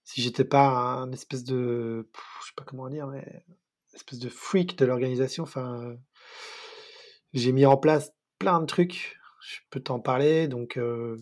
si 0.03 0.21
j'étais 0.21 0.45
pas 0.45 0.67
un 0.67 1.13
espèce 1.13 1.45
de, 1.45 2.11
je 2.41 2.47
sais 2.47 2.55
pas 2.57 2.65
comment 2.65 2.89
dire, 2.89 3.07
mais 3.07 3.45
espèce 3.95 4.19
de 4.19 4.29
freak 4.29 4.77
de 4.77 4.85
l'organisation. 4.85 5.45
Enfin, 5.45 5.95
j'ai 7.35 7.53
mis 7.53 7.65
en 7.65 7.77
place 7.77 8.11
plein 8.41 8.59
de 8.59 8.67
trucs. 8.67 9.17
Je 9.41 9.61
peux 9.71 9.79
t'en 9.79 10.01
parler, 10.01 10.49
donc. 10.49 10.77
Euh, 10.77 11.17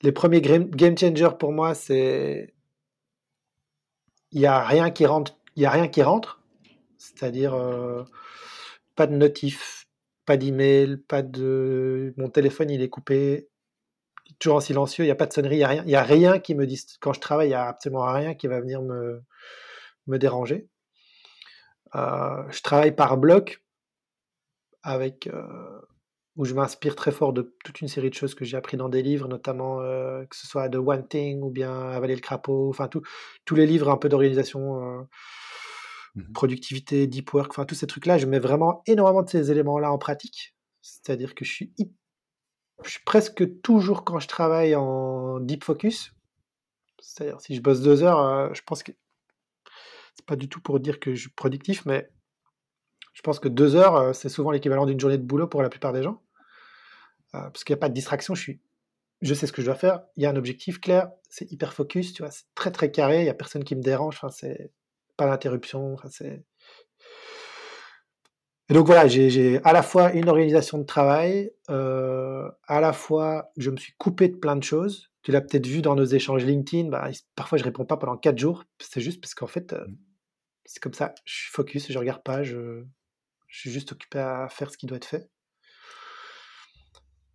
les 0.00 0.12
premiers 0.12 0.40
game 0.40 0.96
changers 0.96 1.36
pour 1.38 1.52
moi, 1.52 1.74
c'est 1.74 2.54
il 4.30 4.40
n'y 4.40 4.46
a 4.46 4.64
rien 4.64 4.90
qui 4.90 5.04
rentre, 5.04 5.36
il 5.56 5.62
y 5.62 5.66
a 5.66 5.70
rien 5.70 5.88
qui 5.88 6.02
rentre, 6.02 6.40
c'est-à-dire 6.96 7.52
euh, 7.52 8.02
pas 8.96 9.06
de 9.06 9.14
notif, 9.14 9.81
pas 10.24 10.36
d'email, 10.36 10.96
pas 10.96 11.22
de 11.22 12.14
mon 12.16 12.28
téléphone 12.28 12.70
il 12.70 12.82
est 12.82 12.88
coupé, 12.88 13.48
toujours 14.38 14.56
en 14.56 14.60
silencieux, 14.60 15.04
il 15.04 15.08
n'y 15.08 15.12
a 15.12 15.16
pas 15.16 15.26
de 15.26 15.32
sonnerie, 15.32 15.56
il 15.56 15.58
n'y 15.58 15.64
a 15.64 15.68
rien, 15.68 15.84
il 15.86 15.96
a 15.96 16.02
rien 16.02 16.38
qui 16.38 16.54
me 16.54 16.66
dit 16.66 16.80
quand 17.00 17.12
je 17.12 17.20
travaille, 17.20 17.48
il 17.48 17.50
n'y 17.50 17.54
a 17.54 17.68
absolument 17.68 18.04
rien 18.12 18.34
qui 18.34 18.46
va 18.46 18.60
venir 18.60 18.82
me 18.82 19.22
me 20.06 20.18
déranger. 20.18 20.68
Euh, 21.94 22.42
je 22.50 22.62
travaille 22.62 22.94
par 22.94 23.16
bloc 23.16 23.62
avec 24.82 25.26
euh, 25.28 25.80
où 26.36 26.44
je 26.44 26.54
m'inspire 26.54 26.96
très 26.96 27.12
fort 27.12 27.32
de 27.32 27.54
toute 27.64 27.80
une 27.80 27.88
série 27.88 28.10
de 28.10 28.14
choses 28.14 28.34
que 28.34 28.44
j'ai 28.44 28.56
appris 28.56 28.76
dans 28.76 28.88
des 28.88 29.02
livres, 29.02 29.28
notamment 29.28 29.80
euh, 29.80 30.24
que 30.24 30.34
ce 30.36 30.46
soit 30.46 30.68
The 30.68 30.76
One 30.76 31.06
Thing 31.06 31.42
ou 31.42 31.50
bien 31.50 31.90
Avaler 31.90 32.14
le 32.14 32.20
crapaud, 32.20 32.68
enfin 32.70 32.88
tous 32.88 33.54
les 33.54 33.66
livres 33.66 33.90
un 33.90 33.96
peu 33.96 34.08
d'organisation, 34.08 35.06
mmh 36.14 36.32
productivité, 36.34 37.06
deep 37.06 37.32
work, 37.32 37.50
enfin 37.52 37.64
tous 37.64 37.74
ces 37.74 37.86
trucs-là, 37.86 38.18
je 38.18 38.26
mets 38.26 38.38
vraiment 38.38 38.82
énormément 38.86 39.22
de 39.22 39.30
ces 39.30 39.50
éléments-là 39.50 39.90
en 39.92 39.98
pratique. 39.98 40.54
C'est-à-dire 40.82 41.34
que 41.34 41.44
je 41.44 41.52
suis, 41.52 41.72
presque 43.04 43.60
toujours 43.62 44.04
quand 44.04 44.18
je 44.18 44.28
travaille 44.28 44.74
en 44.74 45.40
deep 45.40 45.64
focus. 45.64 46.12
C'est-à-dire 47.00 47.40
si 47.40 47.54
je 47.54 47.62
bosse 47.62 47.80
deux 47.80 48.02
heures, 48.02 48.20
euh, 48.20 48.50
je 48.52 48.62
pense 48.62 48.82
que 48.82 48.92
c'est 50.14 50.26
pas 50.26 50.36
du 50.36 50.48
tout 50.48 50.60
pour 50.60 50.80
dire 50.80 51.00
que 51.00 51.14
je 51.14 51.22
suis 51.22 51.30
productif, 51.30 51.86
mais 51.86 52.10
je 53.14 53.22
pense 53.22 53.38
que 53.38 53.48
deux 53.48 53.76
heures, 53.76 53.96
euh, 53.96 54.12
c'est 54.12 54.28
souvent 54.28 54.50
l'équivalent 54.50 54.86
d'une 54.86 55.00
journée 55.00 55.18
de 55.18 55.24
boulot 55.24 55.46
pour 55.46 55.62
la 55.62 55.68
plupart 55.68 55.92
des 55.92 56.02
gens. 56.02 56.22
Euh, 57.34 57.40
parce 57.40 57.64
qu'il 57.64 57.72
n'y 57.74 57.78
a 57.78 57.80
pas 57.80 57.88
de 57.88 57.94
distraction, 57.94 58.34
je, 58.34 58.42
suis, 58.42 58.60
je 59.22 59.34
sais 59.34 59.46
ce 59.46 59.52
que 59.52 59.62
je 59.62 59.66
dois 59.66 59.74
faire, 59.74 60.02
il 60.16 60.22
y 60.22 60.26
a 60.26 60.30
un 60.30 60.36
objectif 60.36 60.80
clair, 60.80 61.10
c'est 61.30 61.50
hyper 61.50 61.72
focus, 61.72 62.12
tu 62.12 62.22
vois, 62.22 62.30
c'est 62.30 62.44
très 62.54 62.70
très 62.70 62.90
carré, 62.90 63.20
il 63.20 63.24
n'y 63.24 63.30
a 63.30 63.34
personne 63.34 63.64
qui 63.64 63.74
me 63.74 63.82
dérange, 63.82 64.16
enfin, 64.16 64.28
c'est 64.28 64.70
pas 65.16 65.26
d'interruption, 65.26 65.94
enfin, 65.94 66.08
c'est. 66.10 66.44
Et 68.68 68.74
donc 68.74 68.86
voilà, 68.86 69.06
j'ai 69.06 69.60
à 69.64 69.72
la 69.72 69.82
fois 69.82 70.12
une 70.12 70.28
organisation 70.28 70.78
de 70.78 70.84
travail, 70.84 71.52
euh, 71.68 72.48
à 72.66 72.80
la 72.80 72.92
fois 72.92 73.50
je 73.56 73.70
me 73.70 73.76
suis 73.76 73.92
coupé 73.98 74.28
de 74.28 74.36
plein 74.36 74.56
de 74.56 74.62
choses. 74.62 75.10
Tu 75.22 75.30
l'as 75.30 75.40
peut-être 75.40 75.66
vu 75.66 75.82
dans 75.82 75.94
nos 75.94 76.04
échanges 76.04 76.44
LinkedIn, 76.44 76.88
bah, 76.88 77.10
parfois 77.36 77.58
je 77.58 77.64
réponds 77.64 77.84
pas 77.84 77.96
pendant 77.96 78.16
quatre 78.16 78.38
jours, 78.38 78.64
c'est 78.80 79.00
juste 79.00 79.20
parce 79.20 79.34
qu'en 79.34 79.46
fait, 79.46 79.72
euh, 79.72 79.86
mmh. 79.86 79.96
c'est 80.64 80.82
comme 80.82 80.94
ça, 80.94 81.14
je 81.24 81.34
suis 81.34 81.50
focus, 81.50 81.92
je 81.92 81.98
regarde 81.98 82.22
pas, 82.22 82.42
je, 82.42 82.82
je 83.46 83.58
suis 83.60 83.70
juste 83.70 83.92
occupé 83.92 84.18
à 84.18 84.48
faire 84.48 84.70
ce 84.70 84.78
qui 84.78 84.86
doit 84.86 84.96
être 84.96 85.04
fait. 85.04 85.28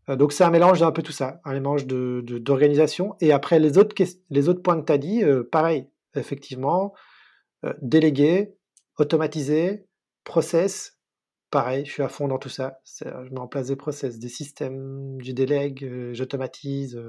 Euh, 0.10 0.16
donc 0.16 0.34
c'est 0.34 0.44
un 0.44 0.50
mélange 0.50 0.80
d'un 0.80 0.92
peu 0.92 1.04
tout 1.04 1.12
ça, 1.12 1.40
un 1.46 1.54
mélange 1.54 1.86
d'organisation. 1.86 3.16
De, 3.20 3.26
et 3.26 3.32
après, 3.32 3.60
les 3.60 3.78
autres, 3.78 3.96
les 4.30 4.50
autres 4.50 4.62
points 4.62 4.80
que 4.80 4.86
tu 4.86 4.94
as 4.94 4.98
dit, 4.98 5.24
euh, 5.24 5.44
pareil, 5.44 5.90
effectivement, 6.16 6.94
euh, 7.66 7.74
déléguer, 7.82 8.56
automatiser, 8.98 9.88
process, 10.24 10.98
pareil, 11.52 11.86
je 11.86 11.92
suis 11.92 12.04
à 12.04 12.10
fond 12.10 12.28
dans 12.28 12.38
tout 12.38 12.50
ça. 12.50 12.80
Je 12.86 13.30
mets 13.32 13.40
en 13.40 13.48
place 13.48 13.68
des 13.68 13.76
process, 13.76 14.20
des 14.20 14.30
systèmes, 14.30 15.18
je 15.22 15.32
délègue, 15.32 16.14
j'automatise. 16.14 17.02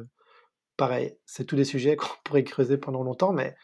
pareil, 0.76 1.16
c'est 1.26 1.44
tous 1.44 1.56
des 1.56 1.64
sujets 1.64 1.96
qu'on 1.96 2.08
pourrait 2.24 2.44
creuser 2.44 2.78
pendant 2.78 3.02
longtemps, 3.02 3.32
mais 3.32 3.56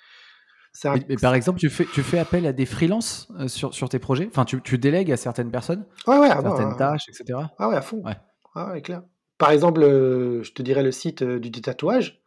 mais, 1.09 1.16
par 1.20 1.37
exemple, 1.37 1.61
tu 1.61 1.70
fais, 1.70 1.85
tu 1.85 2.03
fais 2.03 2.18
appel 2.18 2.47
à 2.47 2.53
des 2.53 2.66
freelances 2.66 3.28
sur, 3.47 3.72
sur 3.72 3.89
tes 3.89 4.01
projets? 4.01 4.26
Enfin, 4.26 4.45
tu, 4.45 4.61
tu, 4.61 4.76
délègues 4.76 5.12
à 5.12 5.16
certaines 5.16 5.53
personnes? 5.53 5.87
Ouais, 6.09 6.18
ouais, 6.18 6.28
Certaines 6.28 6.76
tâches, 6.76 7.09
etc. 7.09 7.39
Ah 7.59 7.68
ouais, 7.68 7.76
à 7.76 7.80
fond. 7.80 8.03
Ouais. 8.05 8.16
Ah 8.57 8.72
ouais, 8.72 8.82
clair. 8.82 9.03
Par 9.39 9.51
exemple, 9.51 9.82
euh, 9.82 10.43
je 10.43 10.53
te 10.53 10.62
dirais 10.62 10.82
le 10.82 10.93
site 10.93 11.22
euh, 11.22 11.41
du 11.41 11.51
tatouage. 11.51 12.20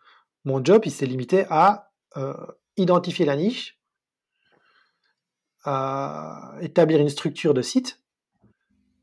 Mon 0.45 0.63
job, 0.63 0.83
il 0.85 0.91
s'est 0.91 1.05
limité 1.05 1.45
à 1.49 1.91
euh, 2.17 2.33
identifier 2.75 3.25
la 3.25 3.35
niche, 3.35 3.76
à 5.63 6.53
établir 6.61 6.99
une 6.99 7.09
structure 7.09 7.53
de 7.53 7.61
site, 7.61 8.01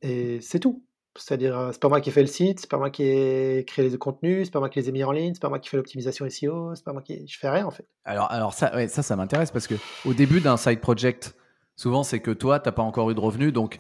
et 0.03 0.41
c'est 0.41 0.61
tout. 0.61 0.85
C'est-à-dire, 1.17 1.71
c'est 1.73 1.81
pas 1.81 1.89
moi 1.89 2.01
qui 2.01 2.11
ai 2.11 2.13
fait 2.13 2.23
le 2.23 2.27
site, 2.27 2.61
c'est 2.61 2.71
pas 2.71 2.79
moi 2.79 2.91
qui 2.91 3.05
ai 3.05 3.65
créé 3.65 3.89
les 3.89 3.97
contenus, 3.99 4.47
c'est 4.47 4.53
pas 4.53 4.59
moi 4.59 4.69
qui 4.69 4.81
les 4.81 4.89
ai 4.89 4.93
mis 4.93 5.05
en 5.05 5.13
ligne, 5.13 5.33
c'est 5.33 5.41
pas 5.41 5.49
moi 5.49 5.61
qui 5.61 5.69
fais 5.69 5.77
l'optimisation 5.77 6.29
SEO, 6.29 6.75
c'est 6.75 6.85
pas 6.85 6.93
moi 6.93 7.03
qui. 7.03 7.25
Je 7.29 7.39
fais 7.39 7.49
rien 7.49 7.67
en 7.67 7.71
fait. 7.71 7.87
Alors, 8.05 8.31
alors 8.33 8.53
ça, 8.53 8.89
ça, 8.89 9.03
ça 9.03 9.15
m'intéresse 9.15 9.53
parce 9.53 9.69
que 9.69 9.77
au 10.05 10.13
début 10.13 10.41
d'un 10.41 10.57
side 10.57 10.81
project, 10.81 11.37
souvent 11.77 12.03
c'est 12.03 12.19
que 12.19 12.33
toi, 12.33 12.59
t'as 12.59 12.73
pas 12.73 12.83
encore 12.83 13.11
eu 13.11 13.15
de 13.15 13.21
revenus, 13.21 13.53
donc 13.53 13.79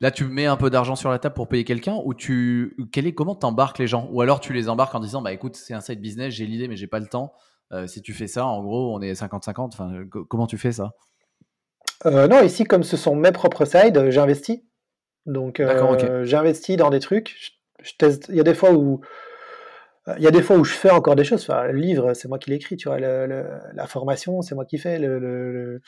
Là, 0.00 0.10
tu 0.10 0.24
mets 0.24 0.46
un 0.46 0.56
peu 0.56 0.68
d'argent 0.68 0.94
sur 0.94 1.10
la 1.10 1.18
table 1.18 1.34
pour 1.34 1.48
payer 1.48 1.64
quelqu'un 1.64 1.98
ou 2.04 2.12
tu, 2.12 2.76
quel 2.92 3.06
est, 3.06 3.14
comment 3.14 3.34
t'embarques 3.34 3.78
les 3.78 3.86
gens? 3.86 4.08
Ou 4.12 4.20
alors 4.20 4.40
tu 4.40 4.52
les 4.52 4.68
embarques 4.68 4.94
en 4.94 5.00
disant, 5.00 5.22
bah 5.22 5.32
écoute, 5.32 5.56
c'est 5.56 5.72
un 5.72 5.80
side 5.80 6.00
business, 6.00 6.34
j'ai 6.34 6.44
l'idée, 6.44 6.68
mais 6.68 6.76
j'ai 6.76 6.86
pas 6.86 6.98
le 6.98 7.06
temps. 7.06 7.32
Euh, 7.72 7.86
si 7.86 8.02
tu 8.02 8.12
fais 8.12 8.26
ça, 8.26 8.46
en 8.46 8.62
gros, 8.62 8.94
on 8.94 9.00
est 9.00 9.12
50-50. 9.12 9.68
Enfin, 9.72 10.04
comment 10.28 10.46
tu 10.46 10.58
fais 10.58 10.72
ça? 10.72 10.92
Euh, 12.04 12.28
Non, 12.28 12.42
ici, 12.42 12.64
comme 12.64 12.82
ce 12.82 12.96
sont 12.96 13.16
mes 13.16 13.32
propres 13.32 13.64
sides, 13.64 14.10
j'investis. 14.10 14.60
Donc, 15.24 15.60
euh, 15.60 16.24
j'investis 16.24 16.76
dans 16.76 16.90
des 16.90 17.00
trucs. 17.00 17.34
Je, 17.82 17.92
teste. 17.98 18.26
Il 18.28 18.36
y 18.36 18.40
a 18.40 18.44
des 18.44 18.54
fois 18.54 18.72
où 18.72 19.00
il 20.18 20.22
y 20.22 20.28
a 20.28 20.30
des 20.30 20.42
fois 20.42 20.56
où 20.56 20.64
je 20.64 20.72
fais 20.72 20.90
encore 20.90 21.16
des 21.16 21.24
choses. 21.24 21.42
Enfin, 21.42 21.64
le 21.64 21.78
livre, 21.78 22.14
c'est 22.14 22.28
moi 22.28 22.38
qui 22.38 22.50
l'écris, 22.50 22.76
tu 22.76 22.88
vois. 22.88 22.98
la 22.98 23.86
formation, 23.86 24.40
c'est 24.42 24.54
moi 24.54 24.64
qui 24.64 24.78
fais. 24.78 24.98
Le, 24.98 25.80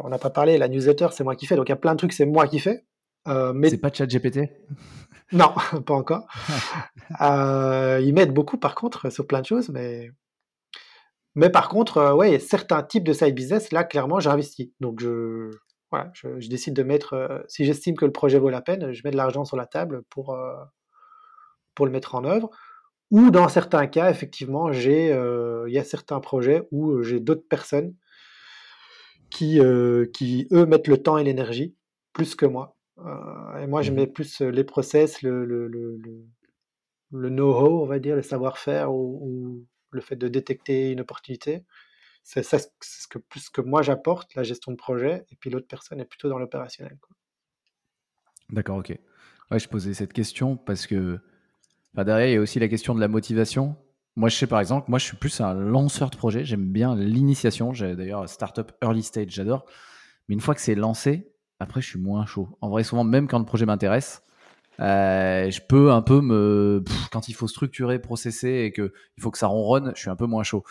on 0.00 0.08
n'a 0.08 0.18
pas 0.18 0.30
parlé. 0.30 0.56
La 0.56 0.68
newsletter, 0.68 1.08
c'est 1.12 1.24
moi 1.24 1.36
qui 1.36 1.46
fais. 1.46 1.56
Donc, 1.56 1.68
il 1.68 1.72
y 1.72 1.74
a 1.74 1.76
plein 1.76 1.92
de 1.92 1.98
trucs, 1.98 2.12
c'est 2.12 2.26
moi 2.26 2.46
qui 2.46 2.58
fais. 2.58 2.84
Euh, 3.28 3.52
mais... 3.52 3.70
C'est 3.70 3.78
pas 3.78 3.90
GPT 3.90 4.50
Non, 5.32 5.52
pas 5.86 5.94
encore. 5.94 6.26
euh, 7.20 8.00
ils 8.02 8.14
m'aident 8.14 8.34
beaucoup 8.34 8.58
par 8.58 8.74
contre 8.74 9.10
sur 9.10 9.26
plein 9.26 9.40
de 9.40 9.46
choses, 9.46 9.68
mais 9.68 10.10
mais 11.36 11.50
par 11.50 11.68
contre, 11.68 11.98
euh, 11.98 12.14
ouais, 12.14 12.38
certains 12.40 12.82
types 12.82 13.04
de 13.04 13.12
side 13.12 13.34
business, 13.34 13.70
là, 13.72 13.84
clairement, 13.84 14.18
j'investis. 14.18 14.70
Donc, 14.80 15.00
je, 15.00 15.50
voilà, 15.90 16.10
je, 16.14 16.48
décide 16.48 16.74
de 16.74 16.82
mettre, 16.82 17.12
euh, 17.14 17.38
si 17.46 17.64
j'estime 17.64 17.96
que 17.96 18.04
le 18.04 18.12
projet 18.12 18.38
vaut 18.38 18.50
la 18.50 18.62
peine, 18.62 18.92
je 18.92 19.02
mets 19.04 19.12
de 19.12 19.16
l'argent 19.16 19.44
sur 19.44 19.56
la 19.56 19.66
table 19.66 20.02
pour, 20.10 20.36
pour 21.74 21.86
le 21.86 21.92
mettre 21.92 22.16
en 22.16 22.24
œuvre. 22.24 22.50
Ou 23.12 23.30
dans 23.30 23.48
certains 23.48 23.86
cas, 23.86 24.10
effectivement, 24.10 24.72
j'ai, 24.72 25.10
il 25.10 25.72
y 25.72 25.78
a 25.78 25.84
certains 25.84 26.18
projets 26.18 26.66
où 26.72 27.02
j'ai 27.04 27.20
d'autres 27.20 27.46
personnes 27.48 27.94
qui, 29.30 29.60
qui, 30.12 30.48
eux, 30.50 30.66
mettent 30.66 30.88
le 30.88 31.00
temps 31.00 31.16
et 31.16 31.22
l'énergie 31.22 31.76
plus 32.12 32.34
que 32.34 32.46
moi. 32.46 32.76
Euh, 32.98 33.58
et 33.58 33.66
moi, 33.66 33.82
je 33.82 33.92
mmh 33.92 33.94
mets 33.94 34.06
plus 34.06 34.40
les 34.40 34.64
process, 34.64 35.22
le, 35.22 35.44
le, 35.44 35.68
le, 35.68 36.00
le 37.12 37.28
know-how, 37.28 37.82
on 37.82 37.86
va 37.86 37.98
dire, 37.98 38.16
le 38.16 38.22
savoir-faire 38.22 38.92
ou, 38.92 39.64
le 39.96 40.02
fait 40.02 40.16
de 40.16 40.28
détecter 40.28 40.92
une 40.92 41.00
opportunité. 41.00 41.64
C'est 42.22 42.42
ça 42.42 42.58
ce 42.58 43.06
que, 43.08 43.18
plus 43.18 43.50
que 43.50 43.60
moi 43.60 43.82
j'apporte, 43.82 44.34
la 44.34 44.42
gestion 44.42 44.72
de 44.72 44.76
projet, 44.76 45.24
et 45.30 45.36
puis 45.36 45.50
l'autre 45.50 45.66
personne 45.68 46.00
est 46.00 46.04
plutôt 46.04 46.28
dans 46.28 46.38
l'opérationnel. 46.38 46.96
D'accord, 48.50 48.78
ok. 48.78 48.96
Ouais, 49.50 49.58
je 49.58 49.68
posais 49.68 49.94
cette 49.94 50.12
question 50.12 50.56
parce 50.56 50.86
que 50.86 51.18
derrière, 51.94 52.28
il 52.28 52.32
y 52.34 52.36
a 52.36 52.40
aussi 52.40 52.58
la 52.58 52.68
question 52.68 52.94
de 52.94 53.00
la 53.00 53.08
motivation. 53.08 53.76
Moi, 54.16 54.28
je 54.28 54.36
sais 54.36 54.46
par 54.46 54.60
exemple, 54.60 54.90
moi, 54.90 54.98
je 54.98 55.04
suis 55.04 55.16
plus 55.16 55.40
un 55.40 55.54
lanceur 55.54 56.10
de 56.10 56.16
projet. 56.16 56.44
J'aime 56.44 56.72
bien 56.72 56.96
l'initiation. 56.96 57.72
J'ai 57.72 57.94
d'ailleurs 57.94 58.28
startup 58.28 58.72
early 58.82 59.02
stage, 59.02 59.30
j'adore. 59.30 59.66
Mais 60.28 60.34
une 60.34 60.40
fois 60.40 60.54
que 60.54 60.60
c'est 60.60 60.74
lancé, 60.74 61.32
après, 61.60 61.80
je 61.80 61.86
suis 61.86 61.98
moins 61.98 62.26
chaud. 62.26 62.58
En 62.60 62.68
vrai, 62.68 62.82
souvent, 62.82 63.04
même 63.04 63.28
quand 63.28 63.38
le 63.38 63.44
projet 63.44 63.66
m'intéresse, 63.66 64.22
euh, 64.80 65.50
je 65.50 65.60
peux 65.60 65.92
un 65.92 66.02
peu 66.02 66.20
me. 66.20 66.82
quand 67.10 67.28
il 67.28 67.34
faut 67.34 67.48
structurer, 67.48 67.98
processer 67.98 68.64
et 68.64 68.72
qu'il 68.72 68.90
faut 69.20 69.30
que 69.30 69.38
ça 69.38 69.46
ronronne, 69.46 69.92
je 69.94 70.00
suis 70.00 70.10
un 70.10 70.16
peu 70.16 70.26
moins 70.26 70.42
chaud. 70.42 70.64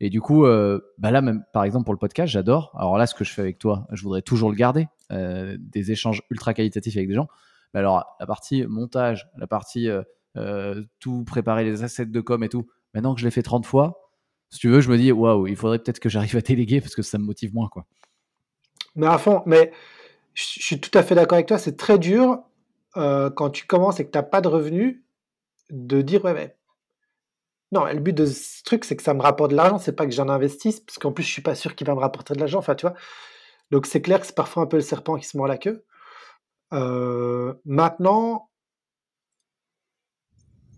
Et 0.00 0.08
du 0.08 0.20
coup, 0.20 0.46
euh, 0.46 0.80
bah 0.98 1.10
là, 1.10 1.20
même 1.20 1.44
par 1.52 1.64
exemple 1.64 1.84
pour 1.84 1.92
le 1.92 1.98
podcast, 1.98 2.32
j'adore. 2.32 2.72
Alors 2.78 2.96
là, 2.96 3.06
ce 3.06 3.14
que 3.14 3.24
je 3.24 3.32
fais 3.32 3.42
avec 3.42 3.58
toi, 3.58 3.86
je 3.92 4.02
voudrais 4.02 4.22
toujours 4.22 4.50
le 4.50 4.56
garder. 4.56 4.88
Euh, 5.12 5.56
des 5.58 5.92
échanges 5.92 6.22
ultra 6.30 6.54
qualitatifs 6.54 6.96
avec 6.96 7.08
des 7.08 7.14
gens. 7.14 7.28
Mais 7.74 7.80
alors, 7.80 8.16
la 8.18 8.26
partie 8.26 8.64
montage, 8.66 9.28
la 9.36 9.46
partie 9.46 9.88
tout 11.00 11.24
préparer 11.24 11.64
les 11.64 11.82
assets 11.82 12.06
de 12.06 12.20
com 12.20 12.42
et 12.44 12.48
tout, 12.48 12.66
maintenant 12.94 13.14
que 13.14 13.20
je 13.20 13.26
l'ai 13.26 13.30
fait 13.30 13.42
30 13.42 13.66
fois, 13.66 14.10
si 14.50 14.58
tu 14.58 14.68
veux, 14.68 14.80
je 14.80 14.90
me 14.90 14.96
dis, 14.96 15.12
waouh, 15.12 15.46
il 15.46 15.56
faudrait 15.56 15.78
peut-être 15.78 16.00
que 16.00 16.08
j'arrive 16.08 16.36
à 16.36 16.40
déléguer 16.40 16.80
parce 16.80 16.94
que 16.94 17.02
ça 17.02 17.18
me 17.18 17.24
motive 17.24 17.54
moins. 17.54 17.68
quoi. 17.68 17.86
Mais 18.96 19.06
à 19.06 19.18
fond, 19.18 19.42
mais 19.46 19.72
je 20.34 20.42
suis 20.42 20.80
tout 20.80 20.96
à 20.98 21.02
fait 21.02 21.14
d'accord 21.14 21.36
avec 21.36 21.46
toi, 21.46 21.58
c'est 21.58 21.76
très 21.76 21.98
dur 21.98 22.42
euh, 22.96 23.30
quand 23.30 23.50
tu 23.50 23.66
commences 23.66 24.00
et 24.00 24.06
que 24.06 24.10
tu 24.10 24.18
n'as 24.18 24.24
pas 24.24 24.40
de 24.40 24.48
revenus 24.48 25.00
de 25.70 26.02
dire 26.02 26.24
ouais 26.24 26.34
mais 26.34 26.56
non 27.72 27.84
le 27.84 28.00
but 28.00 28.12
de 28.12 28.26
ce 28.26 28.64
truc 28.64 28.84
c'est 28.84 28.96
que 28.96 29.02
ça 29.02 29.14
me 29.14 29.22
rapporte 29.22 29.52
de 29.52 29.56
l'argent 29.56 29.78
c'est 29.78 29.94
pas 29.94 30.06
que 30.06 30.12
j'en 30.12 30.28
investisse 30.28 30.80
parce 30.80 30.98
qu'en 30.98 31.12
plus 31.12 31.22
je 31.22 31.30
suis 31.30 31.42
pas 31.42 31.54
sûr 31.54 31.76
qu'il 31.76 31.86
va 31.86 31.94
me 31.94 32.00
rapporter 32.00 32.34
de 32.34 32.40
l'argent 32.40 32.58
enfin 32.58 32.74
tu 32.74 32.86
vois. 32.86 32.96
Donc 33.70 33.86
c'est 33.86 34.02
clair 34.02 34.20
que 34.20 34.26
c'est 34.26 34.34
parfois 34.34 34.64
un 34.64 34.66
peu 34.66 34.76
le 34.76 34.82
serpent 34.82 35.16
qui 35.16 35.26
se 35.26 35.36
mord 35.36 35.46
la 35.46 35.58
queue. 35.58 35.84
Euh, 36.72 37.54
maintenant 37.64 38.50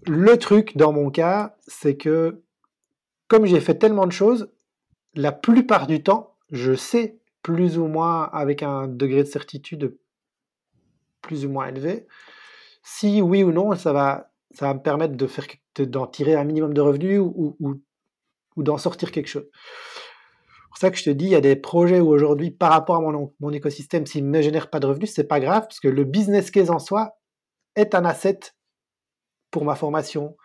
le 0.07 0.37
truc 0.39 0.77
dans 0.77 0.93
mon 0.93 1.11
cas 1.11 1.57
c'est 1.67 1.97
que 1.97 2.43
comme 3.29 3.47
j'ai 3.47 3.61
fait 3.61 3.77
tellement 3.77 4.07
de 4.07 4.13
choses 4.13 4.51
la 5.15 5.33
plupart 5.33 5.87
du 5.87 6.03
temps 6.03 6.37
je 6.51 6.75
sais 6.75 7.19
plus 7.43 7.79
ou 7.79 7.87
moins 7.87 8.25
avec 8.33 8.63
un 8.63 8.87
degré 8.89 9.23
de 9.23 9.29
certitude 9.29 9.97
plus 11.23 11.47
ou 11.47 11.51
moins 11.51 11.69
élevé. 11.69 12.07
Si 12.83 13.23
oui 13.23 13.43
ou 13.43 13.53
non, 13.53 13.75
ça 13.77 13.93
va, 13.93 14.33
ça 14.53 14.67
va 14.67 14.75
me 14.75 14.81
permettre 14.81 15.17
de 15.17 15.27
faire, 15.27 15.47
d'en 15.79 16.07
tirer 16.07 16.35
un 16.35 16.45
minimum 16.45 16.75
de 16.75 16.81
revenus 16.81 17.21
ou, 17.21 17.57
ou, 17.61 18.63
d'en 18.63 18.77
sortir 18.77 19.11
quelque 19.13 19.29
chose. 19.29 19.47
C'est 19.53 20.69
pour 20.69 20.79
ça 20.79 20.91
que 20.91 20.97
je 20.97 21.05
te 21.05 21.11
dis, 21.11 21.27
il 21.27 21.31
y 21.31 21.37
a 21.37 21.41
des 21.41 21.57
projets 21.57 22.01
où 22.01 22.09
aujourd'hui, 22.09 22.51
par 22.51 22.71
rapport 22.71 22.97
à 22.97 23.01
mon, 23.01 23.35
mon 23.41 23.51
écosystème, 23.51 24.07
s'ils 24.07 24.25
ne 24.25 24.31
me 24.31 24.43
génèrent 24.43 24.71
pas 24.71 24.81
de 24.81 24.87
revenus, 24.87 25.13
c'est 25.15 25.25
pas 25.25 25.41
grave, 25.41 25.63
parce 25.63 25.81
que 25.81 25.89
le 25.89 26.05
business 26.05 26.51
case 26.51 26.71
en 26.71 26.79
soi 26.79 27.17
est 27.77 27.95
un 27.95 28.05
asset 28.05 28.41
pour 29.51 29.65
ma 29.65 29.75
formation, 29.75 30.37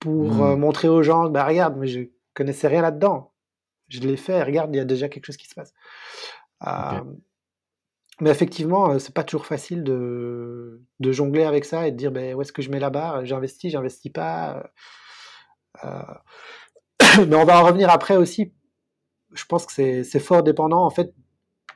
pour 0.00 0.34
mmh. 0.34 0.40
euh, 0.40 0.56
montrer 0.56 0.88
aux 0.88 1.02
gens, 1.02 1.28
bah 1.28 1.44
regarde, 1.44 1.76
mais 1.76 1.86
je 1.86 2.00
connaissais 2.34 2.68
rien 2.68 2.82
là-dedans 2.82 3.32
je 3.88 4.00
l'ai 4.00 4.16
fait, 4.16 4.42
regarde, 4.42 4.74
il 4.74 4.78
y 4.78 4.80
a 4.80 4.84
déjà 4.84 5.08
quelque 5.08 5.26
chose 5.26 5.36
qui 5.36 5.48
se 5.48 5.54
passe. 5.54 5.72
Euh, 6.66 7.00
mais 8.20 8.30
effectivement, 8.30 8.90
euh, 8.90 8.98
c'est 8.98 9.14
pas 9.14 9.24
toujours 9.24 9.46
facile 9.46 9.84
de, 9.84 10.80
jongler 11.00 11.44
avec 11.44 11.64
ça 11.64 11.86
et 11.86 11.92
de 11.92 11.96
dire 11.96 12.10
ben, 12.10 12.34
où 12.34 12.42
est-ce 12.42 12.52
que 12.52 12.62
je 12.62 12.70
mets 12.70 12.80
la 12.80 12.90
barre? 12.90 13.24
J'investis, 13.24 13.70
j'investis 13.70 14.12
pas. 14.12 14.70
Euh, 15.84 16.02
mais 17.28 17.36
on 17.36 17.44
va 17.44 17.60
en 17.60 17.66
revenir 17.66 17.90
après 17.90 18.16
aussi. 18.16 18.52
Je 19.34 19.44
pense 19.44 19.66
que 19.66 20.02
c'est 20.02 20.20
fort 20.20 20.42
dépendant 20.42 20.84
en 20.84 20.90
fait 20.90 21.14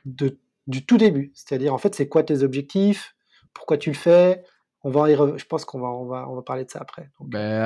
de, 0.05 0.39
du 0.67 0.85
tout 0.85 0.97
début. 0.97 1.31
C'est-à-dire 1.33 1.73
en 1.73 1.77
fait, 1.77 1.95
c'est 1.95 2.09
quoi 2.09 2.23
tes 2.23 2.43
objectifs? 2.43 3.15
Pourquoi 3.53 3.77
tu 3.77 3.89
le 3.89 3.95
fais? 3.95 4.43
On 4.85 4.89
va 4.89 5.07
je 5.07 5.45
pense 5.45 5.63
qu'on 5.63 5.79
va, 5.79 5.87
on 5.87 6.05
va, 6.05 6.27
on 6.27 6.35
va 6.35 6.41
parler 6.41 6.65
de 6.65 6.69
ça 6.69 6.79
après. 6.81 7.09
Ben, 7.21 7.61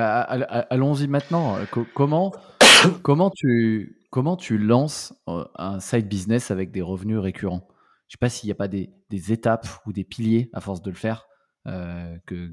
allons-y 0.70 1.08
maintenant. 1.08 1.56
comment, 1.94 2.32
comment 3.02 3.30
tu, 3.34 3.98
comment 4.10 4.36
tu 4.36 4.56
lances 4.56 5.14
euh, 5.26 5.44
un 5.56 5.80
side 5.80 6.06
business 6.06 6.52
avec 6.52 6.70
des 6.70 6.82
revenus 6.82 7.18
récurrents? 7.18 7.66
Je 8.08 8.14
ne 8.14 8.16
sais 8.16 8.18
pas 8.20 8.28
s'il 8.28 8.48
n'y 8.48 8.52
a 8.52 8.54
pas 8.54 8.68
des, 8.68 8.90
étapes 9.32 9.68
ou 9.86 9.92
des 9.92 10.04
piliers, 10.04 10.50
à 10.52 10.60
force 10.60 10.82
de 10.82 10.90
le 10.90 10.96
faire, 10.96 11.28
euh, 11.66 12.16
que, 12.26 12.52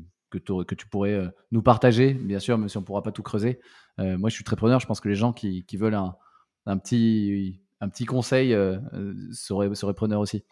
tu 0.75 0.87
pourrais 0.87 1.31
nous 1.51 1.61
partager, 1.61 2.13
bien 2.13 2.39
sûr, 2.39 2.57
même 2.57 2.67
si 2.67 2.77
on 2.77 2.81
ne 2.81 2.85
pourra 2.85 3.03
pas 3.03 3.13
tout 3.13 3.23
creuser. 3.23 3.59
moi, 3.97 4.29
je 4.29 4.35
suis 4.35 4.43
très 4.43 4.57
preneur. 4.57 4.81
Je 4.81 4.85
pense 4.85 4.99
que 4.99 5.07
les 5.07 5.15
gens 5.15 5.31
qui, 5.31 5.65
veulent 5.77 5.95
un, 5.95 6.77
petit, 6.77 7.61
conseil 8.05 8.53
seraient, 9.31 9.93
preneurs 9.93 10.19
aussi. 10.19 10.43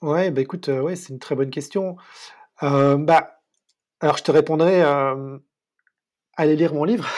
Ouais, 0.00 0.30
bah 0.30 0.42
écoute, 0.42 0.68
ouais, 0.68 0.94
c'est 0.94 1.12
une 1.12 1.18
très 1.18 1.34
bonne 1.34 1.50
question. 1.50 1.96
bah, 2.60 3.40
alors, 4.00 4.16
je 4.16 4.22
te 4.22 4.30
répondrai 4.30 4.84
allez 6.36 6.56
lire 6.56 6.74
mon 6.74 6.84
livre. 6.84 7.08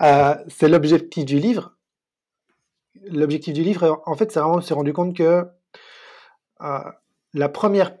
c'est 0.48 0.68
l'objectif 0.68 1.24
du 1.24 1.38
livre. 1.38 1.76
L'objectif 3.06 3.54
du 3.54 3.62
livre, 3.62 4.02
en 4.06 4.14
fait, 4.16 4.32
c'est 4.32 4.40
vraiment 4.40 4.60
se 4.60 4.72
rendu 4.74 4.92
compte 4.92 5.16
que 5.16 5.46
la 6.60 7.48
première, 7.48 7.96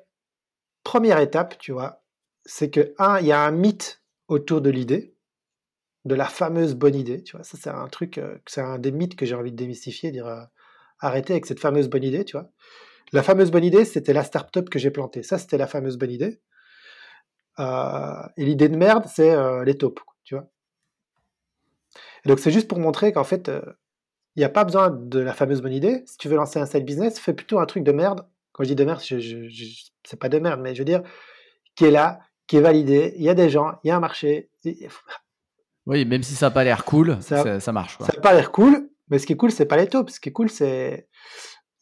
première 0.82 1.18
étape, 1.18 1.58
tu 1.58 1.72
vois, 1.72 2.02
c'est 2.44 2.70
que, 2.70 2.94
un, 2.98 3.18
il 3.20 3.26
y 3.26 3.32
a 3.32 3.40
un 3.40 3.50
mythe 3.50 4.02
autour 4.28 4.60
de 4.60 4.70
l'idée, 4.70 5.14
de 6.04 6.14
la 6.14 6.26
fameuse 6.26 6.74
bonne 6.74 6.94
idée, 6.94 7.22
tu 7.22 7.36
vois. 7.36 7.44
Ça, 7.44 7.56
c'est 7.60 7.70
un 7.70 7.88
truc, 7.88 8.20
c'est 8.46 8.60
un 8.60 8.78
des 8.78 8.92
mythes 8.92 9.16
que 9.16 9.26
j'ai 9.26 9.34
envie 9.34 9.52
de 9.52 9.56
démystifier, 9.56 10.10
dire 10.10 10.48
arrêter 11.00 11.32
avec 11.32 11.46
cette 11.46 11.60
fameuse 11.60 11.88
bonne 11.88 12.04
idée, 12.04 12.24
tu 12.24 12.36
vois. 12.36 12.50
La 13.12 13.22
fameuse 13.22 13.50
bonne 13.50 13.64
idée, 13.64 13.84
c'était 13.84 14.12
la 14.12 14.24
start-up 14.24 14.68
que 14.68 14.78
j'ai 14.78 14.90
plantée. 14.90 15.22
Ça, 15.22 15.38
c'était 15.38 15.58
la 15.58 15.66
fameuse 15.66 15.96
bonne 15.96 16.10
idée. 16.10 16.40
et 17.58 18.44
l'idée 18.44 18.68
de 18.68 18.76
merde, 18.76 19.06
c'est 19.06 19.34
les 19.64 19.76
taupes, 19.78 20.00
tu 20.24 20.34
vois. 20.34 20.48
donc, 22.26 22.38
c'est 22.38 22.50
juste 22.50 22.68
pour 22.68 22.78
montrer 22.78 23.12
qu'en 23.12 23.24
fait, 23.24 23.50
il 24.36 24.40
n'y 24.40 24.44
a 24.44 24.48
pas 24.48 24.64
besoin 24.64 24.90
de 24.90 25.20
la 25.20 25.32
fameuse 25.32 25.62
bonne 25.62 25.72
idée. 25.72 26.02
Si 26.06 26.18
tu 26.18 26.28
veux 26.28 26.36
lancer 26.36 26.58
un 26.58 26.66
side 26.66 26.84
business, 26.84 27.20
fais 27.20 27.34
plutôt 27.34 27.60
un 27.60 27.66
truc 27.66 27.84
de 27.84 27.92
merde. 27.92 28.26
Quand 28.54 28.64
je 28.64 28.68
dis 28.68 28.74
de 28.74 28.84
merde, 28.84 29.02
je, 29.04 29.18
je, 29.18 29.44
c'est 30.04 30.18
pas 30.18 30.30
de 30.30 30.38
merde, 30.38 30.60
mais 30.62 30.74
je 30.74 30.80
veux 30.80 30.86
dire, 30.86 31.02
qui 31.74 31.84
est 31.84 31.90
là, 31.90 32.20
qui 32.46 32.56
est 32.56 32.60
validé. 32.60 33.12
Il 33.16 33.22
y 33.22 33.28
a 33.28 33.34
des 33.34 33.50
gens, 33.50 33.78
il 33.84 33.88
y 33.88 33.90
a 33.90 33.96
un 33.96 34.00
marché. 34.00 34.48
Oui, 35.84 36.06
même 36.06 36.22
si 36.22 36.34
ça 36.34 36.46
n'a 36.46 36.50
pas 36.50 36.64
l'air 36.64 36.86
cool, 36.86 37.18
ça, 37.20 37.60
ça, 37.60 37.72
marche. 37.72 37.98
Ça 37.98 38.12
n'a 38.14 38.20
pas 38.20 38.32
l'air 38.32 38.52
cool, 38.52 38.88
mais 39.10 39.18
ce 39.18 39.26
qui 39.26 39.34
est 39.34 39.36
cool, 39.36 39.50
c'est 39.50 39.66
pas 39.66 39.76
les 39.76 39.88
taupes. 39.88 40.08
Ce 40.08 40.20
qui 40.20 40.30
est 40.30 40.32
cool, 40.32 40.48
c'est 40.48 41.08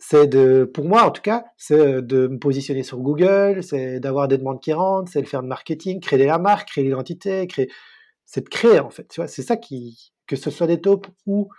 c'est 0.04 0.26
de, 0.26 0.64
pour 0.64 0.84
moi 0.84 1.04
en 1.04 1.12
tout 1.12 1.22
cas, 1.22 1.44
c'est 1.56 2.02
de 2.02 2.26
me 2.26 2.38
positionner 2.38 2.82
sur 2.82 2.98
Google, 2.98 3.62
c'est 3.62 4.00
d'avoir 4.00 4.26
des 4.26 4.36
demandes 4.36 4.60
qui 4.60 4.72
rentrent, 4.72 5.12
c'est 5.12 5.22
de 5.22 5.28
faire 5.28 5.44
de 5.44 5.46
marketing, 5.46 6.00
créer 6.00 6.26
la 6.26 6.38
marque, 6.38 6.70
créer 6.70 6.82
l'identité, 6.82 7.46
créer, 7.46 7.70
c'est 8.26 8.42
de 8.42 8.48
créer 8.48 8.80
en 8.80 8.90
fait. 8.90 9.06
Tu 9.06 9.20
vois, 9.20 9.28
c'est 9.28 9.42
ça 9.42 9.56
qui, 9.56 10.12
que 10.26 10.34
ce 10.34 10.50
soit 10.50 10.66
des 10.66 10.80
taupes 10.80 11.06
ou 11.26 11.50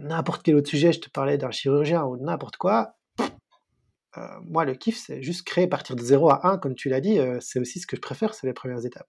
n'importe 0.00 0.42
quel 0.42 0.56
autre 0.56 0.68
sujet, 0.68 0.92
je 0.92 1.00
te 1.00 1.10
parlais 1.10 1.38
d'un 1.38 1.52
chirurgien 1.52 2.02
ou 2.02 2.16
n'importe 2.16 2.56
quoi. 2.56 2.96
Euh, 4.18 4.26
moi, 4.42 4.64
le 4.64 4.74
kiff, 4.74 4.98
c'est 4.98 5.22
juste 5.22 5.46
créer 5.46 5.66
partir 5.66 5.96
de 5.96 6.02
0 6.02 6.30
à 6.30 6.46
1, 6.46 6.58
comme 6.58 6.74
tu 6.74 6.88
l'as 6.88 7.00
dit, 7.00 7.18
euh, 7.18 7.38
c'est 7.40 7.58
aussi 7.58 7.80
ce 7.80 7.86
que 7.86 7.96
je 7.96 8.00
préfère, 8.00 8.34
c'est 8.34 8.46
les 8.46 8.52
premières 8.52 8.84
étapes. 8.84 9.08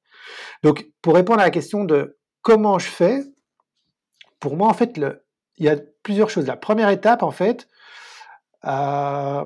Donc, 0.64 0.90
pour 1.02 1.16
répondre 1.16 1.42
à 1.42 1.44
la 1.44 1.52
question 1.52 1.84
de 1.84 2.18
comment 2.42 2.80
je 2.80 2.88
fais, 2.88 3.24
pour 4.40 4.56
moi, 4.56 4.68
en 4.70 4.74
fait, 4.74 4.98
il 4.98 5.66
y 5.66 5.70
a 5.70 5.78
plusieurs 6.04 6.30
choses. 6.30 6.48
La 6.48 6.58
première 6.58 6.90
étape, 6.90 7.24
en 7.24 7.32
fait, 7.32 7.68
euh, 8.66 9.44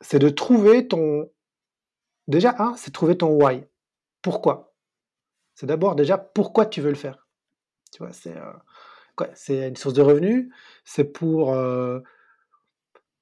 c'est 0.00 0.18
de 0.18 0.28
trouver 0.28 0.88
ton. 0.88 1.30
Déjà, 2.26 2.54
un, 2.58 2.76
c'est 2.76 2.92
trouver 2.92 3.16
ton 3.16 3.28
why. 3.28 3.64
Pourquoi? 4.20 4.74
C'est 5.54 5.66
d'abord 5.66 5.96
déjà 5.96 6.18
pourquoi 6.18 6.66
tu 6.66 6.80
veux 6.80 6.90
le 6.90 6.96
faire? 6.96 7.26
Tu 7.90 7.98
vois, 7.98 8.12
c'est 9.34 9.68
une 9.68 9.76
source 9.76 9.94
de 9.94 10.02
revenus, 10.02 10.52
c'est 10.84 11.04
pour, 11.04 11.54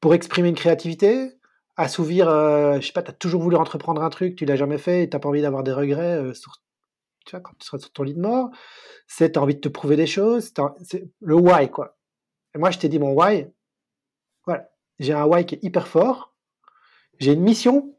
pour 0.07 0.15
exprimer 0.15 0.51
une 0.51 0.55
créativité, 0.55 1.33
assouvir, 1.77 2.29
euh, 2.29 2.79
je 2.81 2.87
sais 2.87 2.93
pas, 2.93 3.03
tu 3.03 3.11
as 3.11 3.13
toujours 3.13 3.43
voulu 3.43 3.57
entreprendre 3.57 4.05
un 4.05 4.09
truc, 4.09 4.37
tu 4.37 4.45
l'as 4.45 4.55
jamais 4.55 4.79
fait 4.79 5.03
et 5.03 5.11
tu 5.11 5.19
pas 5.19 5.29
envie 5.29 5.43
d'avoir 5.43 5.65
des 5.65 5.73
regrets 5.73 6.23
euh, 6.23 6.33
tu 7.25 7.33
vois, 7.33 7.41
quand 7.41 7.55
tu 7.59 7.67
seras 7.67 7.81
sur 7.81 7.91
ton 7.91 8.05
lit 8.05 8.15
de 8.15 8.21
mort, 8.21 8.51
c'est 9.09 9.33
tu 9.33 9.39
envie 9.41 9.57
de 9.57 9.61
te 9.61 9.69
prouver 9.69 9.97
des 9.97 10.07
choses, 10.07 10.53
c'est 10.85 11.09
le 11.21 11.35
why, 11.35 11.69
quoi. 11.73 11.99
Et 12.55 12.59
moi, 12.59 12.71
je 12.71 12.79
t'ai 12.79 12.89
dit 12.89 13.01
mon 13.01 13.15
why, 13.15 13.49
voilà, 14.45 14.71
j'ai 15.01 15.13
un 15.13 15.25
why 15.25 15.45
qui 15.45 15.57
est 15.57 15.65
hyper 15.65 15.89
fort, 15.89 16.37
j'ai 17.19 17.33
une 17.33 17.43
mission 17.43 17.93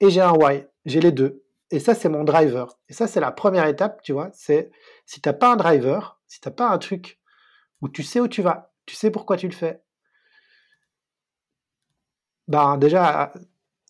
et 0.00 0.08
j'ai 0.08 0.22
un 0.22 0.32
why, 0.32 0.64
j'ai 0.86 1.00
les 1.00 1.12
deux. 1.12 1.44
Et 1.70 1.78
ça, 1.78 1.94
c'est 1.94 2.08
mon 2.08 2.24
driver. 2.24 2.78
Et 2.88 2.94
ça, 2.94 3.06
c'est 3.06 3.20
la 3.20 3.32
première 3.32 3.66
étape, 3.66 4.00
tu 4.00 4.14
vois, 4.14 4.30
c'est 4.32 4.70
si 5.04 5.20
tu 5.20 5.28
n'as 5.28 5.34
pas 5.34 5.52
un 5.52 5.56
driver, 5.56 6.22
si 6.26 6.40
tu 6.40 6.48
n'as 6.48 6.54
pas 6.54 6.70
un 6.70 6.78
truc 6.78 7.20
où 7.82 7.90
tu 7.90 8.02
sais 8.02 8.18
où 8.18 8.28
tu 8.28 8.40
vas, 8.40 8.72
tu 8.86 8.96
sais 8.96 9.10
pourquoi 9.10 9.36
tu 9.36 9.46
le 9.46 9.52
fais, 9.52 9.82
ben 12.52 12.76
déjà, 12.78 13.32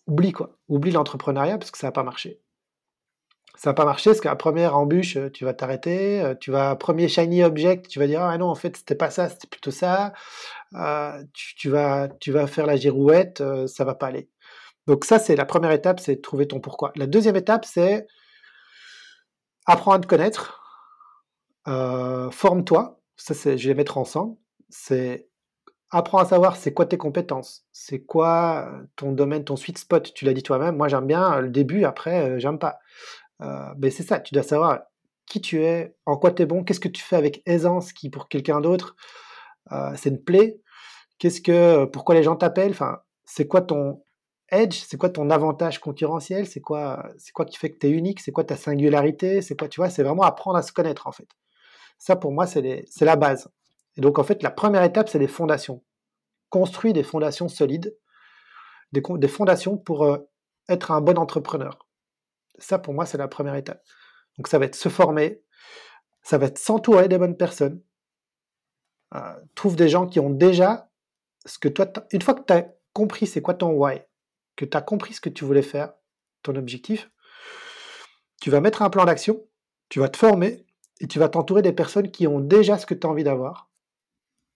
oublie 0.07 0.31
quoi. 0.31 0.57
Oublie 0.69 0.91
l'entrepreneuriat 0.91 1.57
parce 1.57 1.71
que 1.71 1.77
ça 1.77 1.87
n'a 1.87 1.91
pas 1.91 2.03
marché. 2.03 2.41
Ça 3.55 3.69
n'a 3.69 3.73
pas 3.75 3.85
marché 3.85 4.09
parce 4.09 4.21
qu'à 4.21 4.35
première 4.35 4.75
embûche, 4.75 5.17
tu 5.33 5.45
vas 5.45 5.53
t'arrêter, 5.53 6.33
tu 6.39 6.49
vas, 6.51 6.75
premier 6.75 7.07
shiny 7.07 7.43
object, 7.43 7.87
tu 7.87 7.99
vas 7.99 8.07
dire, 8.07 8.21
ah 8.21 8.37
non, 8.37 8.47
en 8.47 8.55
fait, 8.55 8.75
c'était 8.77 8.95
pas 8.95 9.11
ça, 9.11 9.29
c'était 9.29 9.47
plutôt 9.47 9.71
ça. 9.71 10.13
Euh, 10.75 11.23
tu, 11.33 11.69
vas, 11.69 12.09
tu 12.19 12.31
vas 12.31 12.47
faire 12.47 12.65
la 12.65 12.75
girouette, 12.75 13.41
euh, 13.41 13.67
ça 13.67 13.83
va 13.85 13.93
pas 13.93 14.07
aller. 14.07 14.29
Donc 14.87 15.05
ça, 15.05 15.19
c'est 15.19 15.35
la 15.35 15.45
première 15.45 15.71
étape, 15.71 15.99
c'est 15.99 16.21
trouver 16.21 16.47
ton 16.47 16.59
pourquoi. 16.59 16.91
La 16.95 17.07
deuxième 17.07 17.35
étape, 17.35 17.65
c'est 17.65 18.07
apprendre 19.65 19.97
à 19.97 19.99
te 19.99 20.07
connaître, 20.07 20.61
euh, 21.67 22.31
forme-toi, 22.31 22.99
ça 23.15 23.33
je 23.55 23.67
vais 23.67 23.75
mettre 23.75 23.97
ensemble, 23.97 24.35
c'est 24.69 25.29
apprends 25.93 26.19
à 26.19 26.25
savoir 26.25 26.57
c'est 26.57 26.73
quoi 26.73 26.85
tes 26.85 26.97
compétences, 26.97 27.65
c'est 27.71 28.01
quoi 28.01 28.67
euh, 28.67 28.83
ton 28.95 29.11
domaine, 29.11 29.43
ton 29.43 29.55
sweet 29.55 29.77
spot, 29.77 30.13
tu 30.13 30.25
l'as 30.25 30.33
dit 30.33 30.43
toi-même, 30.43 30.75
moi 30.75 30.87
j'aime 30.87 31.07
bien 31.07 31.39
le 31.39 31.49
début, 31.49 31.85
après 31.85 32.29
euh, 32.29 32.39
j'aime 32.39 32.59
pas. 32.59 32.79
mais 33.77 33.89
c'est 33.89 34.03
ça, 34.03 34.19
tu 34.19 34.33
dois 34.33 34.43
savoir 34.43 34.81
qui 35.25 35.41
tu 35.41 35.63
es, 35.63 35.95
en 36.05 36.17
quoi 36.17 36.31
tu 36.31 36.43
es 36.43 36.45
bon, 36.45 36.63
qu'est-ce 36.63 36.79
que 36.79 36.89
tu 36.89 37.03
fais 37.03 37.15
avec 37.15 37.41
aisance 37.45 37.93
qui 37.93 38.09
pour 38.09 38.27
quelqu'un 38.27 38.61
d'autre 38.61 38.95
c'est 39.95 40.09
une 40.09 40.21
plaie, 40.21 40.59
qu'est-ce 41.19 41.41
que, 41.41 41.85
pourquoi 41.85 42.15
les 42.15 42.23
gens 42.23 42.35
t'appellent, 42.35 42.71
enfin 42.71 42.99
c'est 43.25 43.47
quoi 43.47 43.61
ton 43.61 44.03
edge, 44.49 44.83
c'est 44.87 44.97
quoi 44.97 45.09
ton 45.09 45.29
avantage 45.29 45.79
concurrentiel, 45.79 46.47
c'est 46.47 46.61
quoi, 46.61 47.09
c'est 47.17 47.31
quoi 47.31 47.45
qui 47.45 47.57
fait 47.57 47.71
que 47.71 47.79
tu 47.79 47.87
es 47.87 47.89
unique, 47.89 48.19
c'est 48.19 48.31
quoi 48.31 48.43
ta 48.43 48.55
singularité, 48.55 49.41
c'est 49.41 49.57
quoi, 49.57 49.67
tu 49.67 49.79
vois, 49.79 49.89
c'est 49.89 50.03
vraiment 50.03 50.23
apprendre 50.23 50.57
à 50.57 50.61
se 50.61 50.71
connaître 50.71 51.07
en 51.07 51.11
fait. 51.11 51.27
Ça, 51.97 52.15
pour 52.15 52.31
moi, 52.31 52.45
c'est 52.45 52.85
la 53.01 53.15
base. 53.15 53.49
Et 53.97 54.01
donc, 54.01 54.19
en 54.19 54.23
fait, 54.23 54.43
la 54.43 54.51
première 54.51 54.83
étape, 54.83 55.09
c'est 55.09 55.19
les 55.19 55.27
fondations. 55.27 55.83
Construire 56.49 56.93
des 56.93 57.03
fondations 57.03 57.47
solides, 57.47 57.95
des, 58.91 59.01
des 59.01 59.27
fondations 59.27 59.77
pour 59.77 60.03
euh, 60.03 60.17
être 60.69 60.91
un 60.91 61.01
bon 61.01 61.17
entrepreneur. 61.17 61.87
Ça, 62.59 62.79
pour 62.79 62.93
moi, 62.93 63.05
c'est 63.05 63.17
la 63.17 63.27
première 63.27 63.55
étape. 63.55 63.83
Donc, 64.37 64.47
ça 64.47 64.59
va 64.59 64.65
être 64.65 64.75
se 64.75 64.89
former, 64.89 65.43
ça 66.21 66.37
va 66.37 66.47
être 66.47 66.57
s'entourer 66.57 67.07
des 67.07 67.17
bonnes 67.17 67.37
personnes. 67.37 67.81
Euh, 69.15 69.33
trouve 69.55 69.75
des 69.75 69.89
gens 69.89 70.07
qui 70.07 70.19
ont 70.19 70.29
déjà 70.29 70.89
ce 71.45 71.59
que 71.59 71.67
toi, 71.67 71.91
une 72.11 72.21
fois 72.21 72.33
que 72.33 72.43
tu 72.45 72.53
as 72.53 72.73
compris 72.93 73.27
c'est 73.27 73.41
quoi 73.41 73.53
ton 73.53 73.71
why, 73.71 74.01
que 74.55 74.65
tu 74.65 74.75
as 74.75 74.81
compris 74.81 75.13
ce 75.13 75.21
que 75.21 75.29
tu 75.29 75.45
voulais 75.45 75.61
faire, 75.61 75.93
ton 76.41 76.55
objectif, 76.55 77.11
tu 78.41 78.49
vas 78.49 78.61
mettre 78.61 78.81
un 78.81 78.89
plan 78.89 79.05
d'action, 79.05 79.45
tu 79.89 79.99
vas 79.99 80.09
te 80.09 80.17
former, 80.17 80.65
et 80.99 81.07
tu 81.07 81.19
vas 81.19 81.29
t'entourer 81.29 81.61
des 81.61 81.73
personnes 81.73 82.11
qui 82.11 82.27
ont 82.27 82.39
déjà 82.39 82.77
ce 82.77 82.85
que 82.85 82.93
tu 82.93 83.05
as 83.05 83.09
envie 83.09 83.23
d'avoir. 83.23 83.69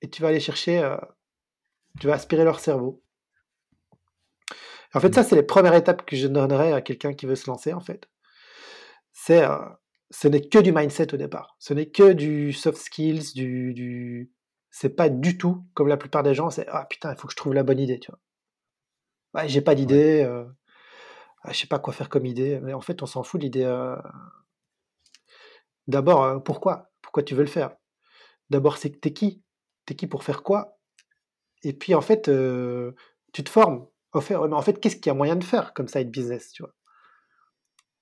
Et 0.02 0.10
tu 0.10 0.22
vas 0.22 0.30
aller 0.30 0.40
chercher, 0.40 0.80
euh, 0.80 0.98
tu 2.00 2.08
vas 2.08 2.14
aspirer 2.14 2.44
leur 2.44 2.60
cerveau. 2.60 3.04
En 4.94 5.00
fait, 5.00 5.14
ça, 5.14 5.24
c'est 5.24 5.36
les 5.36 5.44
premières 5.44 5.74
étapes 5.74 6.06
que 6.06 6.16
je 6.16 6.28
donnerais 6.28 6.74
à 6.74 6.82
quelqu'un 6.82 7.14
qui 7.14 7.26
veut 7.26 7.36
se 7.36 7.50
lancer, 7.50 7.74
en 7.74 7.80
fait. 7.80 8.10
C'est, 9.12 9.44
euh, 9.44 9.58
ce 10.10 10.28
n'est 10.28 10.48
que 10.48 10.60
du 10.60 10.72
mindset 10.72 11.14
au 11.14 11.18
départ. 11.18 11.56
Ce 11.60 11.74
n'est 11.74 11.90
que 11.90 12.14
du 12.14 12.54
soft 12.54 12.78
skills, 12.78 13.34
du, 13.34 13.74
du... 13.74 14.32
c'est 14.70 14.96
pas 14.96 15.10
du 15.10 15.38
tout 15.38 15.66
comme 15.74 15.88
la 15.88 15.98
plupart 15.98 16.24
des 16.24 16.34
gens. 16.34 16.50
C'est 16.50 16.68
ah 16.70 16.86
putain, 16.86 17.14
il 17.14 17.20
faut 17.20 17.28
que 17.28 17.34
je 17.34 17.38
trouve 17.38 17.54
la 17.54 17.64
bonne 17.64 17.80
idée, 17.80 18.00
tu 18.00 18.12
vois. 18.12 18.20
Ouais, 19.34 19.50
j'ai 19.50 19.62
pas 19.62 19.76
d'idée. 19.76 20.24
Euh, 20.24 20.46
ah, 21.44 21.52
je 21.52 21.60
sais 21.60 21.68
pas 21.68 21.80
quoi 21.80 21.94
faire 21.94 22.10
comme 22.10 22.26
idée. 22.26 22.60
Mais 22.62 22.74
en 22.74 22.82
fait, 22.82 23.04
on 23.04 23.06
s'en 23.06 23.24
fout 23.24 23.40
de 23.42 23.46
l'idée. 23.46 23.66
D'abord, 25.88 26.24
euh, 26.24 26.40
pourquoi? 26.40 26.92
Pourquoi 27.02 27.24
tu 27.24 27.34
veux 27.34 27.44
le 27.44 27.50
faire? 27.50 27.76
D'abord, 28.50 28.78
c'est 28.78 28.92
que 28.92 28.98
t'es 28.98 29.14
qui? 29.14 29.44
T'es 29.88 29.96
qui 29.96 30.06
pour 30.06 30.24
faire 30.24 30.44
quoi? 30.44 30.78
Et 31.64 31.74
puis, 31.74 31.96
en 31.96 32.02
fait, 32.02 32.28
euh, 32.30 32.92
tu 33.34 33.44
te 33.44 33.50
formes. 33.50 33.88
En 34.14 34.22
fait, 34.22 34.36
en 34.36 34.62
fait 34.62 34.80
qu'est-ce 34.80 34.98
qu'il 34.98 35.08
y 35.08 35.10
a 35.10 35.14
moyen 35.16 35.36
de 35.36 35.44
faire 35.44 35.74
comme 35.74 35.88
être 35.94 36.12
business, 36.12 36.52
tu 36.52 36.62
vois? 36.62 36.74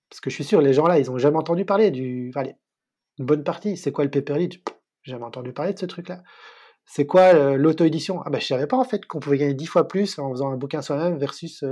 Parce 0.09 0.19
que 0.19 0.29
je 0.29 0.35
suis 0.35 0.43
sûr, 0.43 0.61
les 0.61 0.73
gens 0.73 0.87
là, 0.87 0.99
ils 0.99 1.09
ont 1.09 1.17
jamais 1.17 1.37
entendu 1.37 1.65
parler 1.65 1.91
du. 1.91 2.31
Allez, 2.35 2.55
une 3.19 3.25
bonne 3.25 3.43
partie. 3.43 3.77
C'est 3.77 3.91
quoi 3.93 4.03
le 4.03 4.11
paper 4.11 4.37
lead 4.37 4.53
J'ai 5.03 5.11
jamais 5.13 5.25
entendu 5.25 5.53
parler 5.53 5.73
de 5.73 5.79
ce 5.79 5.85
truc-là. 5.85 6.23
C'est 6.85 7.07
quoi 7.07 7.33
euh, 7.33 7.55
l'auto-édition? 7.55 8.21
Ah 8.25 8.29
ben, 8.29 8.39
je 8.39 8.45
savais 8.45 8.67
pas 8.67 8.77
en 8.77 8.83
fait 8.83 9.05
qu'on 9.05 9.19
pouvait 9.19 9.37
gagner 9.37 9.55
dix 9.55 9.65
fois 9.65 9.87
plus 9.87 10.19
en 10.19 10.29
faisant 10.31 10.51
un 10.51 10.57
bouquin 10.57 10.81
soi-même 10.81 11.17
versus. 11.17 11.63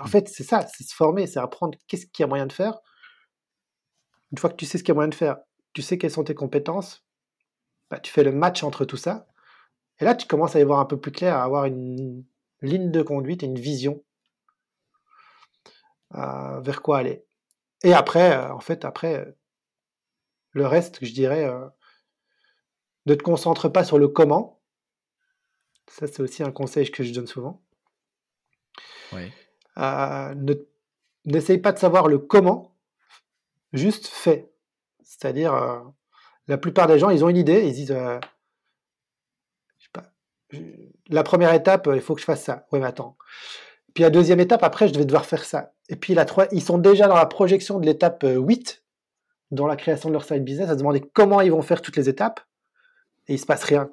En 0.00 0.06
fait, 0.06 0.28
c'est 0.28 0.44
ça, 0.44 0.66
c'est 0.66 0.84
se 0.84 0.94
former, 0.94 1.26
c'est 1.26 1.40
apprendre 1.40 1.78
qu'est-ce 1.86 2.06
qu'il 2.06 2.22
y 2.22 2.24
a 2.24 2.26
moyen 2.26 2.46
de 2.46 2.52
faire 2.52 2.80
une 4.32 4.38
fois 4.38 4.50
que 4.50 4.56
tu 4.56 4.66
sais 4.66 4.78
ce 4.78 4.82
qu'il 4.82 4.90
y 4.90 4.92
a 4.92 4.94
moyen 4.94 5.08
de 5.08 5.14
faire, 5.14 5.38
tu 5.72 5.82
sais 5.82 5.98
quelles 5.98 6.10
sont 6.10 6.24
tes 6.24 6.34
compétences, 6.34 7.04
bah, 7.90 7.98
tu 8.00 8.12
fais 8.12 8.24
le 8.24 8.32
match 8.32 8.62
entre 8.62 8.84
tout 8.84 8.96
ça. 8.96 9.26
Et 10.00 10.04
là, 10.04 10.14
tu 10.14 10.26
commences 10.26 10.56
à 10.56 10.60
y 10.60 10.64
voir 10.64 10.80
un 10.80 10.84
peu 10.84 10.98
plus 10.98 11.12
clair, 11.12 11.36
à 11.36 11.44
avoir 11.44 11.64
une 11.64 12.24
ligne 12.62 12.90
de 12.90 13.02
conduite 13.02 13.42
et 13.42 13.46
une 13.46 13.58
vision 13.58 14.02
euh, 16.14 16.60
vers 16.60 16.82
quoi 16.82 16.98
aller. 16.98 17.24
et 17.82 17.92
après, 17.92 18.36
en 18.36 18.60
fait, 18.60 18.84
après, 18.84 19.36
le 20.52 20.66
reste, 20.66 21.04
je 21.04 21.12
dirais, 21.12 21.50
ne 23.06 23.14
te 23.14 23.22
concentre 23.22 23.68
pas 23.68 23.84
sur 23.84 23.98
le 23.98 24.08
comment. 24.08 24.60
Ça, 25.86 26.06
c'est 26.06 26.20
aussi 26.20 26.42
un 26.42 26.52
conseil 26.52 26.90
que 26.90 27.02
je 27.02 27.12
donne 27.12 27.26
souvent. 27.26 27.62
Oui. 29.12 29.32
N'essaye 31.24 31.58
pas 31.58 31.72
de 31.72 31.78
savoir 31.78 32.08
le 32.08 32.18
comment, 32.18 32.74
juste 33.72 34.06
fais. 34.06 34.50
C'est-à-dire, 35.02 35.84
la 36.48 36.58
plupart 36.58 36.86
des 36.86 36.98
gens, 36.98 37.10
ils 37.10 37.24
ont 37.24 37.28
une 37.28 37.36
idée, 37.36 37.66
ils 37.66 37.74
disent, 37.74 37.96
la 41.08 41.22
première 41.22 41.52
étape, 41.52 41.88
il 41.94 42.00
faut 42.00 42.14
que 42.14 42.20
je 42.20 42.26
fasse 42.26 42.42
ça. 42.42 42.66
Oui, 42.72 42.80
mais 42.80 42.86
attends. 42.86 43.16
Puis 43.94 44.02
la 44.02 44.10
deuxième 44.10 44.40
étape, 44.40 44.62
après, 44.62 44.88
je 44.88 44.98
vais 44.98 45.04
devoir 45.04 45.26
faire 45.26 45.44
ça. 45.44 45.72
Et 45.88 45.96
puis 45.96 46.14
la 46.14 46.24
trois, 46.24 46.46
ils 46.52 46.62
sont 46.62 46.78
déjà 46.78 47.06
dans 47.08 47.14
la 47.14 47.26
projection 47.26 47.78
de 47.78 47.86
l'étape 47.86 48.24
8, 48.24 48.84
dans 49.50 49.66
la 49.66 49.76
création 49.76 50.08
de 50.08 50.14
leur 50.14 50.24
side 50.24 50.44
business, 50.44 50.68
à 50.68 50.72
se 50.72 50.78
demander 50.78 51.00
comment 51.00 51.40
ils 51.40 51.50
vont 51.50 51.62
faire 51.62 51.82
toutes 51.82 51.96
les 51.96 52.08
étapes, 52.08 52.40
et 53.26 53.34
il 53.34 53.38
se 53.38 53.46
passe 53.46 53.64
rien. 53.64 53.88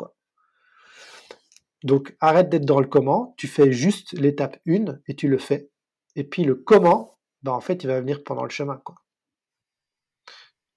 Donc 1.84 2.16
arrête 2.20 2.50
d'être 2.50 2.66
dans 2.66 2.80
le 2.80 2.88
comment, 2.88 3.34
tu 3.38 3.48
fais 3.48 3.72
juste 3.72 4.14
l'étape 4.14 4.58
1 4.68 5.00
et 5.08 5.16
tu 5.16 5.28
le 5.28 5.38
fais. 5.38 5.70
Et 6.16 6.24
puis 6.24 6.44
le 6.44 6.56
comment, 6.56 7.18
ben, 7.44 7.52
en 7.52 7.62
fait, 7.62 7.84
il 7.84 7.88
va 7.88 8.00
venir 8.00 8.24
pendant 8.24 8.44
le 8.44 8.50
chemin, 8.50 8.78
quoi. 8.78 8.96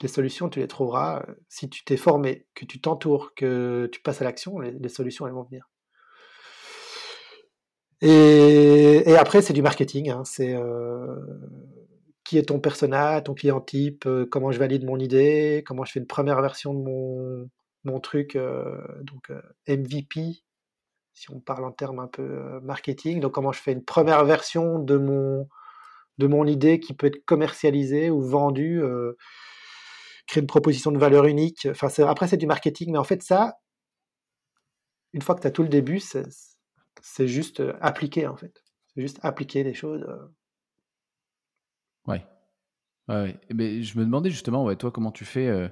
Les 0.00 0.08
solutions, 0.08 0.48
tu 0.48 0.60
les 0.60 0.68
trouveras 0.68 1.24
euh, 1.28 1.34
si 1.48 1.68
tu 1.68 1.84
t'es 1.84 1.96
formé, 1.96 2.46
que 2.54 2.64
tu 2.64 2.80
t'entoures, 2.80 3.34
que 3.34 3.88
tu 3.92 4.00
passes 4.00 4.20
à 4.20 4.24
l'action, 4.24 4.58
les, 4.60 4.88
solutions, 4.88 5.26
elles 5.26 5.32
vont 5.32 5.42
venir. 5.42 5.68
Et, 8.00 9.16
après, 9.16 9.42
c'est 9.42 9.52
du 9.52 9.62
marketing. 9.62 10.10
Hein. 10.10 10.22
c'est 10.24 10.54
euh, 10.54 11.16
qui 12.22 12.38
est 12.38 12.44
ton 12.44 12.60
persona, 12.60 13.20
ton 13.22 13.34
client 13.34 13.60
type, 13.60 14.06
euh, 14.06 14.24
comment 14.30 14.52
je 14.52 14.58
valide 14.58 14.84
mon 14.84 14.98
idée, 14.98 15.64
comment 15.66 15.84
je 15.84 15.92
fais 15.92 16.00
une 16.00 16.06
première 16.06 16.40
version 16.40 16.74
de 16.74 17.48
mon, 17.84 18.00
truc, 18.00 18.38
donc 19.00 19.32
MVP, 19.66 20.42
si 21.14 21.30
on 21.30 21.40
parle 21.40 21.64
en 21.64 21.72
termes 21.72 21.98
un 22.00 22.06
peu 22.06 22.60
marketing. 22.60 23.18
Donc, 23.18 23.32
comment 23.32 23.50
je 23.50 23.60
fais 23.60 23.72
une 23.72 23.84
première 23.84 24.24
version 24.26 24.78
de 24.78 24.98
mon 24.98 26.46
idée 26.46 26.80
qui 26.80 26.92
peut 26.92 27.06
être 27.06 27.24
commercialisée 27.24 28.10
ou 28.10 28.20
vendue 28.20 28.82
créer 30.28 30.42
une 30.42 30.46
proposition 30.46 30.92
de 30.92 30.98
valeur 30.98 31.24
unique. 31.24 31.66
Enfin, 31.70 31.88
après, 32.04 32.28
c'est 32.28 32.36
du 32.36 32.46
marketing, 32.46 32.92
mais 32.92 32.98
en 32.98 33.04
fait, 33.04 33.22
ça, 33.22 33.58
une 35.12 35.22
fois 35.22 35.34
que 35.34 35.40
tu 35.40 35.46
as 35.46 35.50
tout 35.50 35.62
le 35.62 35.68
début, 35.68 36.00
c'est 36.00 37.26
juste 37.26 37.60
euh, 37.60 37.72
appliquer, 37.80 38.26
en 38.26 38.36
fait. 38.36 38.62
C'est 38.94 39.00
juste 39.00 39.18
appliquer 39.22 39.64
des 39.64 39.74
choses. 39.74 40.04
Euh. 40.06 40.28
Ouais. 42.06 42.24
ouais. 43.08 43.40
Mais 43.52 43.82
je 43.82 43.98
me 43.98 44.04
demandais 44.04 44.30
justement, 44.30 44.72
toi, 44.76 44.90
comment 44.92 45.10
tu 45.10 45.24
fais 45.24 45.48
euh, 45.48 45.68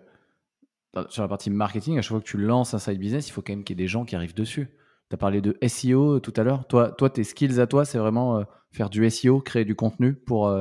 sur 1.10 1.22
la 1.22 1.28
partie 1.28 1.50
marketing, 1.50 1.98
à 1.98 2.02
chaque 2.02 2.10
fois 2.10 2.20
que 2.20 2.26
tu 2.26 2.38
lances 2.38 2.72
un 2.72 2.78
side 2.78 2.98
business, 2.98 3.28
il 3.28 3.32
faut 3.32 3.42
quand 3.42 3.52
même 3.52 3.62
qu'il 3.62 3.78
y 3.78 3.80
ait 3.80 3.84
des 3.84 3.88
gens 3.88 4.06
qui 4.06 4.16
arrivent 4.16 4.34
dessus. 4.34 4.68
Tu 5.10 5.14
as 5.14 5.18
parlé 5.18 5.42
de 5.42 5.56
SEO 5.68 6.18
tout 6.20 6.32
à 6.36 6.42
l'heure. 6.42 6.66
Toi, 6.66 6.90
toi, 6.92 7.10
tes 7.10 7.24
skills 7.24 7.60
à 7.60 7.66
toi, 7.66 7.84
c'est 7.84 7.98
vraiment 7.98 8.42
faire 8.72 8.88
du 8.88 9.08
SEO, 9.10 9.40
créer 9.40 9.64
du 9.64 9.76
contenu 9.76 10.14
pour, 10.14 10.52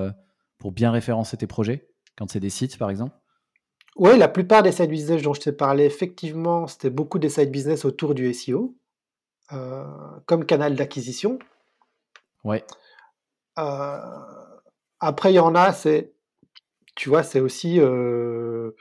pour 0.59 0.71
bien 0.71 0.91
référencer 0.91 1.37
tes 1.37 1.47
projets, 1.47 1.89
quand 2.17 2.29
c'est 2.29 2.41
des 2.41 2.51
sites, 2.51 2.77
par 2.77 2.89
exemple? 2.89 3.15
Oui, 3.95 4.17
la 4.17 4.27
plupart 4.27 4.61
des 4.61 4.73
side 4.73 4.89
business 4.89 5.21
dont 5.21 5.33
je 5.33 5.41
t'ai 5.41 5.51
parlé, 5.53 5.85
effectivement, 5.85 6.67
c'était 6.67 6.89
beaucoup 6.89 7.17
des 7.17 7.29
side 7.29 7.49
business 7.49 7.85
autour 7.85 8.13
du 8.13 8.33
SEO, 8.33 8.75
euh, 9.53 9.85
comme 10.25 10.45
canal 10.45 10.75
d'acquisition. 10.75 11.39
Ouais. 12.43 12.63
Euh, 13.57 13.99
après, 14.99 15.31
il 15.31 15.35
y 15.35 15.39
en 15.39 15.55
a, 15.55 15.71
c'est, 15.71 16.13
tu 16.95 17.07
vois, 17.07 17.23
c'est 17.23 17.39
aussi 17.39 17.79
euh, 17.79 18.71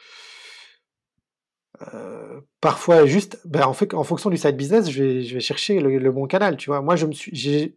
parfois 2.60 3.06
juste, 3.06 3.40
ben, 3.44 3.66
en, 3.66 3.72
fait, 3.72 3.94
en 3.94 4.02
fonction 4.02 4.30
du 4.30 4.36
side 4.36 4.56
business, 4.56 4.90
je 4.90 5.02
vais, 5.02 5.22
je 5.22 5.34
vais 5.34 5.40
chercher 5.40 5.78
le, 5.78 6.10
bon 6.10 6.26
canal, 6.26 6.56
tu 6.56 6.70
vois. 6.70 6.80
Moi, 6.80 6.96
je 6.96 7.06
me 7.06 7.12
suis, 7.12 7.76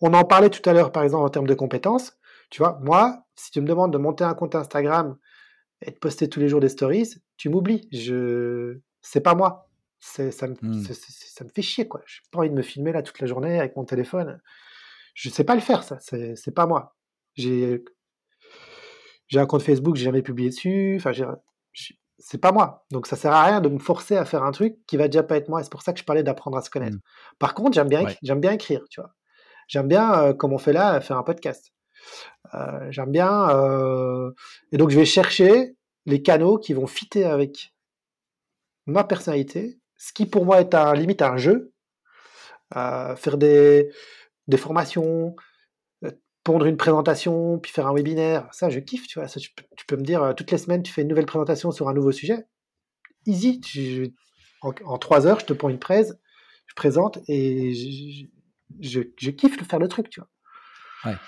on 0.00 0.12
en 0.14 0.24
parlait 0.24 0.50
tout 0.50 0.68
à 0.68 0.72
l'heure, 0.72 0.90
par 0.90 1.04
exemple, 1.04 1.24
en 1.24 1.30
termes 1.30 1.46
de 1.46 1.54
compétences. 1.54 2.18
Tu 2.50 2.58
vois, 2.58 2.78
moi, 2.82 3.24
si 3.36 3.52
tu 3.52 3.60
me 3.60 3.66
demandes 3.66 3.92
de 3.92 3.98
monter 3.98 4.24
un 4.24 4.34
compte 4.34 4.56
Instagram 4.56 5.16
et 5.82 5.90
de 5.90 5.96
poster 5.96 6.28
tous 6.28 6.40
les 6.40 6.48
jours 6.48 6.60
des 6.60 6.68
stories, 6.68 7.14
tu 7.36 7.48
m'oublies. 7.48 7.88
Je, 7.92 8.78
c'est 9.02 9.20
pas 9.20 9.34
moi. 9.34 9.68
C'est, 9.98 10.30
ça, 10.30 10.46
me, 10.46 10.54
mmh. 10.60 10.84
ça 10.84 11.44
me 11.44 11.50
fait 11.50 11.62
chier, 11.62 11.88
quoi. 11.88 12.02
J'ai 12.06 12.20
pas 12.30 12.38
envie 12.40 12.50
de 12.50 12.54
me 12.54 12.62
filmer 12.62 12.92
là 12.92 13.02
toute 13.02 13.18
la 13.20 13.26
journée 13.26 13.58
avec 13.58 13.76
mon 13.76 13.84
téléphone. 13.84 14.40
Je 15.14 15.30
sais 15.30 15.44
pas 15.44 15.54
le 15.54 15.60
faire, 15.60 15.82
ça. 15.82 15.98
C'est, 16.00 16.36
c'est 16.36 16.52
pas 16.52 16.66
moi. 16.66 16.96
J'ai, 17.34 17.84
j'ai 19.28 19.38
un 19.38 19.46
compte 19.46 19.62
Facebook, 19.62 19.96
j'ai 19.96 20.04
jamais 20.04 20.22
publié 20.22 20.50
dessus. 20.50 20.96
Enfin, 20.98 21.12
c'est 22.18 22.38
pas 22.38 22.52
moi. 22.52 22.86
Donc 22.90 23.06
ça 23.06 23.16
sert 23.16 23.32
à 23.32 23.44
rien 23.44 23.60
de 23.60 23.68
me 23.68 23.78
forcer 23.78 24.16
à 24.16 24.24
faire 24.24 24.42
un 24.42 24.52
truc 24.52 24.76
qui 24.86 24.96
va 24.96 25.08
déjà 25.08 25.22
pas 25.22 25.36
être 25.36 25.48
moi. 25.48 25.62
c'est 25.62 25.72
pour 25.72 25.82
ça 25.82 25.92
que 25.92 25.98
je 25.98 26.04
parlais 26.04 26.22
d'apprendre 26.22 26.56
à 26.56 26.62
se 26.62 26.70
connaître. 26.70 26.96
Mmh. 26.96 27.36
Par 27.38 27.54
contre, 27.54 27.74
j'aime 27.74 27.88
bien, 27.88 28.06
j'aime 28.22 28.40
bien 28.40 28.52
écrire, 28.52 28.84
tu 28.90 29.00
vois. 29.00 29.14
J'aime 29.68 29.88
bien, 29.88 30.12
euh, 30.22 30.32
comme 30.32 30.52
on 30.52 30.58
fait 30.58 30.72
là, 30.72 31.00
faire 31.00 31.16
un 31.16 31.24
podcast. 31.24 31.72
Euh, 32.54 32.90
j'aime 32.90 33.10
bien. 33.10 33.50
Euh, 33.50 34.30
et 34.72 34.76
donc, 34.76 34.90
je 34.90 34.98
vais 34.98 35.04
chercher 35.04 35.76
les 36.06 36.22
canaux 36.22 36.58
qui 36.58 36.72
vont 36.72 36.86
fitter 36.86 37.24
avec 37.24 37.74
ma 38.86 39.04
personnalité, 39.04 39.80
ce 39.96 40.12
qui 40.12 40.26
pour 40.26 40.44
moi 40.44 40.60
est 40.60 40.74
un 40.74 40.94
limite 40.94 41.22
un 41.22 41.36
jeu. 41.36 41.72
Euh, 42.76 43.14
faire 43.16 43.38
des, 43.38 43.90
des 44.48 44.56
formations, 44.56 45.36
pondre 46.44 46.66
une 46.66 46.76
présentation, 46.76 47.58
puis 47.58 47.72
faire 47.72 47.86
un 47.86 47.94
webinaire, 47.94 48.48
ça 48.52 48.70
je 48.70 48.80
kiffe, 48.80 49.06
tu 49.06 49.18
vois. 49.18 49.28
tu, 49.28 49.50
peux, 49.86 49.96
me 49.96 50.02
dire, 50.02 50.34
toutes 50.36 50.50
les 50.50 50.58
semaines, 50.58 50.82
tu 50.82 50.92
fais 50.92 51.02
une 51.02 51.08
nouvelle 51.08 51.26
présentation 51.26 51.70
sur 51.70 51.88
un 51.88 51.94
nouveau 51.94 52.12
sujet. 52.12 52.46
Easy, 53.24 53.60
en, 54.62 54.98
trois 54.98 55.26
heures, 55.26 55.40
je 55.40 55.46
te 55.46 55.52
prends 55.52 55.68
une 55.68 55.78
presse, 55.78 56.14
je 56.66 56.74
présente 56.74 57.18
et 57.28 57.74
je, 57.74 58.26
je, 58.80 59.00
je, 59.16 59.30
kiffe 59.30 59.60
faire 59.68 59.78
le 59.78 59.88
truc, 59.88 60.08
tu 60.08 60.20
vois. 60.20 60.28
Ouais 61.04 61.18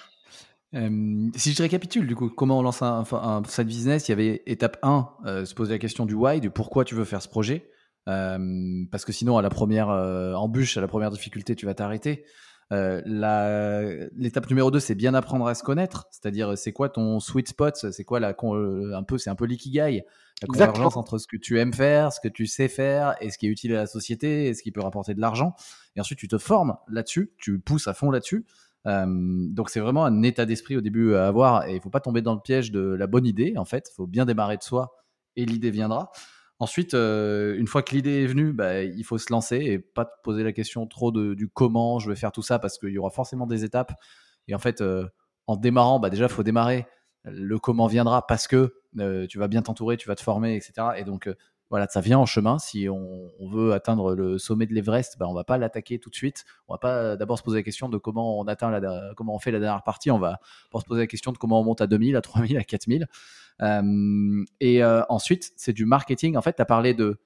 si 0.72 1.52
je 1.52 1.62
récapitule, 1.62 2.06
du 2.06 2.14
coup, 2.14 2.28
comment 2.28 2.58
on 2.58 2.62
lance 2.62 2.82
un, 2.82 3.04
un, 3.12 3.42
side 3.44 3.66
business 3.66 4.08
Il 4.08 4.12
y 4.12 4.14
avait 4.14 4.42
étape 4.46 4.78
1, 4.82 5.08
euh, 5.24 5.44
se 5.44 5.54
poser 5.54 5.72
la 5.72 5.78
question 5.78 6.06
du 6.06 6.14
why, 6.14 6.40
du 6.40 6.50
pourquoi 6.50 6.84
tu 6.84 6.94
veux 6.94 7.04
faire 7.04 7.22
ce 7.22 7.28
projet. 7.28 7.70
parce 8.06 9.04
que 9.04 9.12
sinon, 9.12 9.38
à 9.38 9.42
la 9.42 9.50
première 9.50 9.90
euh, 9.90 10.34
embûche, 10.34 10.76
à 10.76 10.80
la 10.80 10.88
première 10.88 11.10
difficulté, 11.10 11.54
tu 11.54 11.66
vas 11.66 11.74
t'arrêter. 11.74 12.24
Euh, 12.70 14.08
l'étape 14.14 14.48
numéro 14.50 14.70
2, 14.70 14.78
c'est 14.78 14.94
bien 14.94 15.14
apprendre 15.14 15.46
à 15.46 15.54
se 15.54 15.62
connaître, 15.62 16.06
c'est-à-dire 16.10 16.56
c'est 16.58 16.72
quoi 16.72 16.90
ton 16.90 17.18
sweet 17.18 17.48
spot, 17.48 17.74
c'est 17.76 18.04
quoi 18.04 18.20
la, 18.20 18.36
un 18.36 19.02
peu, 19.02 19.16
c'est 19.16 19.30
un 19.30 19.34
peu 19.34 19.46
l'ikigai, 19.46 20.04
la 20.42 20.46
convergence 20.46 20.96
entre 20.96 21.18
ce 21.18 21.26
que 21.26 21.38
tu 21.38 21.58
aimes 21.58 21.72
faire, 21.72 22.12
ce 22.12 22.20
que 22.20 22.28
tu 22.28 22.46
sais 22.46 22.68
faire 22.68 23.16
et 23.20 23.30
ce 23.30 23.38
qui 23.38 23.46
est 23.46 23.50
utile 23.50 23.72
à 23.74 23.78
la 23.78 23.86
société 23.86 24.48
et 24.48 24.54
ce 24.54 24.62
qui 24.62 24.70
peut 24.70 24.82
rapporter 24.82 25.14
de 25.14 25.20
l'argent. 25.20 25.54
Et 25.96 26.00
ensuite, 26.00 26.18
tu 26.18 26.28
te 26.28 26.38
formes 26.38 26.76
là-dessus, 26.88 27.32
tu 27.38 27.58
pousses 27.58 27.88
à 27.88 27.94
fond 27.94 28.10
là-dessus. 28.10 28.44
Euh, 28.88 29.06
donc 29.06 29.70
c'est 29.70 29.80
vraiment 29.80 30.04
un 30.04 30.22
état 30.22 30.46
d'esprit 30.46 30.76
au 30.76 30.80
début 30.80 31.14
à 31.14 31.28
avoir 31.28 31.66
et 31.66 31.74
il 31.74 31.80
faut 31.80 31.90
pas 31.90 32.00
tomber 32.00 32.22
dans 32.22 32.34
le 32.34 32.40
piège 32.40 32.72
de 32.72 32.80
la 32.80 33.06
bonne 33.06 33.26
idée 33.26 33.54
en 33.56 33.64
fait. 33.64 33.88
Il 33.92 33.94
faut 33.94 34.06
bien 34.06 34.24
démarrer 34.24 34.56
de 34.56 34.62
soi 34.62 34.96
et 35.36 35.44
l'idée 35.44 35.70
viendra. 35.70 36.10
Ensuite, 36.60 36.94
euh, 36.94 37.56
une 37.56 37.68
fois 37.68 37.82
que 37.82 37.94
l'idée 37.94 38.24
est 38.24 38.26
venue, 38.26 38.52
bah, 38.52 38.82
il 38.82 39.04
faut 39.04 39.18
se 39.18 39.32
lancer 39.32 39.58
et 39.58 39.78
pas 39.78 40.04
te 40.04 40.10
poser 40.24 40.42
la 40.42 40.52
question 40.52 40.86
trop 40.86 41.12
du 41.12 41.48
comment 41.48 42.00
je 42.00 42.10
vais 42.10 42.16
faire 42.16 42.32
tout 42.32 42.42
ça 42.42 42.58
parce 42.58 42.78
qu'il 42.78 42.90
y 42.90 42.98
aura 42.98 43.10
forcément 43.10 43.46
des 43.46 43.64
étapes. 43.64 43.92
Et 44.48 44.54
en 44.54 44.58
fait, 44.58 44.80
euh, 44.80 45.06
en 45.46 45.56
démarrant, 45.56 46.00
bah, 46.00 46.10
déjà, 46.10 46.24
il 46.24 46.30
faut 46.30 46.42
démarrer. 46.42 46.86
Le 47.24 47.58
comment 47.58 47.88
viendra 47.88 48.26
parce 48.26 48.48
que 48.48 48.74
tu 49.28 49.38
vas 49.38 49.48
bien 49.48 49.60
t'entourer, 49.60 49.96
tu 49.96 50.08
vas 50.08 50.14
te 50.14 50.22
former, 50.22 50.56
etc. 50.56 50.72
Et 50.96 51.04
donc, 51.04 51.28
voilà, 51.70 51.86
ça 51.88 52.00
vient 52.00 52.18
en 52.18 52.26
chemin. 52.26 52.58
Si 52.58 52.88
on, 52.88 53.30
veut 53.50 53.72
atteindre 53.72 54.14
le 54.14 54.38
sommet 54.38 54.66
de 54.66 54.74
l'Everest, 54.74 55.18
ben, 55.18 55.26
on 55.26 55.34
va 55.34 55.44
pas 55.44 55.58
l'attaquer 55.58 55.98
tout 55.98 56.10
de 56.10 56.14
suite. 56.14 56.44
On 56.66 56.74
va 56.74 56.78
pas 56.78 57.16
d'abord 57.16 57.38
se 57.38 57.42
poser 57.42 57.58
la 57.58 57.62
question 57.62 57.88
de 57.88 57.98
comment 57.98 58.38
on 58.38 58.46
atteint 58.46 58.70
la, 58.70 59.12
comment 59.16 59.34
on 59.34 59.38
fait 59.38 59.50
la 59.50 59.60
dernière 59.60 59.82
partie. 59.82 60.10
On 60.10 60.18
va 60.18 60.40
se 60.74 60.84
poser 60.84 61.02
la 61.02 61.06
question 61.06 61.32
de 61.32 61.38
comment 61.38 61.60
on 61.60 61.64
monte 61.64 61.80
à 61.80 61.86
2000, 61.86 62.16
à 62.16 62.20
3000, 62.20 62.56
à 62.56 62.64
4000. 62.64 63.06
Euh, 63.60 64.44
et 64.60 64.82
euh, 64.82 65.02
ensuite, 65.08 65.52
c'est 65.56 65.72
du 65.72 65.84
marketing. 65.84 66.36
En 66.36 66.42
fait, 66.42 66.54
tu 66.54 66.62
as 66.62 66.66
parlé 66.66 66.94
de 66.94 67.18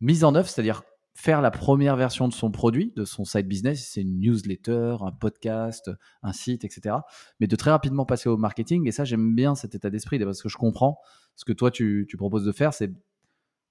mise 0.00 0.24
en 0.24 0.34
œuvre, 0.34 0.48
c'est-à-dire 0.48 0.82
faire 1.14 1.40
la 1.40 1.50
première 1.50 1.96
version 1.96 2.28
de 2.28 2.32
son 2.32 2.50
produit, 2.50 2.92
de 2.94 3.04
son 3.04 3.24
side 3.24 3.48
business, 3.48 3.88
c'est 3.92 4.02
une 4.02 4.20
newsletter, 4.20 4.98
un 5.00 5.10
podcast, 5.10 5.90
un 6.22 6.32
site, 6.32 6.64
etc. 6.64 6.94
Mais 7.40 7.48
de 7.48 7.56
très 7.56 7.72
rapidement 7.72 8.06
passer 8.06 8.28
au 8.28 8.36
marketing. 8.36 8.86
Et 8.86 8.92
ça, 8.92 9.04
j'aime 9.04 9.34
bien 9.34 9.56
cet 9.56 9.74
état 9.74 9.90
d'esprit 9.90 10.18
parce 10.20 10.42
que 10.42 10.48
je 10.48 10.56
comprends 10.56 11.00
ce 11.34 11.44
que 11.44 11.52
toi, 11.52 11.70
tu, 11.72 12.06
tu 12.08 12.16
proposes 12.16 12.44
de 12.44 12.52
faire, 12.52 12.72
c'est 12.72 12.92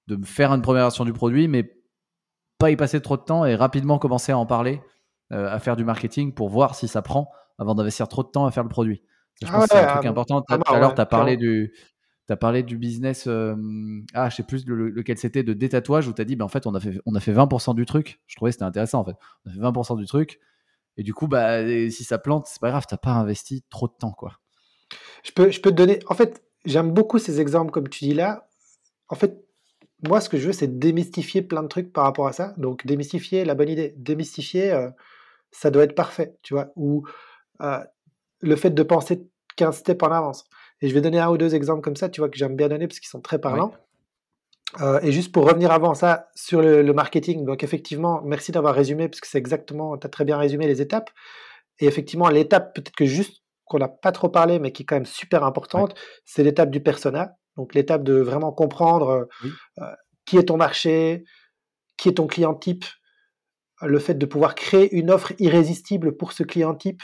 de 0.07 0.25
faire 0.25 0.51
une 0.53 0.61
première 0.61 0.83
version 0.83 1.05
du 1.05 1.13
produit, 1.13 1.47
mais 1.47 1.71
pas 2.57 2.71
y 2.71 2.75
passer 2.75 3.01
trop 3.01 3.17
de 3.17 3.21
temps 3.21 3.45
et 3.45 3.55
rapidement 3.55 3.99
commencer 3.99 4.31
à 4.31 4.37
en 4.37 4.45
parler, 4.45 4.81
euh, 5.31 5.49
à 5.49 5.59
faire 5.59 5.75
du 5.75 5.83
marketing 5.83 6.33
pour 6.33 6.49
voir 6.49 6.75
si 6.75 6.87
ça 6.87 7.01
prend 7.01 7.29
avant 7.59 7.75
d'investir 7.75 8.07
trop 8.07 8.23
de 8.23 8.29
temps 8.29 8.45
à 8.45 8.51
faire 8.51 8.63
le 8.63 8.69
produit. 8.69 9.03
Je 9.41 9.51
pense 9.51 9.65
que 9.65 9.69
c'est 9.71 9.79
un 9.79 9.87
truc 9.87 10.05
ah, 10.05 10.09
important. 10.09 10.41
Tout 10.41 10.53
à 10.65 10.79
l'heure, 10.79 10.95
tu 10.95 11.01
as 11.01 11.05
parlé 11.05 11.37
du. 11.37 11.73
As 12.29 12.35
parlé 12.35 12.61
du 12.61 12.77
business, 12.77 13.25
euh, 13.27 13.55
ah, 14.13 14.29
je 14.29 14.35
sais 14.35 14.43
plus 14.43 14.65
lequel 14.67 15.17
c'était, 15.17 15.43
de 15.43 15.53
détatouage, 15.53 16.09
où 16.09 16.13
tu 16.13 16.21
as 16.21 16.25
dit, 16.25 16.35
ben, 16.35 16.43
en 16.43 16.49
fait, 16.49 16.67
on 16.67 16.75
a 16.75 16.79
fait, 16.81 16.99
on 17.05 17.15
a 17.15 17.21
fait 17.21 17.31
20% 17.31 17.73
du 17.73 17.85
truc. 17.85 18.19
Je 18.27 18.35
trouvais 18.35 18.51
que 18.51 18.55
c'était 18.55 18.65
intéressant, 18.65 18.99
en 18.99 19.05
fait. 19.05 19.15
On 19.45 19.49
a 19.49 19.53
fait 19.53 19.59
20% 19.61 19.97
du 19.97 20.05
truc. 20.05 20.41
Et 20.97 21.03
du 21.03 21.13
coup, 21.13 21.29
bah, 21.29 21.65
si 21.89 22.03
ça 22.03 22.17
plante, 22.17 22.47
c'est 22.47 22.59
pas 22.59 22.69
grave, 22.69 22.83
t'as 22.85 22.97
pas 22.97 23.11
investi 23.11 23.63
trop 23.69 23.87
de 23.87 23.93
temps, 23.97 24.11
quoi. 24.11 24.33
Je 25.23 25.31
peux, 25.31 25.51
je 25.51 25.61
peux 25.61 25.71
te 25.71 25.75
donner, 25.75 25.99
en 26.07 26.15
fait, 26.15 26.43
j'aime 26.65 26.91
beaucoup 26.91 27.17
ces 27.17 27.39
exemples 27.39 27.71
comme 27.71 27.87
tu 27.87 28.03
dis 28.03 28.13
là. 28.13 28.49
En 29.07 29.15
fait, 29.15 29.46
moi, 30.03 30.21
ce 30.21 30.29
que 30.29 30.37
je 30.37 30.47
veux, 30.47 30.53
c'est 30.53 30.79
démystifier 30.79 31.41
plein 31.41 31.63
de 31.63 31.67
trucs 31.67 31.91
par 31.91 32.03
rapport 32.03 32.27
à 32.27 32.33
ça. 32.33 32.53
Donc, 32.57 32.85
démystifier 32.85 33.45
la 33.45 33.55
bonne 33.55 33.69
idée. 33.69 33.93
Démystifier, 33.97 34.71
euh, 34.71 34.89
ça 35.51 35.71
doit 35.71 35.83
être 35.83 35.95
parfait, 35.95 36.37
tu 36.43 36.53
vois. 36.53 36.71
Ou 36.75 37.03
euh, 37.61 37.79
le 38.41 38.55
fait 38.55 38.69
de 38.69 38.83
penser 38.83 39.27
15 39.55 39.77
steps 39.77 40.03
en 40.03 40.11
avance. 40.11 40.45
Et 40.81 40.89
je 40.89 40.93
vais 40.93 41.01
donner 41.01 41.19
un 41.19 41.29
ou 41.29 41.37
deux 41.37 41.55
exemples 41.55 41.81
comme 41.81 41.95
ça, 41.95 42.09
tu 42.09 42.21
vois, 42.21 42.29
que 42.29 42.37
j'aime 42.37 42.55
bien 42.55 42.69
donner 42.69 42.87
parce 42.87 42.99
qu'ils 42.99 43.09
sont 43.09 43.21
très 43.21 43.39
parlants. 43.39 43.73
Euh, 44.81 44.99
et 45.01 45.11
juste 45.11 45.31
pour 45.31 45.45
revenir 45.47 45.71
avant 45.71 45.95
ça 45.95 46.27
sur 46.35 46.61
le, 46.61 46.93
marketing, 46.93 47.45
donc 47.45 47.63
effectivement, 47.63 48.21
merci 48.23 48.51
d'avoir 48.51 48.75
résumé 48.75 49.07
parce 49.07 49.21
que 49.21 49.27
c'est 49.27 49.37
exactement, 49.37 49.97
tu 49.97 50.05
as 50.05 50.09
très 50.09 50.25
bien 50.25 50.37
résumé 50.37 50.67
les 50.67 50.81
étapes. 50.81 51.09
Et 51.79 51.87
effectivement, 51.87 52.27
l'étape 52.29 52.75
peut-être 52.75 52.95
que 52.95 53.05
juste 53.05 53.41
qu'on 53.65 53.79
n'a 53.79 53.87
pas 53.87 54.11
trop 54.11 54.29
parlé, 54.29 54.59
mais 54.59 54.71
qui 54.71 54.83
est 54.83 54.85
quand 54.85 54.95
même 54.95 55.05
super 55.05 55.43
importante, 55.43 55.95
c'est 56.25 56.43
l'étape 56.43 56.69
du 56.69 56.81
persona. 56.81 57.37
Donc 57.57 57.73
l'étape 57.73 58.03
de 58.03 58.13
vraiment 58.13 58.51
comprendre 58.51 59.27
euh, 59.79 59.91
qui 60.25 60.37
est 60.37 60.45
ton 60.45 60.57
marché, 60.57 61.25
qui 61.97 62.09
est 62.09 62.13
ton 62.13 62.27
client 62.27 62.53
type, 62.53 62.85
le 63.81 63.99
fait 63.99 64.15
de 64.15 64.25
pouvoir 64.25 64.55
créer 64.55 64.95
une 64.95 65.11
offre 65.11 65.33
irrésistible 65.39 66.15
pour 66.15 66.31
ce 66.31 66.43
client 66.43 66.75
type. 66.75 67.01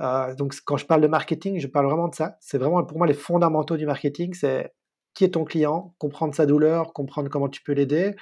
Euh, 0.00 0.34
donc 0.34 0.54
quand 0.64 0.76
je 0.76 0.86
parle 0.86 1.00
de 1.00 1.06
marketing, 1.06 1.58
je 1.58 1.66
parle 1.66 1.86
vraiment 1.86 2.08
de 2.08 2.14
ça. 2.14 2.36
C'est 2.40 2.58
vraiment 2.58 2.84
pour 2.84 2.98
moi 2.98 3.06
les 3.06 3.14
fondamentaux 3.14 3.76
du 3.76 3.86
marketing, 3.86 4.34
c'est 4.34 4.72
qui 5.14 5.24
est 5.24 5.30
ton 5.30 5.44
client, 5.44 5.94
comprendre 5.98 6.34
sa 6.34 6.46
douleur, 6.46 6.92
comprendre 6.92 7.30
comment 7.30 7.48
tu 7.48 7.62
peux 7.62 7.72
l'aider. 7.72 8.14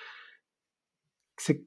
C'est 1.37 1.65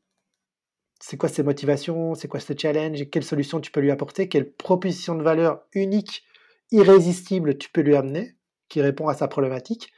c'est 0.99 1.17
quoi 1.17 1.29
ses 1.29 1.43
motivations, 1.43 2.15
c'est 2.15 2.27
quoi 2.27 2.39
ce 2.39 2.53
challenge, 2.57 3.01
et 3.01 3.09
quelle 3.09 3.23
solution 3.23 3.59
tu 3.59 3.71
peux 3.71 3.81
lui 3.81 3.91
apporter, 3.91 4.29
quelle 4.29 4.51
proposition 4.51 5.15
de 5.15 5.23
valeur 5.23 5.61
unique, 5.73 6.23
irrésistible 6.71 7.57
tu 7.57 7.69
peux 7.69 7.81
lui 7.81 7.95
amener, 7.95 8.36
qui 8.69 8.81
répond 8.81 9.07
à 9.07 9.13
sa 9.13 9.27
problématique. 9.27 9.91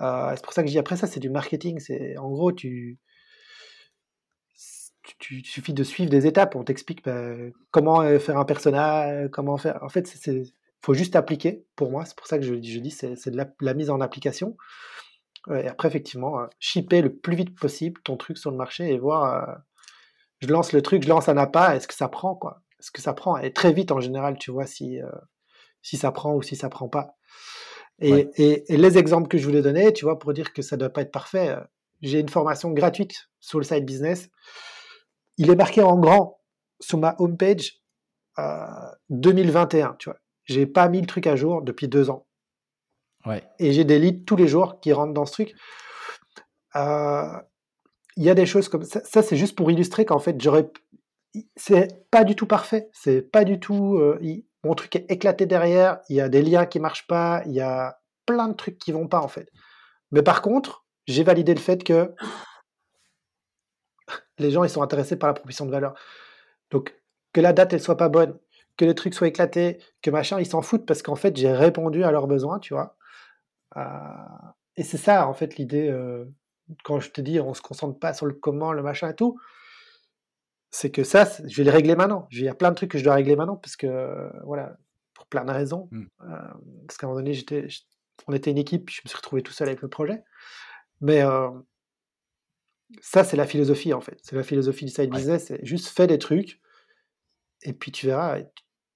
Euh, 0.00 0.32
c'est 0.34 0.44
pour 0.44 0.52
ça 0.52 0.62
que 0.62 0.68
je 0.68 0.72
dis 0.72 0.78
après 0.78 0.96
ça, 0.96 1.06
c'est 1.06 1.20
du 1.20 1.30
marketing. 1.30 1.78
C'est 1.80 2.16
en 2.16 2.30
gros, 2.30 2.52
tu, 2.52 2.98
tu, 5.18 5.44
suffit 5.44 5.74
de 5.74 5.84
suivre 5.84 6.10
des 6.10 6.26
étapes. 6.26 6.56
On 6.56 6.64
t'explique 6.64 7.04
bah, 7.04 7.34
comment 7.70 8.02
euh, 8.02 8.18
faire 8.18 8.38
un 8.38 8.44
personnage, 8.44 9.30
comment 9.30 9.58
faire. 9.58 9.82
En 9.82 9.88
fait, 9.88 10.06
c'est 10.06 10.42
faut 10.80 10.94
juste 10.94 11.14
appliquer. 11.16 11.64
Pour 11.76 11.90
moi, 11.90 12.04
c'est 12.04 12.16
pour 12.16 12.26
ça 12.26 12.38
que 12.38 12.44
je, 12.44 12.54
je 12.54 12.78
dis 12.78 12.90
c'est 12.90 13.30
de 13.30 13.46
la, 13.60 13.74
mise 13.74 13.90
en 13.90 14.00
application. 14.00 14.56
Et 15.50 15.68
après, 15.68 15.88
effectivement, 15.88 16.40
euh, 16.40 16.46
shipper 16.58 17.02
le 17.02 17.14
plus 17.14 17.36
vite 17.36 17.58
possible 17.58 18.00
ton 18.02 18.16
truc 18.16 18.38
sur 18.38 18.50
le 18.50 18.56
marché 18.56 18.92
et 18.92 18.98
voir. 18.98 19.60
je 20.40 20.48
lance 20.48 20.72
le 20.72 20.82
truc, 20.82 21.02
je 21.02 21.08
lance 21.08 21.28
un 21.28 21.36
appât, 21.36 21.76
est-ce 21.76 21.88
que 21.88 21.94
ça 21.94 22.08
prend 22.08 22.34
quoi? 22.34 22.62
Est-ce 22.80 22.90
que 22.90 23.00
ça 23.02 23.12
prend? 23.14 23.36
Et 23.38 23.52
très 23.52 23.72
vite 23.72 23.92
en 23.92 24.00
général, 24.00 24.38
tu 24.38 24.50
vois 24.50 24.66
si 24.66 24.98
si 25.82 25.96
ça 25.96 26.12
prend 26.12 26.34
ou 26.34 26.42
si 26.42 26.56
ça 26.56 26.68
prend 26.68 26.88
pas. 26.88 27.16
Et, 28.02 28.64
les 28.68 28.98
exemples 28.98 29.28
que 29.28 29.38
je 29.38 29.44
voulais 29.44 29.62
donner, 29.62 29.92
tu 29.92 30.04
vois, 30.04 30.18
pour 30.18 30.32
dire 30.32 30.52
que 30.52 30.62
ça 30.62 30.76
ne 30.76 30.80
doit 30.80 30.90
pas 30.90 31.02
être 31.02 31.12
parfait, 31.12 31.50
euh, 31.50 31.60
j'ai 32.02 32.20
une 32.20 32.28
formation 32.28 32.70
gratuite 32.72 33.30
sur 33.40 33.58
le 33.58 33.64
site 33.64 33.84
business. 33.84 34.28
Il 35.38 35.50
est 35.50 35.56
marqué 35.56 35.82
en 35.82 35.98
grand 35.98 36.40
sur 36.80 36.98
ma 36.98 37.14
homepage 37.18 37.80
euh, 38.38 38.66
2021, 39.10 39.96
tu 39.98 40.10
vois. 40.10 40.18
J'ai 40.44 40.66
pas 40.66 40.88
mis 40.88 41.00
le 41.00 41.06
truc 41.06 41.26
à 41.26 41.36
jour 41.36 41.62
depuis 41.62 41.88
deux 41.88 42.10
ans. 42.10 42.26
Ouais. 43.24 43.44
Et 43.58 43.72
j'ai 43.72 43.84
des 43.84 43.98
leads 43.98 44.24
tous 44.24 44.36
les 44.36 44.48
jours 44.48 44.80
qui 44.80 44.92
rentrent 44.92 45.14
dans 45.14 45.26
ce 45.26 45.32
truc. 45.32 45.54
Euh, 46.74 47.38
il 48.16 48.24
y 48.24 48.30
a 48.30 48.34
des 48.34 48.46
choses 48.46 48.68
comme 48.68 48.82
ça. 48.82 49.00
Ça, 49.04 49.22
c'est 49.22 49.36
juste 49.36 49.56
pour 49.56 49.70
illustrer 49.70 50.04
qu'en 50.04 50.18
fait, 50.18 50.40
j'aurais. 50.40 50.70
C'est 51.56 52.10
pas 52.10 52.24
du 52.24 52.34
tout 52.34 52.46
parfait. 52.46 52.90
C'est 52.92 53.22
pas 53.22 53.44
du 53.44 53.60
tout. 53.60 53.96
Euh, 53.96 54.18
mon 54.64 54.74
truc 54.74 54.94
est 54.96 55.10
éclaté 55.10 55.46
derrière, 55.46 55.98
il 56.08 56.16
y 56.16 56.20
a 56.20 56.28
des 56.28 56.42
liens 56.42 56.66
qui 56.66 56.78
marchent 56.78 57.06
pas, 57.06 57.42
il 57.46 57.52
y 57.52 57.60
a 57.60 57.98
plein 58.26 58.48
de 58.48 58.54
trucs 58.54 58.78
qui 58.78 58.92
vont 58.92 59.08
pas 59.08 59.20
en 59.20 59.28
fait. 59.28 59.50
Mais 60.12 60.22
par 60.22 60.42
contre, 60.42 60.84
j'ai 61.06 61.24
validé 61.24 61.54
le 61.54 61.60
fait 61.60 61.82
que 61.82 62.14
les 64.38 64.50
gens 64.50 64.64
ils 64.64 64.70
sont 64.70 64.82
intéressés 64.82 65.16
par 65.16 65.28
la 65.28 65.34
proposition 65.34 65.66
de 65.66 65.70
valeur. 65.70 65.94
Donc 66.70 66.94
que 67.32 67.40
la 67.40 67.52
date 67.52 67.72
elle 67.72 67.80
soit 67.80 67.96
pas 67.96 68.08
bonne, 68.08 68.38
que 68.76 68.84
le 68.84 68.94
truc 68.94 69.14
soit 69.14 69.28
éclaté, 69.28 69.78
que 70.02 70.10
machin 70.10 70.38
ils 70.38 70.46
s'en 70.46 70.62
foutent 70.62 70.86
parce 70.86 71.02
qu'en 71.02 71.16
fait 71.16 71.36
j'ai 71.36 71.52
répondu 71.52 72.04
à 72.04 72.12
leurs 72.12 72.26
besoins, 72.26 72.58
tu 72.58 72.74
vois. 72.74 72.96
Euh, 73.76 73.80
et 74.76 74.84
c'est 74.84 74.98
ça 74.98 75.26
en 75.26 75.34
fait 75.34 75.56
l'idée 75.56 75.88
euh, 75.88 76.24
quand 76.84 77.00
je 77.00 77.10
te 77.10 77.20
dis 77.20 77.40
on 77.40 77.54
se 77.54 77.62
concentre 77.62 77.98
pas 77.98 78.14
sur 78.14 78.26
le 78.26 78.34
comment, 78.34 78.72
le 78.72 78.82
machin 78.82 79.08
et 79.10 79.16
tout 79.16 79.38
c'est 80.72 80.90
que 80.90 81.04
ça, 81.04 81.28
je 81.46 81.54
vais 81.58 81.64
les 81.64 81.70
régler 81.70 81.94
maintenant. 81.94 82.26
Il 82.32 82.40
y 82.40 82.48
a 82.48 82.54
plein 82.54 82.70
de 82.70 82.74
trucs 82.74 82.90
que 82.90 82.98
je 82.98 83.04
dois 83.04 83.14
régler 83.14 83.36
maintenant 83.36 83.56
parce 83.56 83.76
que, 83.76 84.30
voilà, 84.44 84.78
pour 85.12 85.26
plein 85.26 85.44
de 85.44 85.52
raisons. 85.52 85.88
Mmh. 85.92 86.04
Euh, 86.22 86.26
parce 86.86 86.96
qu'à 86.96 87.06
un 87.06 87.10
moment 87.10 87.20
donné, 87.20 87.34
j'étais, 87.34 87.68
on 88.26 88.32
était 88.32 88.50
une 88.50 88.58
équipe, 88.58 88.88
je 88.90 89.02
me 89.04 89.08
suis 89.08 89.16
retrouvé 89.16 89.42
tout 89.42 89.52
seul 89.52 89.68
avec 89.68 89.82
le 89.82 89.88
projet. 89.88 90.24
Mais 91.02 91.22
euh, 91.22 91.50
ça, 93.02 93.22
c'est 93.22 93.36
la 93.36 93.46
philosophie 93.46 93.92
en 93.92 94.00
fait. 94.00 94.18
C'est 94.22 94.34
la 94.34 94.42
philosophie 94.42 94.86
du 94.86 94.90
side 94.90 95.10
business. 95.10 95.46
C'est 95.48 95.64
juste 95.64 95.88
fais 95.88 96.06
des 96.06 96.18
trucs 96.18 96.58
et 97.62 97.74
puis 97.74 97.92
tu 97.92 98.06
verras 98.06 98.38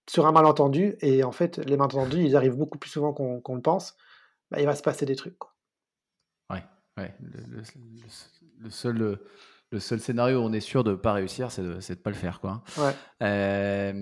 sur 0.08 0.26
un 0.26 0.32
malentendu. 0.32 0.96
Et 1.00 1.24
en 1.24 1.32
fait, 1.32 1.58
les 1.58 1.76
malentendus, 1.76 2.24
ils 2.24 2.36
arrivent 2.36 2.56
beaucoup 2.56 2.78
plus 2.78 2.90
souvent 2.90 3.12
qu'on, 3.12 3.54
le 3.54 3.62
pense. 3.62 3.96
Bah, 4.50 4.60
il 4.60 4.66
va 4.66 4.74
se 4.74 4.82
passer 4.82 5.04
des 5.04 5.16
trucs. 5.16 5.36
Quoi. 5.36 5.54
Ouais, 6.48 6.64
ouais. 6.96 7.14
le 7.20 8.70
seul 8.70 9.18
le 9.72 9.80
seul 9.80 10.00
scénario 10.00 10.38
où 10.38 10.42
on 10.42 10.52
est 10.52 10.60
sûr 10.60 10.84
de 10.84 10.92
ne 10.92 10.96
pas 10.96 11.12
réussir, 11.12 11.50
c'est 11.50 11.62
de 11.62 11.74
ne 11.74 11.94
pas 11.94 12.10
le 12.10 12.16
faire. 12.16 12.40
Quoi. 12.40 12.62
Euh, 13.22 13.92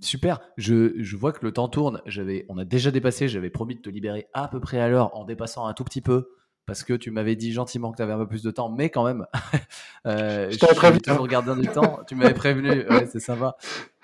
super. 0.00 0.40
Je, 0.56 0.94
je, 0.98 1.16
vois 1.16 1.32
que 1.32 1.44
le 1.44 1.52
temps 1.52 1.68
tourne. 1.68 2.00
On 2.48 2.58
a 2.58 2.64
déjà 2.64 2.90
dépassé. 2.90 3.28
J'avais 3.28 3.50
promis 3.50 3.76
de 3.76 3.80
te 3.80 3.90
libérer 3.90 4.26
à 4.32 4.48
peu 4.48 4.60
près 4.60 4.80
à 4.80 4.88
l'heure 4.88 5.14
en 5.16 5.24
dépassant 5.24 5.66
un 5.66 5.74
tout 5.74 5.84
petit 5.84 6.00
peu. 6.00 6.30
Parce 6.66 6.82
que 6.82 6.94
tu 6.94 7.12
m'avais 7.12 7.36
dit 7.36 7.52
gentiment 7.52 7.92
que 7.92 7.96
tu 7.96 8.02
avais 8.02 8.12
un 8.12 8.18
peu 8.18 8.26
plus 8.26 8.42
de 8.42 8.50
temps, 8.50 8.68
mais 8.68 8.90
quand 8.90 9.04
même, 9.04 9.24
euh, 10.06 10.50
je 10.50 10.58
t'avais 10.58 10.74
prévenu. 10.74 11.00
toujours 11.00 11.28
garder 11.28 11.54
du 11.54 11.68
temps. 11.68 12.00
Tu 12.08 12.16
m'avais 12.16 12.34
prévenu, 12.34 12.68
ouais, 12.90 13.06
c'est 13.06 13.20
sympa. 13.20 13.56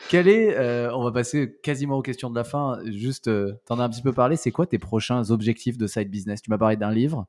Quel 0.08 0.28
est, 0.28 0.56
euh, 0.56 0.94
on 0.94 1.02
va 1.02 1.10
passer 1.10 1.58
quasiment 1.64 1.98
aux 1.98 2.02
questions 2.02 2.30
de 2.30 2.36
la 2.36 2.44
fin. 2.44 2.78
Juste, 2.86 3.26
euh, 3.26 3.52
tu 3.66 3.72
en 3.72 3.80
as 3.80 3.82
un 3.82 3.88
petit 3.88 4.02
peu 4.02 4.12
parlé. 4.12 4.36
C'est 4.36 4.52
quoi 4.52 4.66
tes 4.66 4.78
prochains 4.78 5.32
objectifs 5.32 5.76
de 5.76 5.88
side 5.88 6.08
business? 6.08 6.40
Tu 6.40 6.50
m'as 6.50 6.58
parlé 6.58 6.76
d'un 6.76 6.92
livre. 6.92 7.26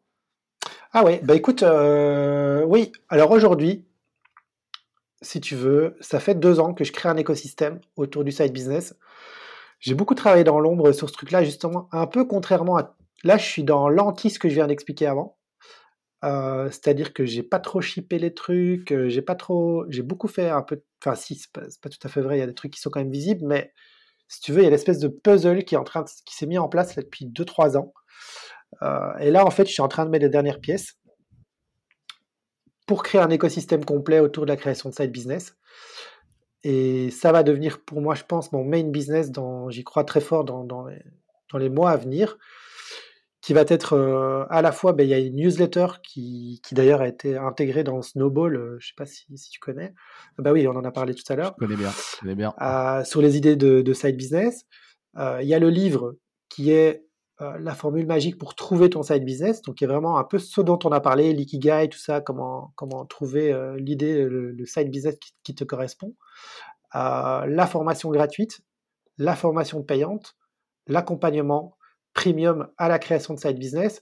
Ah 0.94 1.04
ouais, 1.04 1.20
bah 1.24 1.36
écoute, 1.36 1.64
euh, 1.64 2.64
oui. 2.66 2.92
Alors 3.10 3.32
aujourd'hui, 3.32 3.84
si 5.22 5.42
tu 5.42 5.56
veux, 5.56 5.96
ça 6.02 6.20
fait 6.20 6.36
deux 6.36 6.60
ans 6.60 6.74
que 6.74 6.84
je 6.84 6.92
crée 6.92 7.10
un 7.10 7.18
écosystème 7.18 7.80
autour 7.96 8.24
du 8.24 8.32
side 8.32 8.52
business. 8.54 8.96
J'ai 9.80 9.96
beaucoup 9.96 10.16
travaillé 10.16 10.44
dans 10.44 10.60
l'ombre 10.60 10.92
sur 10.94 11.10
ce 11.10 11.14
truc-là, 11.14 11.44
justement, 11.44 11.90
un 11.92 12.08
peu 12.08 12.26
contrairement 12.26 12.78
à. 12.78 12.96
Là, 13.24 13.38
je 13.38 13.46
suis 13.46 13.64
dans 13.64 13.90
l'anti 13.90 14.38
que 14.38 14.50
je 14.50 14.56
viens 14.56 14.68
d'expliquer 14.68 15.08
avant. 15.08 15.38
Euh, 16.24 16.70
c'est-à-dire 16.72 17.14
que 17.14 17.26
j'ai 17.26 17.44
pas 17.44 17.60
trop 17.60 17.82
shippé 17.82 18.20
les 18.20 18.34
trucs, 18.34 18.92
euh, 18.94 19.10
j'ai 19.10 19.22
pas 19.22 19.36
trop. 19.36 19.86
J'ai 19.90 20.04
beaucoup 20.04 20.28
fait 20.28 20.50
un 20.50 20.62
peu. 20.62 20.82
Enfin, 21.04 21.16
si, 21.16 21.36
c'est 21.36 21.52
pas, 21.52 21.64
pas, 21.82 21.90
tout 21.90 22.00
à 22.04 22.10
fait 22.10 22.22
vrai, 22.22 22.38
il 22.38 22.40
y 22.40 22.44
a 22.44 22.48
des 22.48 22.54
trucs 22.56 22.74
qui 22.74 22.82
sont 22.82 22.90
quand 22.90 23.02
même 23.02 23.12
visibles, 23.12 23.46
mais 23.46 23.74
si 24.28 24.42
tu 24.42 24.54
veux, 24.54 24.62
il 24.62 24.66
y 24.66 24.68
a 24.68 24.72
l'espèce 24.72 25.00
de 25.00 25.10
puzzle 25.10 25.64
qui 25.66 25.76
s'est 26.30 26.48
mis 26.48 26.58
en 26.58 26.70
place 26.70 26.96
depuis 26.96 27.26
2-3 27.26 27.78
ans. 27.78 27.94
Euh, 28.82 29.18
et 29.20 29.32
là, 29.32 29.46
en 29.46 29.52
fait, 29.52 29.68
je 29.68 29.72
suis 29.72 29.82
en 29.82 29.88
train 29.88 30.06
de 30.06 30.10
mettre 30.10 30.24
les 30.24 30.30
dernières 30.30 30.60
pièces 30.60 30.98
pour 32.88 33.04
créer 33.04 33.22
un 33.22 33.30
écosystème 33.30 33.86
complet 33.86 34.20
autour 34.20 34.46
de 34.46 34.50
la 34.50 34.58
création 34.58 34.90
de 34.90 34.96
side 34.96 35.12
business. 35.12 35.56
Et 36.64 37.10
ça 37.12 37.32
va 37.32 37.44
devenir 37.44 37.84
pour 37.84 38.02
moi, 38.02 38.16
je 38.16 38.24
pense, 38.24 38.52
mon 38.52 38.64
main 38.64 38.84
business, 38.84 39.32
j'y 39.70 39.84
crois 39.84 40.04
très 40.04 40.22
fort 40.22 40.46
dans, 40.46 40.64
dans, 40.64 40.86
les, 41.58 41.70
mois 41.70 41.92
à 41.92 41.98
venir, 41.98 42.38
qui 43.42 43.54
va 43.54 43.66
être 43.68 43.94
euh, 43.94 44.46
à 44.50 44.62
la 44.62 44.72
fois, 44.72 44.94
ben, 44.94 45.04
il 45.04 45.10
y 45.10 45.14
a 45.14 45.20
une 45.20 45.36
newsletter 45.36 45.88
qui, 46.02 46.62
qui 46.64 46.74
d'ailleurs 46.74 47.02
a 47.02 47.08
été 47.08 47.36
intégrée 47.38 47.84
dans 47.84 48.02
Snowball, 48.02 48.56
euh, 48.56 48.78
je 48.80 48.86
ne 48.86 48.88
sais 48.88 48.94
pas 48.96 49.06
si, 49.06 49.26
si, 49.38 49.50
tu 49.50 49.60
connais. 49.60 49.94
Bah 50.38 50.54
oui, 50.54 50.66
on 50.68 50.76
en 50.76 50.86
a 50.86 50.92
parlé 50.92 51.14
tout 51.14 51.24
à 51.28 51.36
l'heure. 51.36 51.54
Je 51.60 51.66
connais 51.66 51.78
bien, 51.78 51.92
je 51.92 52.20
connais 52.22 52.36
bien. 52.36 52.54
sur 53.04 53.22
les 53.22 53.36
idées 53.36 53.58
de, 53.58 53.82
de 53.82 53.94
side 53.94 54.16
business. 54.16 54.66
Il 55.18 55.46
y 55.46 55.54
a 55.54 55.60
le 55.60 55.70
livre 55.70 56.16
qui 56.50 56.72
est 56.72 57.04
euh, 57.42 57.58
la 57.60 57.74
formule 57.74 58.06
magique 58.06 58.38
pour 58.38 58.54
trouver 58.54 58.92
ton 58.92 59.02
side 59.02 59.26
business. 59.26 59.64
Donc, 59.64 59.82
y 59.82 59.86
a 59.86 59.88
vraiment 59.88 60.20
un 60.20 60.24
peu 60.24 60.38
ce 60.38 60.62
dont 60.62 60.78
on 60.84 60.92
a 60.92 61.00
parlé, 61.00 61.34
l'ikigai, 61.34 61.90
tout 61.90 61.98
ça, 61.98 62.22
comment, 62.22 62.74
comment 62.76 63.06
trouver 63.06 63.52
euh, 63.52 63.76
l'idée, 63.78 64.24
le, 64.24 64.66
side 64.68 64.92
business 64.92 65.18
qui, 65.44 65.56
te 65.56 65.64
correspond. 65.64 66.16
Euh, 66.96 67.46
la 67.48 67.66
formation 67.66 68.12
gratuite, 68.12 68.62
la 69.18 69.36
formation 69.36 69.82
payante, 69.82 70.36
l'accompagnement 70.86 71.76
premium 72.14 72.70
à 72.78 72.88
la 72.88 73.00
création 73.00 73.34
de 73.34 73.40
side 73.40 73.58
business. 73.58 74.02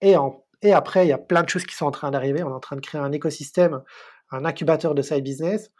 Et, 0.00 0.14
et 0.62 0.72
après, 0.72 1.04
il 1.04 1.10
y 1.10 1.12
a 1.12 1.18
plein 1.18 1.42
de 1.42 1.48
choses 1.50 1.66
qui 1.66 1.76
sont 1.76 1.84
en 1.84 1.90
train 1.90 2.10
d'arriver. 2.10 2.42
On 2.42 2.48
est 2.48 2.54
en 2.54 2.60
train 2.60 2.76
de 2.76 2.80
créer 2.80 3.00
un 3.00 3.12
écosystème, 3.12 3.82
un 4.30 4.46
incubateur 4.46 4.94
de 4.94 5.02
side 5.02 5.22
business, 5.22 5.70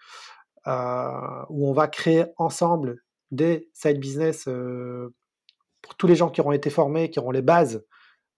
où 0.67 1.69
on 1.69 1.73
va 1.73 1.89
créer 1.89 2.27
ensemble 2.37 3.03
des 3.31 3.71
side 3.73 4.01
business 4.01 4.47
pour 5.85 5.97
tous 5.97 6.07
les 6.07 6.17
gens 6.17 6.31
qui 6.31 6.41
auront 6.41 6.53
été 6.53 6.71
formés, 6.71 7.11
qui 7.11 7.19
auront 7.19 7.31
les 7.31 7.43
bases, 7.43 7.85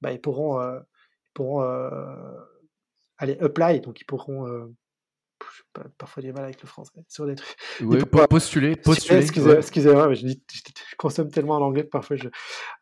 bah, 0.01 0.11
ils 0.11 0.21
pourront, 0.21 0.61
euh, 0.61 0.81
pourront 1.33 1.63
euh, 1.63 1.89
aller 3.19 3.39
apply, 3.39 3.79
donc 3.81 4.01
ils 4.01 4.05
pourront 4.05 4.49
euh, 4.49 4.67
parfois 5.97 6.25
du 6.25 6.33
mal 6.33 6.43
avec 6.43 6.61
le 6.61 6.67
français 6.67 7.05
sur 7.09 7.25
des 7.25 7.37
trucs. 7.37 7.57
Oui, 7.83 7.99
postuler, 8.29 8.75
postuler. 8.75 9.19
Excusez-moi, 9.19 10.09
mais 10.09 10.17
je, 10.17 10.27
consomme 10.99 11.31
tellement 11.31 11.55
en 11.55 11.63
anglais 11.63 11.85
que 11.85 11.91
parfois 11.91 12.17
je. 12.17 12.29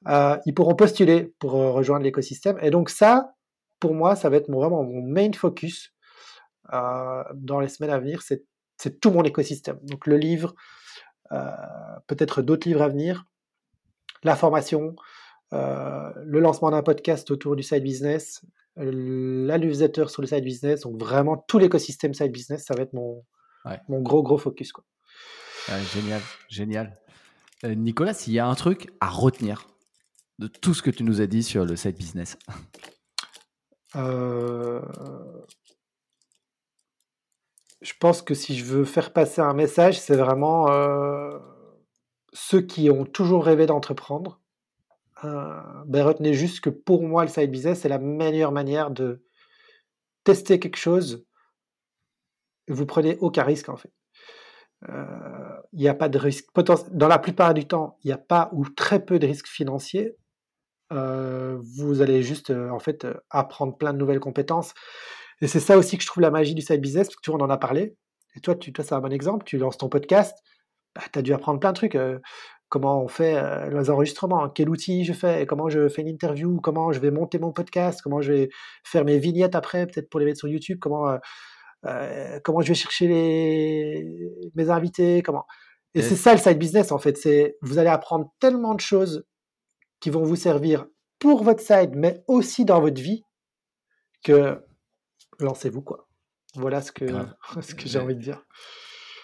Euh, 0.08 0.38
ils 0.46 0.54
pourront 0.54 0.74
postuler 0.74 1.34
pour 1.38 1.56
euh, 1.56 1.72
rejoindre 1.72 2.04
l'écosystème. 2.04 2.58
Et 2.62 2.70
donc, 2.70 2.88
ça, 2.88 3.34
pour 3.80 3.92
moi, 3.92 4.16
ça 4.16 4.30
va 4.30 4.36
être 4.36 4.50
vraiment 4.50 4.82
mon 4.82 5.02
main 5.02 5.30
focus 5.34 5.92
euh, 6.72 7.22
dans 7.34 7.60
les 7.60 7.68
semaines 7.68 7.92
à 7.92 7.98
venir. 7.98 8.22
C'est 8.22 9.00
tout 9.00 9.10
mon 9.10 9.24
écosystème. 9.24 9.78
Donc, 9.82 10.06
le 10.06 10.16
livre, 10.16 10.54
peut-être 12.06 12.40
d'autres 12.40 12.66
livres 12.66 12.82
à 12.82 12.88
venir, 12.88 13.24
la 14.24 14.36
formation, 14.36 14.96
le 15.52 16.40
lancement 16.40 16.70
d'un 16.70 16.82
podcast 16.82 17.30
autour 17.30 17.54
du 17.54 17.62
side 17.62 17.82
business, 17.82 18.44
la 18.76 19.58
newsletter 19.58 20.08
sur 20.08 20.22
le 20.22 20.26
side 20.26 20.42
business, 20.42 20.80
donc 20.80 20.98
vraiment 20.98 21.36
tout 21.36 21.58
l'écosystème 21.58 22.12
side 22.12 22.32
business, 22.32 22.64
ça 22.64 22.74
va 22.74 22.82
être 22.82 22.92
mon, 22.92 23.24
mon 23.88 24.00
gros 24.00 24.22
gros 24.22 24.38
focus. 24.38 24.72
Quoi. 24.72 24.84
génial, 25.94 26.20
génial. 26.48 26.98
Euh, 27.64 27.74
Nicolas, 27.74 28.14
s'il 28.14 28.34
y 28.34 28.38
a 28.38 28.46
un 28.46 28.54
truc 28.54 28.90
à 29.00 29.08
retenir 29.08 29.66
de 30.38 30.46
tout 30.46 30.74
ce 30.74 30.82
que 30.82 30.90
tu 30.90 31.04
nous 31.04 31.20
as 31.20 31.26
dit 31.26 31.42
sur 31.42 31.64
le 31.64 31.76
side 31.76 31.96
business? 31.96 32.36
Euh, 33.96 34.80
je 37.80 37.92
pense 38.00 38.22
que 38.22 38.34
si 38.34 38.56
je 38.56 38.64
veux 38.64 38.84
faire 38.84 39.12
passer 39.12 39.40
un 39.40 39.54
message, 39.54 39.98
c'est 40.00 40.16
vraiment 40.16 40.68
euh, 40.70 41.38
ceux 42.34 42.60
qui 42.60 42.90
ont 42.90 43.04
toujours 43.04 43.44
rêvé 43.44 43.64
d'entreprendre, 43.66 44.40
euh, 45.24 45.60
ben, 45.86 46.04
retenez 46.04 46.34
juste 46.34 46.60
que 46.60 46.70
pour 46.70 47.02
moi, 47.02 47.22
le 47.22 47.30
side 47.30 47.50
business, 47.50 47.80
c'est 47.80 47.88
la 47.88 47.98
meilleure 47.98 48.52
manière 48.52 48.90
de 48.90 49.24
tester 50.24 50.58
quelque 50.58 50.76
chose. 50.76 51.24
Vous 52.68 52.86
prenez 52.86 53.16
aucun 53.20 53.44
risque, 53.44 53.68
en 53.68 53.76
fait. 53.76 53.92
Euh, 54.88 55.04
il 55.72 55.80
n'y 55.80 55.88
a 55.88 55.94
pas 55.94 56.08
de 56.08 56.18
risque. 56.18 56.46
Dans 56.90 57.08
la 57.08 57.18
plupart 57.18 57.54
du 57.54 57.66
temps, 57.66 57.98
il 58.02 58.08
n'y 58.08 58.12
a 58.12 58.18
pas 58.18 58.50
ou 58.52 58.68
très 58.68 59.04
peu 59.04 59.18
de 59.18 59.26
risques 59.26 59.46
financiers. 59.46 60.16
Euh, 60.92 61.58
vous 61.76 62.02
allez 62.02 62.22
juste, 62.22 62.50
en 62.50 62.78
fait, 62.78 63.06
apprendre 63.30 63.76
plein 63.76 63.92
de 63.92 63.98
nouvelles 63.98 64.20
compétences. 64.20 64.74
Et 65.40 65.46
c'est 65.46 65.60
ça 65.60 65.78
aussi 65.78 65.96
que 65.96 66.02
je 66.02 66.08
trouve 66.08 66.22
la 66.22 66.30
magie 66.30 66.54
du 66.54 66.62
side 66.62 66.80
business, 66.80 67.08
parce 67.08 67.16
que 67.16 67.22
tu 67.22 67.30
en 67.30 67.48
a 67.48 67.58
parlé. 67.58 67.96
Et 68.36 68.40
toi, 68.40 68.54
tu, 68.56 68.72
toi 68.72 68.84
c'est 68.84 68.94
un 68.94 69.00
bon 69.00 69.12
exemple. 69.12 69.44
Tu 69.44 69.58
lances 69.58 69.78
ton 69.78 69.88
podcast, 69.88 70.36
bah, 70.94 71.02
tu 71.12 71.18
as 71.18 71.22
dû 71.22 71.32
apprendre 71.32 71.60
plein 71.60 71.72
de 71.72 71.76
trucs 71.76 71.96
comment 72.74 73.00
on 73.00 73.06
fait 73.06 73.36
euh, 73.36 73.70
les 73.70 73.88
enregistrements, 73.88 74.48
quel 74.48 74.68
outil 74.68 75.04
je 75.04 75.12
fais, 75.12 75.46
comment 75.46 75.68
je 75.68 75.88
fais 75.88 76.02
une 76.02 76.08
interview, 76.08 76.60
comment 76.60 76.90
je 76.90 76.98
vais 76.98 77.12
monter 77.12 77.38
mon 77.38 77.52
podcast, 77.52 78.00
comment 78.02 78.20
je 78.20 78.32
vais 78.32 78.48
faire 78.82 79.04
mes 79.04 79.20
vignettes 79.20 79.54
après, 79.54 79.86
peut-être 79.86 80.10
pour 80.10 80.18
les 80.18 80.26
mettre 80.26 80.38
sur 80.38 80.48
YouTube, 80.48 80.78
comment, 80.80 81.08
euh, 81.08 81.18
euh, 81.86 82.40
comment 82.42 82.62
je 82.62 82.68
vais 82.68 82.74
chercher 82.74 83.06
les, 83.06 84.50
mes 84.56 84.70
invités, 84.70 85.22
comment. 85.22 85.46
Et 85.94 86.02
c'est 86.02 86.16
ça 86.16 86.32
le 86.32 86.40
side 86.40 86.58
business 86.58 86.90
en 86.90 86.98
fait, 86.98 87.16
c'est 87.16 87.56
vous 87.62 87.78
allez 87.78 87.90
apprendre 87.90 88.34
tellement 88.40 88.74
de 88.74 88.80
choses 88.80 89.24
qui 90.00 90.10
vont 90.10 90.24
vous 90.24 90.34
servir 90.34 90.86
pour 91.20 91.44
votre 91.44 91.60
side, 91.60 91.92
mais 91.94 92.24
aussi 92.26 92.64
dans 92.64 92.80
votre 92.80 93.00
vie, 93.00 93.22
que 94.24 94.60
lancez-vous 95.38 95.82
quoi. 95.82 96.08
Voilà 96.56 96.82
ce 96.82 96.90
que, 96.90 97.06
ce 97.60 97.76
que 97.76 97.86
j'ai 97.86 98.00
envie 98.00 98.16
de 98.16 98.20
dire. 98.20 98.44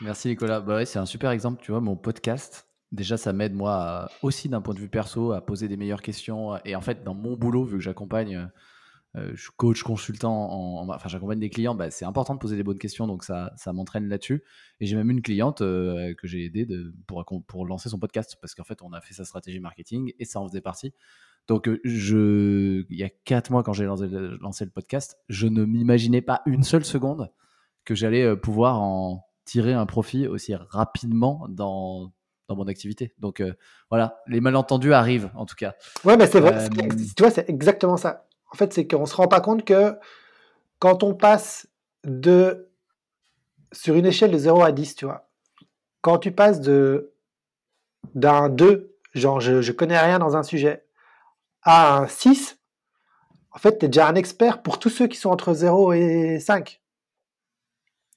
Merci 0.03 0.28
Nicolas. 0.28 0.61
Bah 0.61 0.84
c'est 0.86 0.98
un 0.98 1.07
super 1.07 1.30
exemple, 1.30 1.62
tu 1.62 1.72
vois, 1.72 1.80
mon 1.80 1.96
podcast 1.96 2.66
Déjà, 2.92 3.16
ça 3.16 3.32
m'aide, 3.32 3.55
moi, 3.55 4.11
aussi 4.20 4.48
d'un 4.48 4.61
point 4.61 4.74
de 4.74 4.80
vue 4.80 4.88
perso, 4.88 5.30
à 5.32 5.40
poser 5.40 5.68
des 5.68 5.76
meilleures 5.76 6.03
questions. 6.03 6.59
Et 6.64 6.74
en 6.74 6.80
fait, 6.80 7.05
dans 7.05 7.14
mon 7.14 7.36
boulot, 7.36 7.64
vu 7.64 7.76
que 7.76 7.82
j'accompagne, 7.84 8.51
euh, 9.16 9.30
je 9.32 9.42
suis 9.42 9.53
coach, 9.57 9.84
consultant, 9.84 10.51
en, 10.51 10.88
enfin, 10.88 11.09
j'accompagne 11.09 11.38
des 11.38 11.51
clients, 11.51 11.76
bah, 11.76 11.92
c'est 11.92 12.05
important 12.05 12.34
de 12.34 12.40
poser 12.40 12.57
des 12.57 12.64
bonnes 12.64 12.78
questions, 12.78 13.07
donc 13.07 13.22
ça, 13.22 13.53
ça 13.57 13.72
m'entraîne 13.72 14.09
là-dessus. 14.09 14.42
Et 14.80 14.86
j'ai 14.86 14.96
même 14.96 15.11
une 15.11 15.22
cliente 15.22 15.61
euh, 15.61 16.14
que 16.14 16.26
j'ai 16.26 16.44
aidée 16.44 16.66
pour, 17.07 17.24
pour 17.46 17.64
lancer 17.64 17.88
son 17.88 18.01
podcast, 18.01 18.38
parce 18.40 18.57
qu'en 18.57 18.64
fait, 18.64 18.82
on 18.82 18.92
a 18.92 19.01
fait 19.01 19.14
sa 19.14 19.24
stratégie 19.24 19.61
marketing 19.61 20.12
et 20.18 20.24
ça 20.24 20.40
en 20.40 20.48
faisait 20.48 20.61
partie. 20.61 20.92
Donc, 21.46 21.68
euh, 21.68 21.80
je, 21.84 22.84
il 22.90 22.98
y 22.98 23.05
a 23.05 23.11
quatre 23.24 23.53
mois, 23.53 23.62
quand 23.62 23.72
j'ai 23.72 23.84
lancé, 23.84 24.09
le 24.09 24.70
podcast, 24.70 25.16
je 25.28 25.46
ne 25.46 25.64
m'imaginais 25.64 26.22
pas 26.22 26.42
une 26.44 26.64
seule 26.64 26.84
seconde 26.84 27.30
que 27.84 27.94
j'allais 27.94 28.36
pouvoir 28.36 28.80
en 28.80 29.30
tirer 29.51 29.72
un 29.72 29.84
profit 29.84 30.28
aussi 30.28 30.55
rapidement 30.55 31.46
dans 31.48 32.12
dans 32.46 32.55
mon 32.55 32.68
activité. 32.68 33.14
Donc 33.18 33.40
euh, 33.40 33.53
voilà, 33.90 34.20
les 34.28 34.40
malentendus 34.40 34.92
arrivent 34.92 35.30
en 35.34 35.44
tout 35.44 35.57
cas. 35.57 35.74
Ouais, 36.05 36.16
mais 36.16 36.26
c'est 36.28 36.40
vrai, 36.40 36.55
euh, 36.55 36.88
tu 37.16 37.22
vois, 37.22 37.30
c'est 37.30 37.48
exactement 37.51 37.96
ça. 37.96 38.26
En 38.53 38.57
fait, 38.57 38.72
c'est 38.72 38.86
qu'on 38.86 39.07
se 39.07 39.14
rend 39.14 39.26
pas 39.26 39.40
compte 39.40 39.64
que 39.64 39.96
quand 40.78 41.03
on 41.03 41.14
passe 41.14 41.68
de 42.05 42.68
sur 43.72 43.94
une 43.96 44.07
échelle 44.07 44.30
de 44.30 44.38
0 44.38 44.62
à 44.62 44.72
10, 44.72 44.94
tu 44.94 45.05
vois, 45.05 45.28
quand 46.01 46.18
tu 46.18 46.30
passes 46.30 46.61
de 46.61 47.12
d'un 48.14 48.48
2, 48.48 48.96
genre 49.14 49.40
je, 49.40 49.62
je 49.62 49.72
connais 49.72 49.98
rien 49.98 50.18
dans 50.20 50.36
un 50.36 50.42
sujet, 50.44 50.84
à 51.62 51.98
un 51.98 52.07
6, 52.07 52.59
en 53.53 53.59
fait, 53.59 53.78
tu 53.78 53.86
es 53.86 53.88
déjà 53.88 54.07
un 54.07 54.14
expert 54.14 54.62
pour 54.62 54.78
tous 54.78 54.90
ceux 54.90 55.09
qui 55.09 55.16
sont 55.16 55.30
entre 55.30 55.55
0 55.55 55.92
et 55.92 56.38
5. 56.38 56.80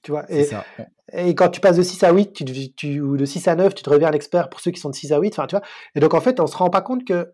Tu 0.04 0.12
vois, 0.12 0.30
et, 0.30 0.43
ça. 0.43 0.66
Et 1.14 1.34
quand 1.34 1.49
tu 1.49 1.62
passes 1.62 1.78
de 1.78 1.82
6 1.82 2.04
à 2.04 2.12
8, 2.12 2.34
tu, 2.34 2.74
tu, 2.74 3.01
ou 3.01 3.18
de 3.18 3.26
6 3.26 3.47
à 3.47 3.56
9, 3.56 3.74
tu 3.74 3.84
te 3.84 3.89
reviens 3.89 4.10
un 4.10 4.14
expert 4.14 4.49
pour 4.49 4.60
ceux 4.60 4.72
qui 4.72 4.80
sont 4.80 4.89
de 4.89 4.95
6 4.95 5.14
à 5.14 5.20
8. 5.20 5.34
Enfin, 5.34 5.47
tu 5.47 5.56
vois. 5.56 5.66
Et 5.95 5.99
donc, 5.99 6.14
en 6.14 6.22
fait, 6.22 6.39
on 6.39 6.47
se 6.47 6.58
rend 6.58 6.70
pas 6.70 6.82
compte 6.82 7.06
que 7.06 7.34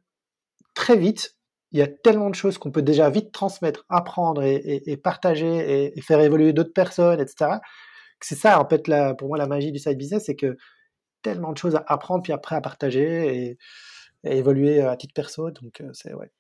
très 0.76 0.95
vite, 0.95 1.36
il 1.72 1.80
y 1.80 1.82
a 1.82 1.88
tellement 1.88 2.30
de 2.30 2.36
choses 2.36 2.57
qu'on 2.57 2.72
peut 2.72 2.82
déjà 2.82 3.09
vite 3.09 3.32
transmettre, 3.32 3.86
apprendre 3.89 4.43
et, 4.43 4.97
partager 4.97 5.93
et, 5.95 6.01
faire 6.01 6.20
évoluer 6.20 6.53
d'autres 6.53 6.74
personnes, 6.74 7.20
etc. 7.20 7.57
C'est 8.22 8.36
ça, 8.36 8.59
en 8.59 8.67
fait, 8.67 8.88
la, 8.88 9.13
pour 9.13 9.28
moi, 9.28 9.38
la 9.38 9.47
magie 9.47 9.72
du 9.72 9.80
side 9.80 9.97
business, 9.97 10.26
c'est 10.26 10.36
que 10.36 10.57
tellement 11.22 11.51
de 11.51 11.57
choses 11.57 11.76
à 11.76 11.84
apprendre, 11.88 12.24
puis 12.24 12.34
après 12.34 12.55
à 12.55 12.61
partager 12.61 13.49
et, 13.49 13.57
évoluer 14.24 14.82
à 14.82 14.97
titre 14.97 15.13
perso. 15.13 15.51
Donc, 15.51 15.80
euh, 15.82 15.89
c'est, 15.93 16.13
ouais. 16.13 16.32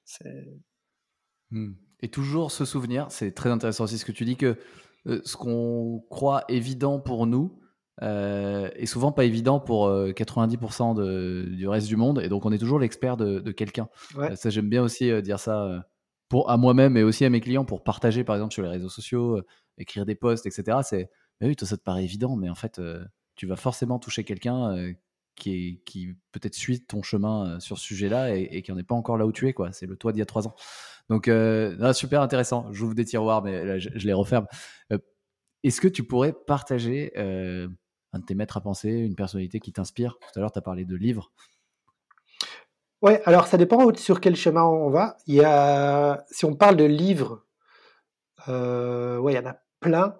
Hmm. 1.51 1.73
Et 2.01 2.09
toujours 2.09 2.51
se 2.51 2.65
souvenir, 2.65 3.07
c'est 3.09 3.33
très 3.33 3.49
intéressant 3.49 3.85
aussi 3.85 3.97
ce 3.97 4.05
que 4.05 4.11
tu 4.11 4.25
dis, 4.25 4.35
que 4.35 4.57
ce 5.05 5.37
qu'on 5.37 6.03
croit 6.09 6.43
évident 6.49 6.99
pour 6.99 7.25
nous 7.25 7.59
euh, 8.01 8.69
est 8.75 8.85
souvent 8.85 9.11
pas 9.11 9.25
évident 9.25 9.59
pour 9.59 9.89
90% 9.89 10.91
euh, 10.99 11.43
de, 11.45 11.55
du 11.55 11.67
reste 11.67 11.87
du 11.87 11.97
monde. 11.97 12.21
Et 12.23 12.29
donc, 12.29 12.45
on 12.45 12.51
est 12.51 12.57
toujours 12.57 12.79
l'expert 12.79 13.17
de, 13.17 13.51
quelqu'un. 13.51 13.89
ça, 14.35 14.49
j'aime 14.49 14.69
bien 14.69 14.83
aussi 14.83 15.21
dire 15.21 15.39
ça 15.39 15.85
pour, 16.29 16.49
à 16.49 16.57
moi-même 16.57 16.95
et 16.95 17.03
aussi 17.03 17.25
à 17.25 17.29
mes 17.29 17.41
clients 17.41 17.65
pour 17.65 17.83
partager, 17.83 18.23
par 18.23 18.35
exemple, 18.35 18.53
sur 18.53 18.63
les 18.63 18.69
réseaux 18.69 18.89
sociaux, 18.89 19.41
écrire 19.77 20.05
des 20.05 20.15
posts, 20.15 20.45
etc. 20.45 20.79
C'est, 20.83 21.09
oui, 21.41 21.55
toi, 21.55 21.67
ça 21.67 21.77
te 21.77 21.83
paraît 21.83 22.03
évident, 22.03 22.35
mais 22.35 22.49
en 22.49 22.55
fait, 22.55 22.81
tu 23.35 23.47
vas 23.47 23.55
forcément 23.55 23.99
toucher 23.99 24.23
quelqu'un 24.23 24.93
qui, 25.39 25.81
peut-être 26.31 26.53
suit 26.53 26.85
ton 26.85 27.01
chemin 27.01 27.59
sur 27.59 27.77
ce 27.77 27.83
sujet-là 27.83 28.35
et, 28.35 28.61
qui 28.61 28.71
n'en 28.71 28.77
est 28.77 28.83
pas 28.83 28.95
encore 28.95 29.17
là 29.17 29.25
où 29.25 29.31
tu 29.31 29.47
es. 29.47 29.53
Quoi. 29.53 29.71
C'est 29.71 29.87
le 29.87 29.95
toi 29.95 30.11
d'il 30.11 30.19
y 30.19 30.21
a 30.21 30.27
trois 30.27 30.47
ans. 30.47 30.55
Donc, 31.09 31.27
euh, 31.27 31.93
super 31.93 32.21
intéressant. 32.21 32.67
J'ouvre 32.71 32.93
des 32.93 33.05
tiroirs, 33.05 33.43
mais 33.43 33.79
je, 33.79 33.89
les 33.89 34.13
referme. 34.13 34.45
Euh, 34.91 34.99
est-ce 35.63 35.81
que 35.81 35.87
tu 35.87 36.03
pourrais 36.03 36.33
partager 36.33 37.11
euh, 37.17 37.67
un 38.13 38.19
de 38.19 38.25
tes 38.25 38.35
maîtres 38.35 38.57
à 38.57 38.61
penser, 38.61 38.89
une 38.91 39.15
personnalité 39.15 39.59
qui 39.59 39.73
t'inspire? 39.73 40.17
Tout 40.19 40.39
à 40.39 40.41
l'heure, 40.41 40.51
tu 40.51 40.59
as 40.59 40.61
parlé 40.61 40.85
de 40.85 40.95
livres. 40.95 41.31
Oui, 43.01 43.13
alors 43.25 43.47
ça 43.47 43.57
dépend 43.57 43.93
sur 43.95 44.21
quel 44.21 44.35
chemin 44.35 44.63
on 44.63 44.89
va. 44.89 45.17
Si 46.29 46.45
on 46.45 46.53
parle 46.55 46.75
de 46.75 46.85
livres, 46.85 47.45
ouais, 48.47 49.33
il 49.33 49.35
y 49.35 49.39
en 49.39 49.47
a 49.47 49.57
plein. 49.79 50.15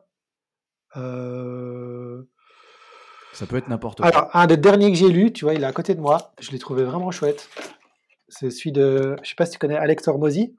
Ça 3.39 3.45
peut 3.45 3.55
être 3.55 3.69
n'importe 3.69 4.01
quoi. 4.01 4.07
Alors, 4.09 4.29
un 4.33 4.47
des 4.47 4.57
derniers 4.57 4.91
que 4.91 4.97
j'ai 4.97 5.07
lu, 5.07 5.31
tu 5.31 5.45
vois, 5.45 5.53
il 5.53 5.63
est 5.63 5.65
à 5.65 5.71
côté 5.71 5.95
de 5.95 6.01
moi. 6.01 6.33
Je 6.41 6.51
l'ai 6.51 6.59
trouvé 6.59 6.83
vraiment 6.83 7.09
chouette. 7.09 7.47
C'est 8.27 8.49
celui 8.49 8.73
de, 8.73 9.15
je 9.23 9.29
sais 9.29 9.35
pas 9.35 9.45
si 9.45 9.53
tu 9.53 9.59
connais 9.59 9.77
Alex 9.77 10.05
Hormozy. 10.09 10.57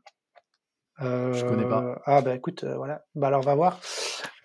Je 0.98 1.44
connais 1.44 1.68
pas. 1.68 1.82
Euh, 1.82 1.94
ah 2.06 2.22
bah 2.22 2.34
écoute, 2.34 2.64
euh, 2.64 2.78
voilà. 2.78 3.04
Bah 3.14 3.26
alors 3.26 3.40
on 3.40 3.44
va 3.44 3.54
voir. 3.54 3.80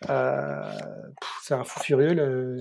Euh, 0.10 0.70
c'est 1.44 1.54
un 1.54 1.64
fou 1.64 1.80
furieux. 1.80 2.60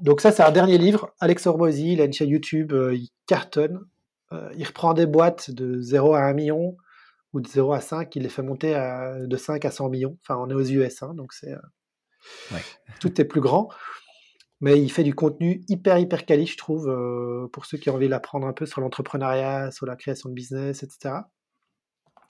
Donc 0.00 0.20
ça 0.20 0.30
c'est 0.30 0.44
un 0.44 0.52
dernier 0.52 0.78
livre. 0.78 1.12
Alex 1.18 1.44
Ormozy, 1.48 1.94
il 1.94 2.00
a 2.00 2.04
une 2.04 2.12
chaîne 2.12 2.30
YouTube, 2.30 2.72
il 2.72 3.08
cartonne. 3.26 3.80
il 4.56 4.64
reprend 4.64 4.94
des 4.94 5.06
boîtes 5.06 5.50
de 5.50 5.80
0 5.80 6.14
à 6.14 6.20
1 6.20 6.34
million 6.34 6.76
ou 7.32 7.40
de 7.40 7.48
0 7.48 7.72
à 7.72 7.80
5, 7.80 8.14
il 8.14 8.22
les 8.22 8.28
fait 8.28 8.42
monter 8.42 8.76
à, 8.76 9.26
de 9.26 9.36
5 9.36 9.64
à 9.64 9.72
100 9.72 9.88
millions. 9.88 10.16
Enfin 10.22 10.36
on 10.40 10.48
est 10.50 10.54
aux 10.54 10.62
US, 10.62 11.02
hein, 11.02 11.14
donc 11.14 11.32
c'est 11.32 11.52
tout 13.00 13.20
est 13.20 13.24
plus 13.24 13.40
grand. 13.40 13.68
Mais 14.60 14.80
il 14.80 14.90
fait 14.90 15.04
du 15.04 15.14
contenu 15.14 15.62
hyper 15.68 15.98
hyper 15.98 16.24
quali, 16.24 16.46
je 16.46 16.56
trouve, 16.56 16.84
pour 17.52 17.66
ceux 17.66 17.78
qui 17.78 17.90
ont 17.90 17.94
envie 17.94 18.08
d'apprendre 18.08 18.46
un 18.46 18.52
peu 18.52 18.66
sur 18.66 18.80
l'entrepreneuriat, 18.80 19.70
sur 19.70 19.86
la 19.86 19.96
création 19.96 20.30
de 20.30 20.34
business, 20.34 20.82
etc. 20.82 21.24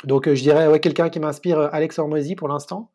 Donc, 0.05 0.29
euh, 0.29 0.35
je 0.35 0.43
dirais, 0.43 0.69
ouais, 0.69 0.81
quelqu'un 0.81 1.09
qui 1.09 1.21
m'inspire, 1.21 1.59
euh, 1.59 1.69
Alex 1.73 1.99
Hormozy 1.99 2.37
pour 2.37 2.49
l'instant. 2.49 2.93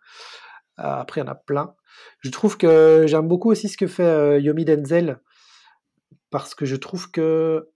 Euh, 0.79 0.83
après, 0.83 1.21
il 1.21 1.23
y 1.25 1.27
en 1.27 1.31
a 1.31 1.35
plein. 1.35 1.75
Je 2.19 2.29
trouve 2.29 2.57
que 2.57 3.05
j'aime 3.07 3.27
beaucoup 3.27 3.51
aussi 3.51 3.69
ce 3.69 3.77
que 3.77 3.87
fait 3.87 4.41
Yomi 4.41 4.65
Denzel, 4.65 5.19
parce 6.29 6.55
que 6.55 6.65
je 6.65 6.75
trouve 6.75 7.11
que, 7.11 7.69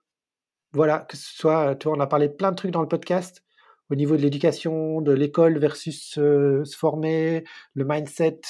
voilà, 0.74 1.00
que 1.00 1.18
ce 1.18 1.36
soit, 1.36 1.76
tu 1.76 1.88
vois, 1.88 1.98
on 1.98 2.00
a 2.00 2.08
parlé 2.08 2.30
de 2.30 2.34
plein 2.34 2.52
de 2.52 2.56
trucs 2.56 2.72
dans 2.72 2.82
le 2.82 2.88
podcast. 2.88 3.42
au 3.92 3.96
niveau 3.96 4.18
de 4.18 4.22
l'éducation, 4.24 5.00
de 5.02 5.12
l'école 5.12 5.60
versus 5.60 6.14
se 6.16 6.76
former, 6.76 7.44
le 7.76 7.86
mindset. 7.86 8.42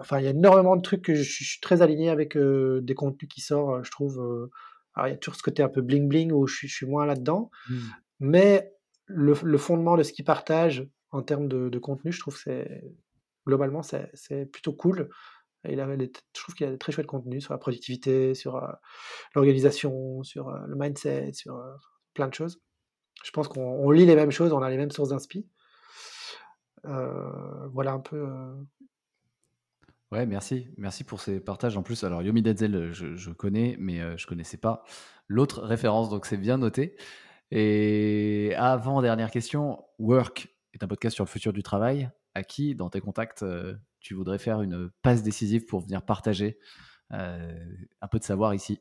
Enfin, 0.00 0.18
il 0.18 0.24
y 0.24 0.28
a 0.28 0.30
énormément 0.30 0.76
de 0.76 0.82
trucs 0.82 1.02
que 1.02 1.14
je, 1.14 1.22
suis 1.22 1.60
très 1.60 1.82
aligné 1.82 2.10
avec 2.10 2.36
des 2.36 2.94
contenus 2.94 3.28
qui 3.28 3.40
sortent, 3.40 3.84
je 3.84 3.90
trouve. 3.90 4.50
alors, 4.94 5.08
il 5.08 5.12
y 5.12 5.14
a 5.14 5.18
toujours 5.18 5.36
ce 5.36 5.42
côté 5.42 5.62
un 5.62 5.68
peu 5.68 5.82
bling 5.82 6.08
bling 6.08 6.32
où 6.32 6.46
je, 6.46 6.66
suis 6.66 6.86
moins 6.86 7.06
là-dedans. 7.06 7.50
Mmh. 7.68 7.76
Mais 8.20 8.72
le, 9.06 9.58
fondement 9.58 9.96
de 9.96 10.02
ce 10.02 10.12
qu'ils 10.12 10.24
partagent 10.24 10.86
en 11.10 11.22
termes 11.22 11.48
de, 11.48 11.78
contenu, 11.78 12.12
je 12.12 12.20
trouve 12.20 12.34
que 12.34 12.40
c'est 12.40 12.82
globalement 13.46 13.82
c'est 13.82 14.46
plutôt 14.50 14.72
cool. 14.72 15.08
Il 15.68 15.80
a, 15.80 15.96
je 15.96 16.40
trouve 16.40 16.54
qu'il 16.54 16.66
a 16.66 16.70
des 16.70 16.78
très 16.78 16.92
chouettes 16.92 17.06
contenus 17.06 17.42
sur 17.42 17.52
la 17.52 17.58
productivité, 17.58 18.34
sur 18.34 18.60
l'organisation, 19.34 20.22
sur 20.22 20.50
le 20.50 20.76
mindset, 20.76 21.32
sur 21.32 21.60
plein 22.14 22.28
de 22.28 22.34
choses. 22.34 22.60
Je 23.24 23.30
pense 23.30 23.48
qu'on 23.48 23.90
lit 23.90 24.06
les 24.06 24.14
mêmes 24.14 24.30
choses, 24.30 24.52
on 24.52 24.62
a 24.62 24.70
les 24.70 24.76
mêmes 24.76 24.90
sources 24.90 25.08
d'inspi. 25.10 25.48
voilà 26.84 27.92
un 27.92 28.00
peu. 28.00 28.26
Ouais, 30.12 30.26
merci. 30.26 30.68
Merci 30.76 31.04
pour 31.04 31.20
ces 31.20 31.40
partages. 31.40 31.76
En 31.76 31.82
plus, 31.82 32.04
alors 32.04 32.22
Yomi 32.22 32.42
Denzel, 32.42 32.92
je, 32.92 33.16
je 33.16 33.30
connais, 33.30 33.76
mais 33.78 34.16
je 34.16 34.26
connaissais 34.26 34.56
pas 34.56 34.84
l'autre 35.28 35.62
référence, 35.62 36.08
donc 36.08 36.26
c'est 36.26 36.36
bien 36.36 36.58
noté. 36.58 36.96
Et 37.50 38.52
avant, 38.56 39.02
dernière 39.02 39.30
question, 39.30 39.84
Work 39.98 40.48
est 40.72 40.82
un 40.82 40.88
podcast 40.88 41.14
sur 41.14 41.24
le 41.24 41.28
futur 41.28 41.52
du 41.52 41.62
travail. 41.62 42.10
À 42.34 42.42
qui, 42.42 42.74
dans 42.74 42.90
tes 42.90 43.00
contacts, 43.00 43.42
euh, 43.42 43.74
tu 44.00 44.14
voudrais 44.14 44.38
faire 44.38 44.60
une 44.60 44.90
passe 45.02 45.22
décisive 45.22 45.64
pour 45.64 45.80
venir 45.80 46.02
partager 46.02 46.58
euh, 47.12 47.58
un 48.02 48.08
peu 48.08 48.18
de 48.18 48.24
savoir 48.24 48.52
ici? 48.52 48.80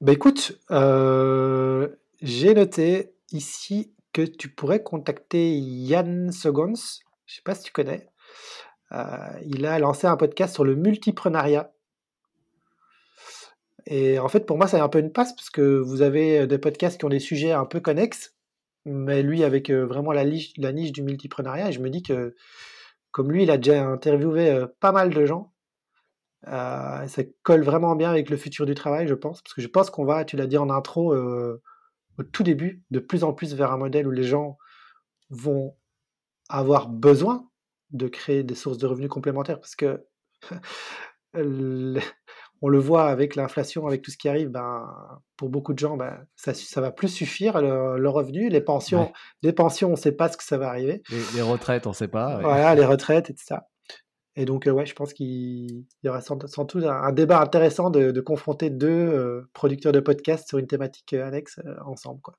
Bah 0.00 0.12
écoute, 0.12 0.60
euh, 0.70 1.88
j'ai 2.22 2.54
noté 2.54 3.16
ici 3.32 3.92
que 4.12 4.22
tu 4.22 4.54
pourrais 4.54 4.82
contacter 4.82 5.56
Yann 5.56 6.30
Segons. 6.30 6.74
Je 7.26 7.32
ne 7.32 7.36
sais 7.36 7.42
pas 7.44 7.54
si 7.54 7.64
tu 7.64 7.72
connais. 7.72 8.08
Il 8.92 9.66
a 9.66 9.78
lancé 9.78 10.06
un 10.06 10.16
podcast 10.16 10.54
sur 10.54 10.64
le 10.64 10.76
multiprenariat. 10.76 11.72
Et 13.86 14.18
en 14.18 14.28
fait, 14.28 14.46
pour 14.46 14.56
moi, 14.56 14.66
c'est 14.66 14.80
un 14.80 14.88
peu 14.88 14.98
une 14.98 15.12
passe 15.12 15.34
parce 15.34 15.50
que 15.50 15.78
vous 15.78 16.02
avez 16.02 16.40
euh, 16.40 16.46
des 16.46 16.58
podcasts 16.58 16.98
qui 16.98 17.04
ont 17.04 17.10
des 17.10 17.20
sujets 17.20 17.52
un 17.52 17.64
peu 17.64 17.80
connexes, 17.80 18.34
mais 18.84 19.22
lui 19.22 19.44
avec 19.44 19.70
euh, 19.70 19.86
vraiment 19.86 20.12
la 20.12 20.24
niche, 20.24 20.52
du 20.92 21.02
multiprenariat. 21.02 21.68
Et 21.68 21.72
je 21.72 21.80
me 21.80 21.88
dis 21.88 22.02
que, 22.02 22.34
comme 23.12 23.30
lui, 23.30 23.44
il 23.44 23.50
a 23.50 23.58
déjà 23.58 23.86
interviewé 23.86 24.50
euh, 24.50 24.66
pas 24.80 24.92
mal 24.92 25.10
de 25.10 25.24
gens. 25.24 25.52
ça 26.44 27.22
colle 27.42 27.62
vraiment 27.62 27.94
bien 27.96 28.10
avec 28.10 28.30
le 28.30 28.36
futur 28.36 28.66
du 28.66 28.74
travail, 28.74 29.06
je 29.08 29.14
pense, 29.14 29.42
parce 29.42 29.54
que 29.54 29.62
je 29.62 29.68
pense 29.68 29.90
qu'on 29.90 30.04
va, 30.04 30.24
tu 30.24 30.36
l'as 30.36 30.46
dit 30.46 30.58
en 30.58 30.70
intro, 30.70 31.14
au 31.14 32.22
tout 32.32 32.42
début, 32.42 32.82
de 32.90 32.98
plus 33.00 33.24
en 33.24 33.32
plus 33.32 33.54
vers 33.54 33.72
un 33.72 33.78
modèle 33.78 34.06
où 34.08 34.12
les 34.12 34.22
gens 34.24 34.58
vont 35.30 35.76
avoir 36.48 36.88
besoin 36.88 37.48
de 37.90 38.08
créer 38.08 38.42
des 38.42 38.54
sources 38.54 38.78
de 38.78 38.86
revenus 38.86 39.08
complémentaires, 39.08 39.60
parce 39.60 39.76
que 39.76 40.04
on 41.34 42.68
le 42.68 42.78
voit 42.78 43.08
avec 43.08 43.36
l'inflation, 43.36 43.86
avec 43.86 44.02
tout 44.02 44.10
ce 44.10 44.16
qui 44.16 44.28
arrive, 44.28 44.48
ben, 44.48 44.88
pour 45.36 45.50
beaucoup 45.50 45.74
de 45.74 45.78
gens, 45.78 45.96
ben, 45.96 46.26
ça, 46.36 46.54
ça 46.54 46.80
va 46.80 46.90
plus 46.90 47.08
suffire, 47.08 47.60
le, 47.60 48.08
revenu, 48.08 48.48
les 48.48 48.60
pensions, 48.60 49.12
les 49.42 49.52
pensions, 49.52 49.88
on 49.88 49.92
ne 49.92 49.96
sait 49.96 50.12
pas 50.12 50.28
ce 50.28 50.36
que 50.36 50.44
ça 50.44 50.58
va 50.58 50.68
arriver. 50.68 51.02
Les, 51.34 51.42
retraites, 51.42 51.86
on 51.86 51.90
ne 51.90 51.94
sait 51.94 52.08
pas. 52.08 52.40
Voilà, 52.40 52.74
les 52.74 52.84
retraites, 52.84 53.30
etc. 53.30 53.56
Et 54.36 54.44
donc, 54.44 54.66
euh, 54.66 54.70
ouais, 54.70 54.84
je 54.84 54.94
pense 54.94 55.14
qu'il 55.14 55.86
y 56.02 56.08
aura 56.08 56.20
sans, 56.20 56.36
doute 56.36 56.84
un, 56.84 57.12
débat 57.12 57.40
intéressant 57.40 57.90
de, 57.90 58.20
confronter 58.20 58.68
deux 58.68 58.88
euh, 58.88 59.48
producteurs 59.54 59.92
de 59.92 60.00
podcasts 60.00 60.48
sur 60.48 60.58
une 60.58 60.66
thématique 60.66 61.14
euh, 61.14 61.26
annexe 61.26 61.58
ensemble. 61.84 62.20
Quoi. 62.20 62.34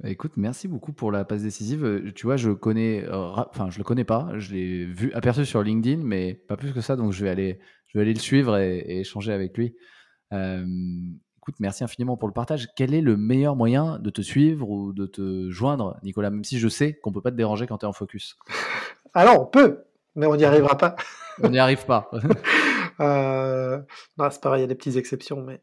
Bah, 0.00 0.10
écoute, 0.10 0.32
merci 0.36 0.68
beaucoup 0.68 0.92
pour 0.92 1.10
la 1.10 1.24
passe 1.24 1.42
décisive. 1.42 2.12
Tu 2.14 2.26
vois, 2.26 2.36
je 2.36 2.50
connais, 2.50 3.04
enfin, 3.10 3.70
je 3.70 3.78
le 3.78 3.84
connais 3.84 4.04
pas. 4.04 4.28
Je 4.36 4.52
l'ai 4.52 4.84
vu 4.84 5.12
aperçu 5.12 5.44
sur 5.44 5.62
LinkedIn, 5.62 6.02
mais 6.04 6.34
pas 6.34 6.56
plus 6.56 6.72
que 6.72 6.80
ça. 6.80 6.94
Donc, 6.96 7.12
je 7.12 7.24
vais 7.24 7.30
aller, 7.30 7.58
je 7.86 7.98
vais 7.98 8.02
aller 8.02 8.14
le 8.14 8.20
suivre 8.20 8.56
et, 8.58 9.00
échanger 9.00 9.32
avec 9.32 9.56
lui. 9.56 9.74
écoute, 10.30 11.56
merci 11.58 11.82
infiniment 11.82 12.16
pour 12.16 12.28
le 12.28 12.34
partage. 12.34 12.68
Quel 12.76 12.94
est 12.94 13.00
le 13.00 13.16
meilleur 13.16 13.56
moyen 13.56 13.98
de 13.98 14.10
te 14.10 14.22
suivre 14.22 14.70
ou 14.70 14.92
de 14.92 15.06
te 15.06 15.50
joindre, 15.50 15.98
Nicolas 16.04 16.30
Même 16.30 16.44
si 16.44 16.58
je 16.58 16.68
sais 16.68 16.94
qu'on 16.94 17.12
peut 17.12 17.22
pas 17.22 17.32
te 17.32 17.36
déranger 17.36 17.66
quand 17.66 17.78
tu 17.78 17.86
es 17.86 17.88
en 17.88 17.92
focus? 17.92 18.36
Alors, 19.14 19.42
on 19.42 19.46
peut, 19.46 19.84
mais 20.14 20.26
on 20.26 20.36
n'y 20.36 20.44
arrivera 20.44 20.76
pas. 20.76 20.94
on 21.42 21.48
n'y 21.50 21.58
arrive 21.58 21.84
pas. 21.86 22.10
euh, 23.00 23.80
c'est 24.30 24.40
pareil, 24.40 24.60
il 24.60 24.62
y 24.62 24.64
a 24.64 24.68
des 24.68 24.74
petites 24.74 24.96
exceptions, 24.96 25.42
mais 25.42 25.60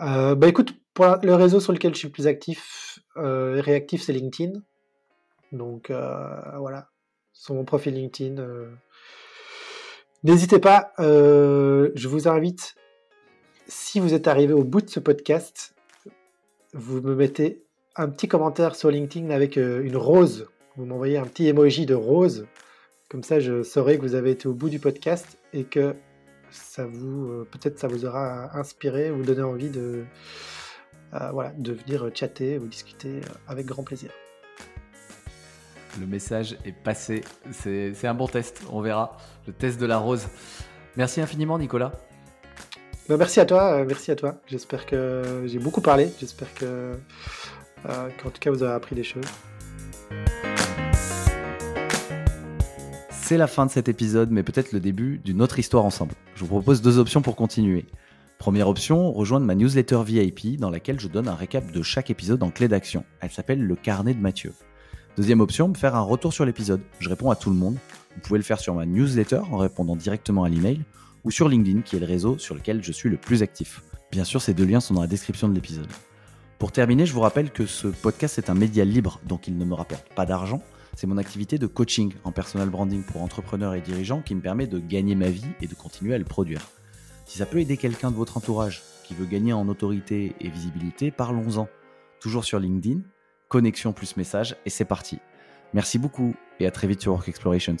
euh, 0.00 0.34
bah 0.34 0.46
écoute, 0.46 0.74
pour 0.94 1.06
le 1.22 1.34
réseau 1.34 1.60
sur 1.60 1.72
lequel 1.72 1.94
je 1.94 1.98
suis 1.98 2.08
plus 2.08 2.26
actif 2.26 3.00
euh, 3.18 3.60
réactif, 3.60 4.02
c'est 4.02 4.12
LinkedIn. 4.12 4.60
Donc 5.52 5.90
euh, 5.90 6.40
voilà, 6.58 6.88
sur 7.32 7.54
mon 7.54 7.64
profil 7.64 7.94
LinkedIn. 7.94 8.42
N'hésitez 10.24 10.58
pas, 10.58 10.92
je 10.98 12.08
vous 12.08 12.28
invite, 12.28 12.74
si 13.66 14.00
vous 14.00 14.14
êtes 14.14 14.26
arrivé 14.26 14.52
au 14.52 14.64
bout 14.64 14.82
de 14.82 14.90
ce 14.90 15.00
podcast, 15.00 15.74
vous 16.74 17.00
me 17.00 17.14
mettez 17.14 17.62
un 17.96 18.08
petit 18.08 18.28
commentaire 18.28 18.74
sur 18.74 18.90
LinkedIn 18.90 19.30
avec 19.30 19.56
une 19.56 19.96
rose. 19.96 20.48
Vous 20.76 20.84
m'envoyez 20.84 21.18
un 21.18 21.24
petit 21.24 21.46
emoji 21.48 21.86
de 21.86 21.94
rose. 21.94 22.46
Comme 23.08 23.22
ça, 23.22 23.40
je 23.40 23.62
saurai 23.62 23.96
que 23.96 24.02
vous 24.02 24.14
avez 24.14 24.32
été 24.32 24.48
au 24.48 24.52
bout 24.52 24.68
du 24.68 24.78
podcast 24.78 25.38
et 25.52 25.64
que 25.64 25.94
ça 26.50 26.86
vous, 26.86 27.30
euh, 27.30 27.48
peut-être 27.50 27.78
ça 27.78 27.88
vous 27.88 28.04
aura 28.04 28.56
inspiré, 28.58 29.10
vous 29.10 29.22
donner 29.22 29.42
envie 29.42 29.70
de, 29.70 29.80
euh, 29.80 30.04
voilà, 31.12 31.52
de 31.56 31.72
venir 31.72 32.10
chatter 32.14 32.58
ou 32.58 32.66
discuter 32.66 33.20
euh, 33.24 33.34
avec 33.46 33.66
grand 33.66 33.82
plaisir. 33.82 34.10
Le 35.98 36.06
message 36.06 36.56
est 36.64 36.72
passé. 36.72 37.22
C'est 37.50 38.06
un 38.06 38.14
bon 38.14 38.28
test. 38.28 38.62
On 38.70 38.80
verra. 38.80 39.16
Le 39.46 39.52
test 39.52 39.80
de 39.80 39.86
la 39.86 39.98
rose. 39.98 40.26
Merci 40.96 41.20
infiniment, 41.20 41.58
Nicolas. 41.58 41.92
Ben, 43.08 43.16
merci 43.16 43.40
à 43.40 43.46
toi. 43.46 43.84
merci 43.84 44.10
à 44.10 44.16
toi. 44.16 44.36
J'espère 44.46 44.86
que 44.86 45.44
j'ai 45.46 45.58
beaucoup 45.58 45.80
parlé. 45.80 46.10
J'espère 46.20 46.52
que, 46.54 46.92
qu'en 47.82 48.30
tout 48.30 48.38
cas, 48.38 48.50
vous 48.50 48.62
avez 48.62 48.74
appris 48.74 48.94
des 48.94 49.04
choses. 49.04 49.24
C'est 53.28 53.36
la 53.36 53.46
fin 53.46 53.66
de 53.66 53.70
cet 53.70 53.88
épisode, 53.88 54.30
mais 54.30 54.42
peut-être 54.42 54.72
le 54.72 54.80
début 54.80 55.18
d'une 55.18 55.42
autre 55.42 55.58
histoire 55.58 55.84
ensemble. 55.84 56.14
Je 56.34 56.40
vous 56.40 56.48
propose 56.48 56.80
deux 56.80 56.98
options 56.98 57.20
pour 57.20 57.36
continuer. 57.36 57.84
Première 58.38 58.68
option, 58.68 59.10
rejoindre 59.12 59.46
ma 59.46 59.56
newsletter 59.56 60.00
VIP 60.06 60.60
dans 60.60 60.70
laquelle 60.70 61.00
je 61.00 61.08
donne 61.08 61.26
un 61.26 61.34
récap 61.34 61.72
de 61.72 61.82
chaque 61.82 62.08
épisode 62.08 62.42
en 62.44 62.50
clé 62.50 62.68
d'action. 62.68 63.04
Elle 63.20 63.32
s'appelle 63.32 63.60
le 63.60 63.74
carnet 63.74 64.14
de 64.14 64.20
Mathieu. 64.20 64.52
Deuxième 65.16 65.40
option, 65.40 65.66
me 65.66 65.74
faire 65.74 65.96
un 65.96 66.02
retour 66.02 66.32
sur 66.32 66.44
l'épisode. 66.44 66.80
Je 67.00 67.08
réponds 67.08 67.32
à 67.32 67.36
tout 67.36 67.50
le 67.50 67.56
monde. 67.56 67.78
Vous 68.14 68.20
pouvez 68.20 68.38
le 68.38 68.44
faire 68.44 68.60
sur 68.60 68.74
ma 68.74 68.86
newsletter 68.86 69.40
en 69.50 69.56
répondant 69.56 69.96
directement 69.96 70.44
à 70.44 70.48
l'email 70.48 70.80
ou 71.24 71.32
sur 71.32 71.48
LinkedIn 71.48 71.80
qui 71.80 71.96
est 71.96 71.98
le 72.00 72.06
réseau 72.06 72.38
sur 72.38 72.54
lequel 72.54 72.82
je 72.82 72.92
suis 72.92 73.10
le 73.10 73.16
plus 73.16 73.42
actif. 73.42 73.82
Bien 74.12 74.22
sûr, 74.22 74.40
ces 74.40 74.54
deux 74.54 74.64
liens 74.64 74.80
sont 74.80 74.94
dans 74.94 75.02
la 75.02 75.08
description 75.08 75.48
de 75.48 75.54
l'épisode. 75.54 75.88
Pour 76.60 76.70
terminer, 76.70 77.06
je 77.06 77.12
vous 77.12 77.20
rappelle 77.20 77.50
que 77.50 77.66
ce 77.66 77.88
podcast 77.88 78.38
est 78.38 78.50
un 78.50 78.54
média 78.54 78.84
libre, 78.84 79.20
donc 79.26 79.48
il 79.48 79.58
ne 79.58 79.64
me 79.64 79.74
rapporte 79.74 80.08
pas 80.14 80.26
d'argent, 80.26 80.62
c'est 80.96 81.06
mon 81.06 81.18
activité 81.18 81.58
de 81.58 81.66
coaching 81.66 82.12
en 82.24 82.32
personal 82.32 82.70
branding 82.70 83.02
pour 83.02 83.22
entrepreneurs 83.22 83.74
et 83.74 83.80
dirigeants 83.80 84.22
qui 84.22 84.34
me 84.34 84.40
permet 84.40 84.66
de 84.66 84.78
gagner 84.78 85.14
ma 85.14 85.28
vie 85.28 85.46
et 85.60 85.66
de 85.66 85.74
continuer 85.74 86.14
à 86.14 86.18
le 86.18 86.24
produire. 86.24 86.60
Si 87.28 87.36
ça 87.36 87.44
peut 87.44 87.60
aider 87.60 87.76
quelqu'un 87.76 88.10
de 88.10 88.16
votre 88.16 88.38
entourage 88.38 88.82
qui 89.04 89.14
veut 89.14 89.26
gagner 89.26 89.52
en 89.52 89.68
autorité 89.68 90.34
et 90.40 90.48
visibilité, 90.48 91.10
parlons-en. 91.10 91.68
Toujours 92.20 92.46
sur 92.46 92.58
LinkedIn, 92.58 93.02
connexion 93.48 93.92
plus 93.92 94.16
message 94.16 94.56
et 94.64 94.70
c'est 94.70 94.86
parti. 94.86 95.18
Merci 95.74 95.98
beaucoup 95.98 96.34
et 96.58 96.66
à 96.66 96.70
très 96.70 96.86
vite 96.86 97.02
sur 97.02 97.12
Work 97.12 97.28
Explorations. 97.28 97.76